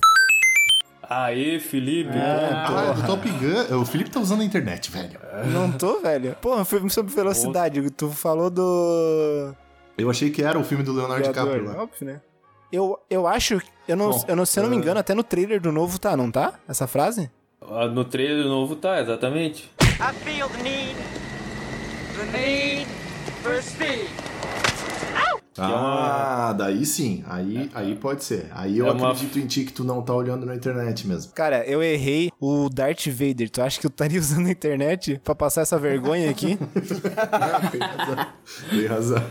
Aê, 1.10 1.60
Felipe. 1.60 2.12
Ah, 2.14 2.92
é 2.92 2.94
do 3.02 3.06
Top 3.06 3.30
Gun. 3.30 3.82
O 3.82 3.86
Felipe 3.86 4.10
tá 4.10 4.20
usando 4.20 4.42
a 4.42 4.46
internet, 4.46 4.92
velho. 4.92 5.20
Não 5.52 5.72
tô, 5.72 6.00
velho. 6.02 6.36
Pô, 6.42 6.56
um 6.56 6.66
filme 6.66 6.90
sobre 6.90 7.14
velocidade. 7.14 7.90
Tu 7.92 8.10
falou 8.10 8.50
do. 8.50 9.54
Eu 9.98 10.10
achei 10.10 10.30
que 10.30 10.44
era 10.44 10.58
o 10.60 10.64
filme 10.64 10.84
do 10.84 10.94
Leonardo 10.94 11.24
DiCaprio 11.28 11.64
lá. 11.66 11.84
Óbvio, 11.84 12.06
né? 12.08 12.22
Eu, 12.72 13.00
eu 13.10 13.28
acho. 13.28 13.62
Eu 13.88 13.96
não, 13.96 14.10
Bom, 14.12 14.26
eu 14.28 14.36
não, 14.36 14.46
se 14.46 14.60
eu 14.60 14.64
não 14.64 14.70
me 14.70 14.76
é. 14.76 14.80
engano, 14.80 15.00
até 15.00 15.14
no 15.14 15.24
trailer 15.24 15.62
do 15.62 15.72
novo 15.72 16.00
tá, 16.00 16.18
não 16.18 16.32
tá? 16.32 16.56
Essa 16.68 16.88
frase? 16.88 17.30
Ah, 17.62 17.86
No 17.88 18.04
trailer 18.04 18.46
novo 18.46 18.76
tá, 18.76 19.00
exatamente. 19.00 19.72
I 19.82 20.14
feel 20.24 20.50
the 20.50 20.64
need, 20.64 20.96
the 22.18 22.38
need 22.38 22.88
for 23.42 23.62
speed. 23.62 24.10
Ah, 25.58 26.54
daí 26.58 26.86
sim. 26.86 27.24
Aí, 27.28 27.70
aí 27.74 27.96
pode 27.96 28.24
ser. 28.24 28.48
Aí 28.52 28.78
eu 28.78 28.88
É 28.88 28.92
uma- 28.92 29.12
acredito 29.12 29.40
em 29.40 29.48
ti 29.48 29.64
que 29.64 29.72
tu 29.72 29.84
não 29.84 30.02
tá 30.02 30.14
olhando 30.14 30.46
na 30.46 30.56
internet 30.56 31.08
mesmo. 31.08 31.32
Cara, 31.34 31.66
eu 31.66 31.82
errei 31.82 32.30
o 32.40 32.70
Darth 32.70 33.08
Vader. 33.08 33.50
Tu 33.50 33.62
acha 33.62 33.80
que 33.80 33.86
eu 33.86 33.90
estaria 33.90 34.20
usando 34.20 34.48
a 34.48 34.52
internet 34.52 35.20
pra 35.24 35.34
passar 35.34 35.62
essa 35.62 35.80
vergonha 35.80 36.30
aqui? 36.30 36.58
Tem 38.70 38.86
razão. 38.88 39.22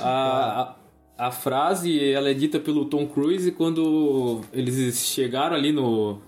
A, 0.00 0.74
a, 1.18 1.26
a 1.28 1.30
frase 1.30 2.12
ela 2.12 2.30
é 2.30 2.34
dita 2.34 2.58
pelo 2.58 2.86
Tom 2.86 3.06
Cruise 3.06 3.50
quando 3.52 4.40
eles 4.52 5.06
chegaram 5.06 5.54
ali 5.54 5.72
no, 5.72 6.18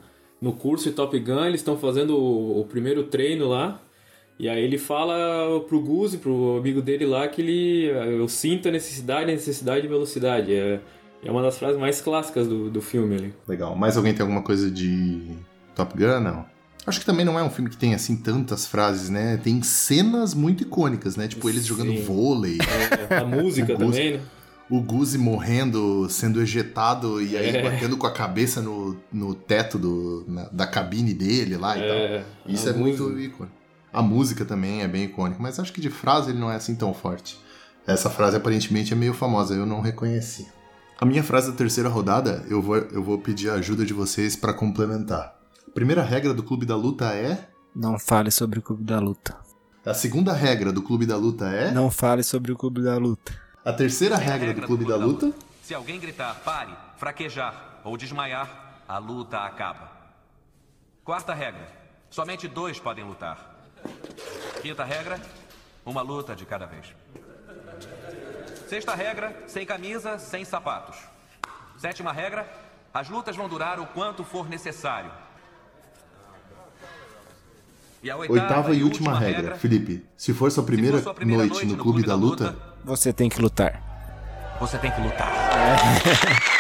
no 0.41 0.53
curso 0.53 0.89
de 0.89 0.95
Top 0.95 1.19
Gun, 1.19 1.45
eles 1.47 1.61
estão 1.61 1.77
fazendo 1.77 2.17
o, 2.17 2.61
o 2.61 2.65
primeiro 2.67 3.05
treino 3.05 3.49
lá. 3.49 3.81
E 4.39 4.49
aí 4.49 4.63
ele 4.63 4.77
fala 4.79 5.15
pro 5.67 5.81
Guzzi, 5.81 6.19
pro 6.19 6.59
amigo 6.59 6.83
dele 6.83 7.07
lá, 7.07 7.27
que 7.27 7.41
ele 7.41 7.87
eu 8.19 8.29
sinto 8.29 8.69
a 8.69 8.71
necessidade, 8.73 9.31
a 9.31 9.35
necessidade 9.35 9.83
de 9.83 9.89
velocidade. 9.89 10.53
É, 10.55 10.81
é 11.25 11.31
uma 11.31 11.41
das 11.43 11.57
frases 11.59 11.79
mais 11.81 12.01
clássicas 12.01 12.47
do, 12.47 12.69
do 12.71 12.83
filme 12.83 13.15
ali. 13.15 13.35
Legal. 13.49 13.75
Mais 13.75 13.97
alguém 13.97 14.13
tem 14.13 14.21
alguma 14.23 14.43
coisa 14.43 14.71
de 14.71 15.23
Top 15.75 15.97
Gun? 15.97 16.21
Não. 16.21 16.45
Acho 16.87 17.01
que 17.01 17.07
também 17.07 17.25
não 17.25 17.37
é 17.39 17.43
um 17.43 17.51
filme 17.51 17.69
que 17.69 17.77
tem, 17.77 17.95
assim, 17.95 18.15
tantas 18.17 18.65
frases, 18.67 19.11
né? 19.11 19.41
Tem 19.43 19.61
cenas 19.63 20.35
muito 20.35 20.63
icônicas, 20.63 21.17
né? 21.17 21.27
Tipo, 21.27 21.49
eles 21.49 21.65
jogando 21.67 21.91
Sim. 21.91 22.03
vôlei. 22.05 22.59
É, 23.11 23.17
a 23.17 23.25
música 23.25 23.75
Guzzi- 23.75 23.91
também, 23.99 24.13
né? 24.19 24.21
O 24.69 24.81
Guzzi 24.81 25.17
morrendo, 25.17 26.09
sendo 26.11 26.43
ejetado 26.43 27.23
e 27.23 27.37
aí 27.37 27.57
É. 27.57 27.63
batendo 27.63 27.97
com 27.97 28.07
a 28.07 28.13
cabeça 28.13 28.61
no, 28.61 28.97
no 29.13 29.35
teto 29.35 29.79
do, 29.79 30.25
na- 30.29 30.49
da 30.53 30.67
cabine 30.67 31.15
dele 31.15 31.57
lá 31.57 31.77
e 31.79 31.83
É, 31.83 32.19
tal. 32.45 32.53
Isso 32.53 32.69
a 32.69 32.73
é 32.73 32.75
muito 32.77 33.19
icônico. 33.19 33.56
A 33.97 34.03
música 34.03 34.45
também 34.45 34.83
é 34.83 34.87
bem 34.87 35.05
icônica, 35.05 35.43
mas 35.43 35.59
acho 35.59 35.73
que 35.73 35.81
de 35.81 35.89
frase 35.89 36.29
ele 36.29 36.39
não 36.39 36.53
é 36.53 36.57
assim 36.57 36.75
tão 36.75 36.93
forte. 36.93 37.41
Essa 37.87 38.11
frase 38.11 38.37
aparentemente 38.37 38.93
é 38.93 38.95
meio 38.95 39.15
famosa, 39.15 39.55
eu 39.55 39.65
não 39.65 39.81
reconheci. 39.81 40.47
A 41.01 41.07
minha 41.07 41.25
frase 41.25 41.51
da 41.51 41.57
terceira 41.57 41.89
rodada, 41.89 42.45
eu 42.47 42.61
vou, 42.61 42.77
eu 42.77 43.03
vou 43.03 43.19
pedir 43.19 43.49
a 43.49 43.55
ajuda 43.55 43.87
de 43.87 43.95
vocês 43.95 44.37
pra 44.37 44.53
complementar. 44.53 45.35
A 45.67 45.71
primeira 45.71 46.03
regra 46.03 46.35
do 46.35 46.43
Clube 46.43 46.67
da 46.67 46.77
Luta 46.77 47.07
é. 47.07 47.49
Não 47.75 47.99
fale 47.99 48.31
sobre 48.31 48.59
o 48.59 48.63
Clube 48.63 48.85
da 48.85 49.01
Luta. 49.01 49.35
A 49.83 49.95
segunda 49.95 50.35
regra 50.35 50.71
do 50.71 50.83
Clube 50.83 51.07
da 51.07 51.17
Luta 51.17 51.47
é. 51.47 51.71
Não 51.71 51.91
fale 51.91 52.23
sobre 52.23 52.53
o 52.53 52.57
Clube 52.57 52.83
da 52.83 52.99
Luta. 52.99 53.33
A 53.65 53.73
terceira 53.73 54.19
regra 54.19 54.53
do 54.53 54.61
Clube 54.61 54.85
da 54.85 54.97
Luta. 54.97 55.33
Se 55.63 55.73
alguém 55.73 55.99
gritar 55.99 56.35
pare, 56.45 56.77
fraquejar 56.99 57.81
ou 57.83 57.97
desmaiar, 57.97 58.83
a 58.87 58.99
luta 58.99 59.39
acaba. 59.39 59.91
Quarta 61.03 61.33
regra: 61.33 61.67
somente 62.11 62.47
dois 62.47 62.79
podem 62.79 63.03
lutar. 63.03 63.56
Quinta 64.67 64.83
regra: 64.83 65.21
uma 65.85 66.03
luta 66.03 66.35
de 66.35 66.45
cada 66.45 66.67
vez. 66.67 66.87
Sexta 68.69 68.97
regra: 68.97 69.45
sem 69.47 69.65
camisa, 69.65 70.19
sem 70.19 70.45
sapatos. 70.45 70.97
Sétima 71.79 72.13
regra: 72.13 72.53
as 72.93 73.09
lutas 73.09 73.37
vão 73.37 73.49
durar 73.49 73.79
o 73.79 73.87
quanto 73.87 74.25
for 74.25 74.49
necessário. 74.49 75.13
E 78.03 78.11
a 78.11 78.17
Oitava 78.17 78.75
e 78.75 78.83
última 78.83 79.17
regra. 79.17 79.55
Felipe, 79.55 80.05
se 80.17 80.35
for 80.35 80.51
sua 80.51 80.65
primeira, 80.65 81.01
sua 81.01 81.15
primeira 81.15 81.43
noite, 81.43 81.53
noite 81.53 81.67
no 81.67 81.77
no 81.77 81.83
Clube 81.85 82.03
Clube 82.03 82.09
da 82.09 82.15
da 82.15 82.21
Luta, 82.21 82.45
Luta, 82.47 82.77
Você 82.85 83.13
tem 83.13 83.29
que 83.29 83.41
lutar. 83.41 84.57
Você 84.59 84.79
tem 84.79 84.91
que 84.91 85.01
lutar. 85.01 85.33
Cara, 85.33 85.77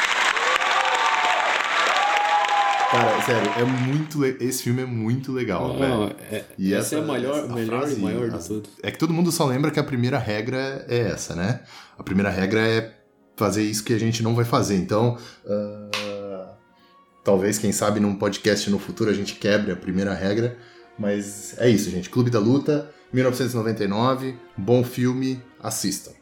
sério, 3.27 3.51
é 3.59 3.65
muito. 3.65 4.21
le- 4.21 4.37
Esse 4.41 4.63
filme 4.63 4.83
é 4.83 4.87
muito 4.87 5.33
legal, 5.33 5.69
Não, 5.69 5.79
velho. 6.07 6.17
é- 6.31 6.45
E 6.57 6.73
essa 6.73 6.95
é 6.97 6.99
a 6.99 7.03
maior- 7.03 7.45
essa 7.45 7.55
melhor 7.55 7.65
e 7.83 7.87
frase, 7.87 8.01
maior 8.01 8.31
de 8.31 8.47
tudo. 8.47 8.69
É 8.83 8.91
que 8.91 8.99
todo 8.99 9.13
mundo 9.13 9.31
só 9.33 9.45
lembra 9.45 9.71
que 9.71 9.79
a 9.81 9.85
primeira 9.85 10.19
regra 10.19 10.85
é 10.89 10.99
essa, 11.11 11.35
né? 11.35 11.61
A 11.99 12.03
primeira 12.03 12.31
regra 12.31 12.61
é 12.61 12.95
fazer 13.37 13.63
isso 13.63 13.85
que 13.85 13.93
a 13.93 13.99
gente 13.99 14.23
não 14.23 14.35
vai 14.35 14.45
fazer. 14.45 14.77
Então, 14.77 15.19
ah, 15.47 16.55
talvez, 17.25 17.59
quem 17.59 17.73
sabe, 17.73 18.01
num 18.01 18.15
podcast 18.15 18.71
no 18.71 18.79
futuro 18.79 19.11
a 19.11 19.15
gente 19.15 19.35
quebre 19.35 19.73
a 19.73 19.77
primeira 19.77 20.15
regra. 20.15 20.57
Mas 20.99 21.55
é 21.59 21.69
isso, 21.69 21.91
gente. 21.91 22.09
Clube 22.09 22.31
da 22.31 22.39
Luta, 22.39 22.91
1999, 23.13 24.35
bom 24.57 24.83
filme, 24.83 25.43
assistam. 25.63 26.13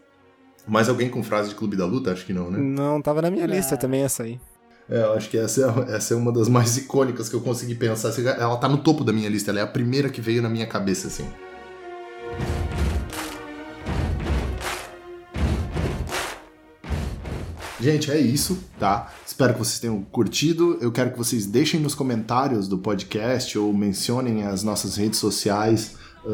Mais 0.66 0.88
alguém 0.88 1.08
com 1.10 1.22
frase 1.22 1.50
de 1.50 1.54
Clube 1.54 1.76
da 1.76 1.84
Luta? 1.84 2.10
Acho 2.10 2.24
que 2.24 2.32
não, 2.32 2.50
né? 2.50 2.58
Não, 2.58 3.00
tava 3.02 3.20
na 3.22 3.30
minha 3.30 3.46
lista 3.46 3.76
também 3.76 4.02
essa 4.02 4.22
aí. 4.22 4.40
É, 4.88 5.02
eu 5.02 5.14
acho 5.14 5.30
que 5.30 5.38
essa 5.38 5.62
é, 5.88 5.94
essa 5.96 6.14
é 6.14 6.16
uma 6.16 6.32
das 6.32 6.48
mais 6.48 6.76
icônicas 6.76 7.28
que 7.28 7.34
eu 7.34 7.40
consegui 7.40 7.74
pensar. 7.74 8.12
Ela 8.20 8.56
tá 8.56 8.68
no 8.68 8.78
topo 8.78 9.04
da 9.04 9.12
minha 9.12 9.28
lista, 9.28 9.50
ela 9.50 9.60
é 9.60 9.62
a 9.62 9.66
primeira 9.66 10.08
que 10.08 10.20
veio 10.20 10.42
na 10.42 10.48
minha 10.48 10.66
cabeça, 10.66 11.08
assim. 11.08 11.26
Gente, 17.80 18.10
é 18.10 18.18
isso, 18.18 18.58
tá? 18.78 19.12
Espero 19.26 19.52
que 19.52 19.58
vocês 19.58 19.78
tenham 19.78 20.02
curtido. 20.04 20.78
Eu 20.80 20.90
quero 20.90 21.10
que 21.10 21.18
vocês 21.18 21.44
deixem 21.44 21.78
nos 21.78 21.94
comentários 21.94 22.66
do 22.66 22.78
podcast 22.78 23.58
ou 23.58 23.74
mencionem 23.74 24.44
as 24.44 24.62
nossas 24.62 24.96
redes 24.96 25.18
sociais 25.18 25.94
ah, 26.26 26.30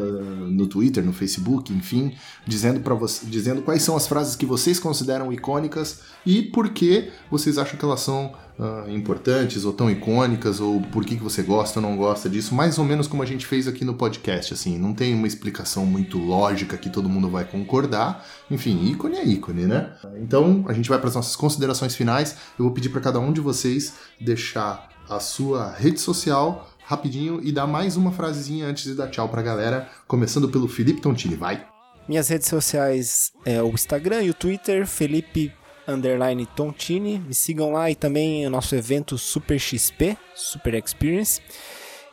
no 0.49 0.67
Twitter, 0.67 1.03
no 1.03 1.11
Facebook, 1.11 1.73
enfim, 1.73 2.13
dizendo 2.47 2.79
para 2.79 2.95
você, 2.95 3.25
dizendo 3.25 3.61
quais 3.61 3.83
são 3.83 3.95
as 3.95 4.07
frases 4.07 4.35
que 4.35 4.45
vocês 4.45 4.79
consideram 4.79 5.33
icônicas 5.33 6.01
e 6.25 6.41
por 6.41 6.69
que 6.69 7.09
vocês 7.29 7.57
acham 7.57 7.77
que 7.77 7.83
elas 7.83 7.99
são 7.99 8.33
ah, 8.57 8.85
importantes 8.89 9.65
ou 9.65 9.73
tão 9.73 9.89
icônicas 9.89 10.59
ou 10.59 10.79
por 10.81 11.03
que, 11.03 11.17
que 11.17 11.23
você 11.23 11.41
gosta 11.41 11.79
ou 11.79 11.85
não 11.85 11.97
gosta 11.97 12.29
disso, 12.29 12.55
mais 12.55 12.77
ou 12.77 12.85
menos 12.85 13.07
como 13.07 13.21
a 13.21 13.25
gente 13.25 13.45
fez 13.45 13.67
aqui 13.67 13.83
no 13.83 13.95
podcast, 13.95 14.53
assim, 14.53 14.77
não 14.77 14.93
tem 14.93 15.13
uma 15.13 15.27
explicação 15.27 15.85
muito 15.85 16.17
lógica 16.17 16.77
que 16.77 16.89
todo 16.89 17.09
mundo 17.09 17.29
vai 17.29 17.43
concordar. 17.43 18.25
Enfim, 18.49 18.91
ícone 18.91 19.17
é 19.17 19.25
ícone, 19.25 19.65
né? 19.65 19.91
Então, 20.21 20.63
a 20.67 20.73
gente 20.73 20.87
vai 20.87 20.99
para 20.99 21.09
as 21.09 21.15
nossas 21.15 21.35
considerações 21.35 21.95
finais. 21.95 22.35
Eu 22.57 22.65
vou 22.65 22.73
pedir 22.73 22.89
para 22.89 23.01
cada 23.01 23.19
um 23.19 23.33
de 23.33 23.41
vocês 23.41 23.93
deixar 24.19 24.89
a 25.09 25.19
sua 25.19 25.71
rede 25.71 25.99
social 25.99 26.70
rapidinho 26.91 27.39
e 27.41 27.53
dar 27.53 27.65
mais 27.65 27.95
uma 27.95 28.11
frasezinha 28.11 28.67
antes 28.67 28.83
de 28.83 28.93
dar 28.93 29.07
tchau 29.07 29.29
pra 29.29 29.41
galera, 29.41 29.89
começando 30.07 30.49
pelo 30.49 30.67
Felipe 30.67 30.99
Tontini, 30.99 31.35
vai. 31.35 31.65
Minhas 32.05 32.27
redes 32.27 32.49
sociais 32.49 33.31
é 33.45 33.63
o 33.63 33.69
Instagram 33.69 34.23
e 34.23 34.29
o 34.29 34.33
Twitter, 34.33 34.85
Felipe 34.85 35.53
underline 35.87 36.45
Tontini. 36.45 37.17
Me 37.19 37.33
sigam 37.33 37.71
lá 37.71 37.89
e 37.89 37.95
também 37.95 38.45
o 38.45 38.49
nosso 38.49 38.75
evento 38.75 39.17
Super 39.17 39.57
XP, 39.57 40.17
Super 40.35 40.73
Experience. 40.73 41.39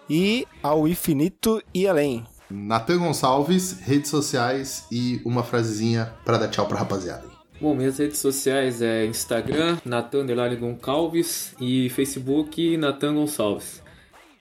E 0.08 0.46
ao 0.62 0.86
infinito 0.86 1.60
e 1.74 1.88
além. 1.88 2.24
Natan 2.48 2.98
Gonçalves, 2.98 3.80
redes 3.80 4.10
sociais 4.10 4.86
e 4.92 5.20
uma 5.24 5.42
frasezinha 5.42 6.14
pra 6.24 6.38
dar 6.38 6.48
tchau 6.48 6.66
pra 6.66 6.78
rapaziada. 6.78 7.24
Bom, 7.60 7.74
minhas 7.74 7.98
redes 7.98 8.18
sociais 8.18 8.80
é 8.80 9.04
Instagram, 9.04 9.78
Natan 9.84 10.20
Underline 10.20 10.56
Goncalves 10.56 11.54
e 11.60 11.90
Facebook 11.90 12.76
Natan 12.76 13.14
Gonçalves. 13.16 13.87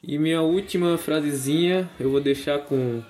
E 0.08 0.18
minha 0.18 0.42
última 0.42 0.98
frasezinha 0.98 1.90
eu 2.00 2.10
vou 2.10 2.22
deixar 2.22 2.60
com 2.60 3.04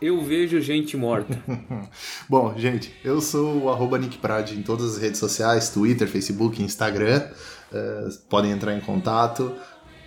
Eu 0.00 0.22
vejo 0.22 0.58
gente 0.58 0.96
morta. 0.96 1.38
Bom, 2.26 2.54
gente, 2.56 2.90
eu 3.04 3.20
sou 3.20 3.64
o 3.64 3.68
arroba 3.70 3.98
Nick 3.98 4.16
Prade 4.16 4.58
em 4.58 4.62
todas 4.62 4.94
as 4.94 5.02
redes 5.02 5.20
sociais, 5.20 5.68
Twitter, 5.68 6.08
Facebook, 6.08 6.62
Instagram. 6.62 7.28
Eh, 7.70 8.08
podem 8.30 8.52
entrar 8.52 8.74
em 8.74 8.80
contato. 8.80 9.54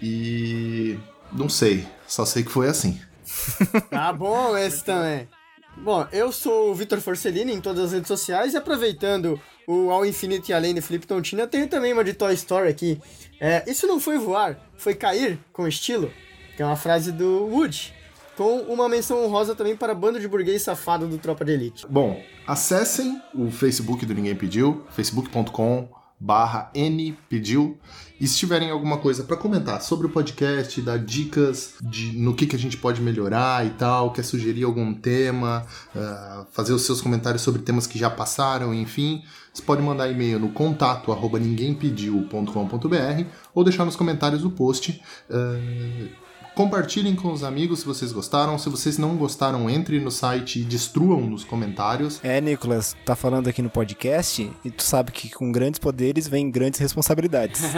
E 0.02 0.98
não 1.32 1.48
sei, 1.48 1.86
só 2.08 2.26
sei 2.26 2.42
que 2.42 2.52
foi 2.52 2.68
assim. 2.68 3.00
Tá 3.92 4.12
bom 4.12 4.58
esse 4.58 4.84
também. 4.84 5.30
Bom, 5.78 6.08
eu 6.12 6.32
sou 6.32 6.72
o 6.72 6.76
Vitor 6.76 7.00
Forcellini 7.00 7.54
em 7.54 7.62
todas 7.62 7.86
as 7.86 7.92
redes 7.94 8.08
sociais 8.08 8.54
e 8.54 8.58
aproveitando 8.58 9.40
o 9.68 9.92
Ao 9.92 10.06
Infinito 10.06 10.50
e 10.50 10.54
Além 10.54 10.74
do 10.74 10.82
Felipe 10.82 11.08
Tontini, 11.08 11.42
eu 11.42 11.48
tenho 11.48 11.68
também 11.68 11.94
uma 11.94 12.04
de 12.04 12.14
Toy 12.14 12.34
Story 12.34 12.70
aqui. 12.70 13.02
É, 13.40 13.64
isso 13.70 13.88
não 13.88 14.00
foi 14.00 14.18
voar, 14.18 14.58
foi 14.78 14.96
cair 14.96 15.40
com 15.52 15.68
estilo, 15.68 16.12
que 16.56 16.62
é 16.62 16.66
uma 16.66 16.76
frase 16.76 17.12
do 17.12 17.48
Woody. 17.48 17.94
Com 18.36 18.62
uma 18.62 18.90
menção 18.90 19.24
honrosa 19.24 19.54
também 19.54 19.76
para 19.76 19.94
bando 19.94 20.20
de 20.20 20.28
burguês 20.28 20.64
safado 20.64 21.08
do 21.08 21.20
Tropa 21.20 21.46
de 21.46 21.52
Elite. 21.52 21.86
Bom, 21.88 22.20
acessem 22.48 23.22
o 23.36 23.52
Facebook 23.52 24.08
do 24.08 24.14
Ninguém 24.16 24.36
Pediu, 24.36 24.84
facebook.com 24.90 25.88
barra 26.24 26.72
npediu 26.74 27.78
e 28.20 28.26
se 28.26 28.38
tiverem 28.38 28.72
alguma 28.72 28.98
coisa 29.00 29.26
para 29.26 29.36
comentar 29.36 29.82
sobre 29.82 30.08
o 30.08 30.10
podcast, 30.10 30.82
dar 30.82 30.98
dicas 30.98 31.74
de 31.82 32.18
no 32.18 32.34
que, 32.34 32.48
que 32.48 32.56
a 32.56 32.60
gente 32.60 32.78
pode 32.78 33.02
melhorar 33.02 33.66
e 33.66 33.72
tal, 33.72 34.14
quer 34.14 34.24
sugerir 34.24 34.64
algum 34.64 34.94
tema, 34.94 35.66
ah, 35.94 36.46
fazer 36.54 36.72
os 36.72 36.84
seus 36.84 37.02
comentários 37.02 37.42
sobre 37.42 37.62
temas 37.62 37.86
que 37.86 38.00
já 38.00 38.10
passaram, 38.10 38.74
enfim, 38.74 39.22
você 39.54 39.62
pode 39.62 39.82
mandar 39.82 40.10
e-mail 40.10 40.40
no 40.40 40.54
contato 40.54 41.12
arroba 41.12 41.38
ninguémpediu.com.br 41.38 43.26
ou 43.54 43.64
deixar 43.66 43.84
nos 43.84 43.98
comentários 43.98 44.42
do 44.42 44.50
post. 44.50 45.02
ah, 45.30 46.23
Compartilhem 46.56 47.16
com 47.16 47.32
os 47.32 47.44
amigos 47.44 47.80
se 47.80 47.86
vocês 47.86 48.12
gostaram. 48.12 48.58
Se 48.60 48.70
vocês 48.70 48.98
não 48.98 49.16
gostaram, 49.16 49.70
entre 49.70 50.00
no 50.00 50.12
site 50.12 50.60
e 50.60 50.64
destruam 50.64 51.22
nos 51.22 51.44
comentários. 51.44 52.20
É, 52.24 52.40
Nicolas, 52.40 52.96
tá 53.06 53.16
falando 53.16 53.48
aqui 53.48 53.62
no 53.62 53.70
podcast 53.70 54.52
e 54.64 54.70
tu 54.70 54.84
sabe 54.84 55.12
que 55.12 55.30
com 55.30 55.52
grandes 55.52 55.80
poderes 55.80 56.28
vem 56.28 56.52
grandes 56.52 56.80
responsabilidades. 56.80 57.64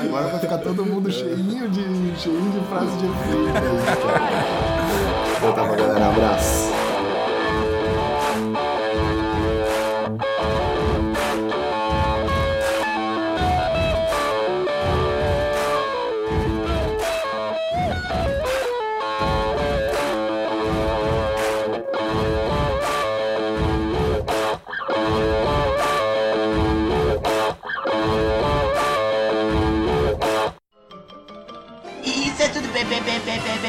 Agora 0.00 0.28
vai 0.28 0.40
ficar 0.40 0.58
todo 0.58 0.84
mundo 0.84 1.10
cheinho 1.10 1.68
de, 1.70 2.20
cheinho 2.20 2.52
de 2.52 2.66
frase 2.68 2.96
de 2.98 3.06
efeito. 3.06 3.52
cara. 4.02 4.76
Então 5.36 5.52
tá 5.52 5.64
bom, 5.64 5.76
galera. 5.76 6.00
Um 6.00 6.10
abraço. 6.12 6.65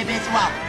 baby 0.04 0.14
as 0.14 0.28
well. 0.30 0.67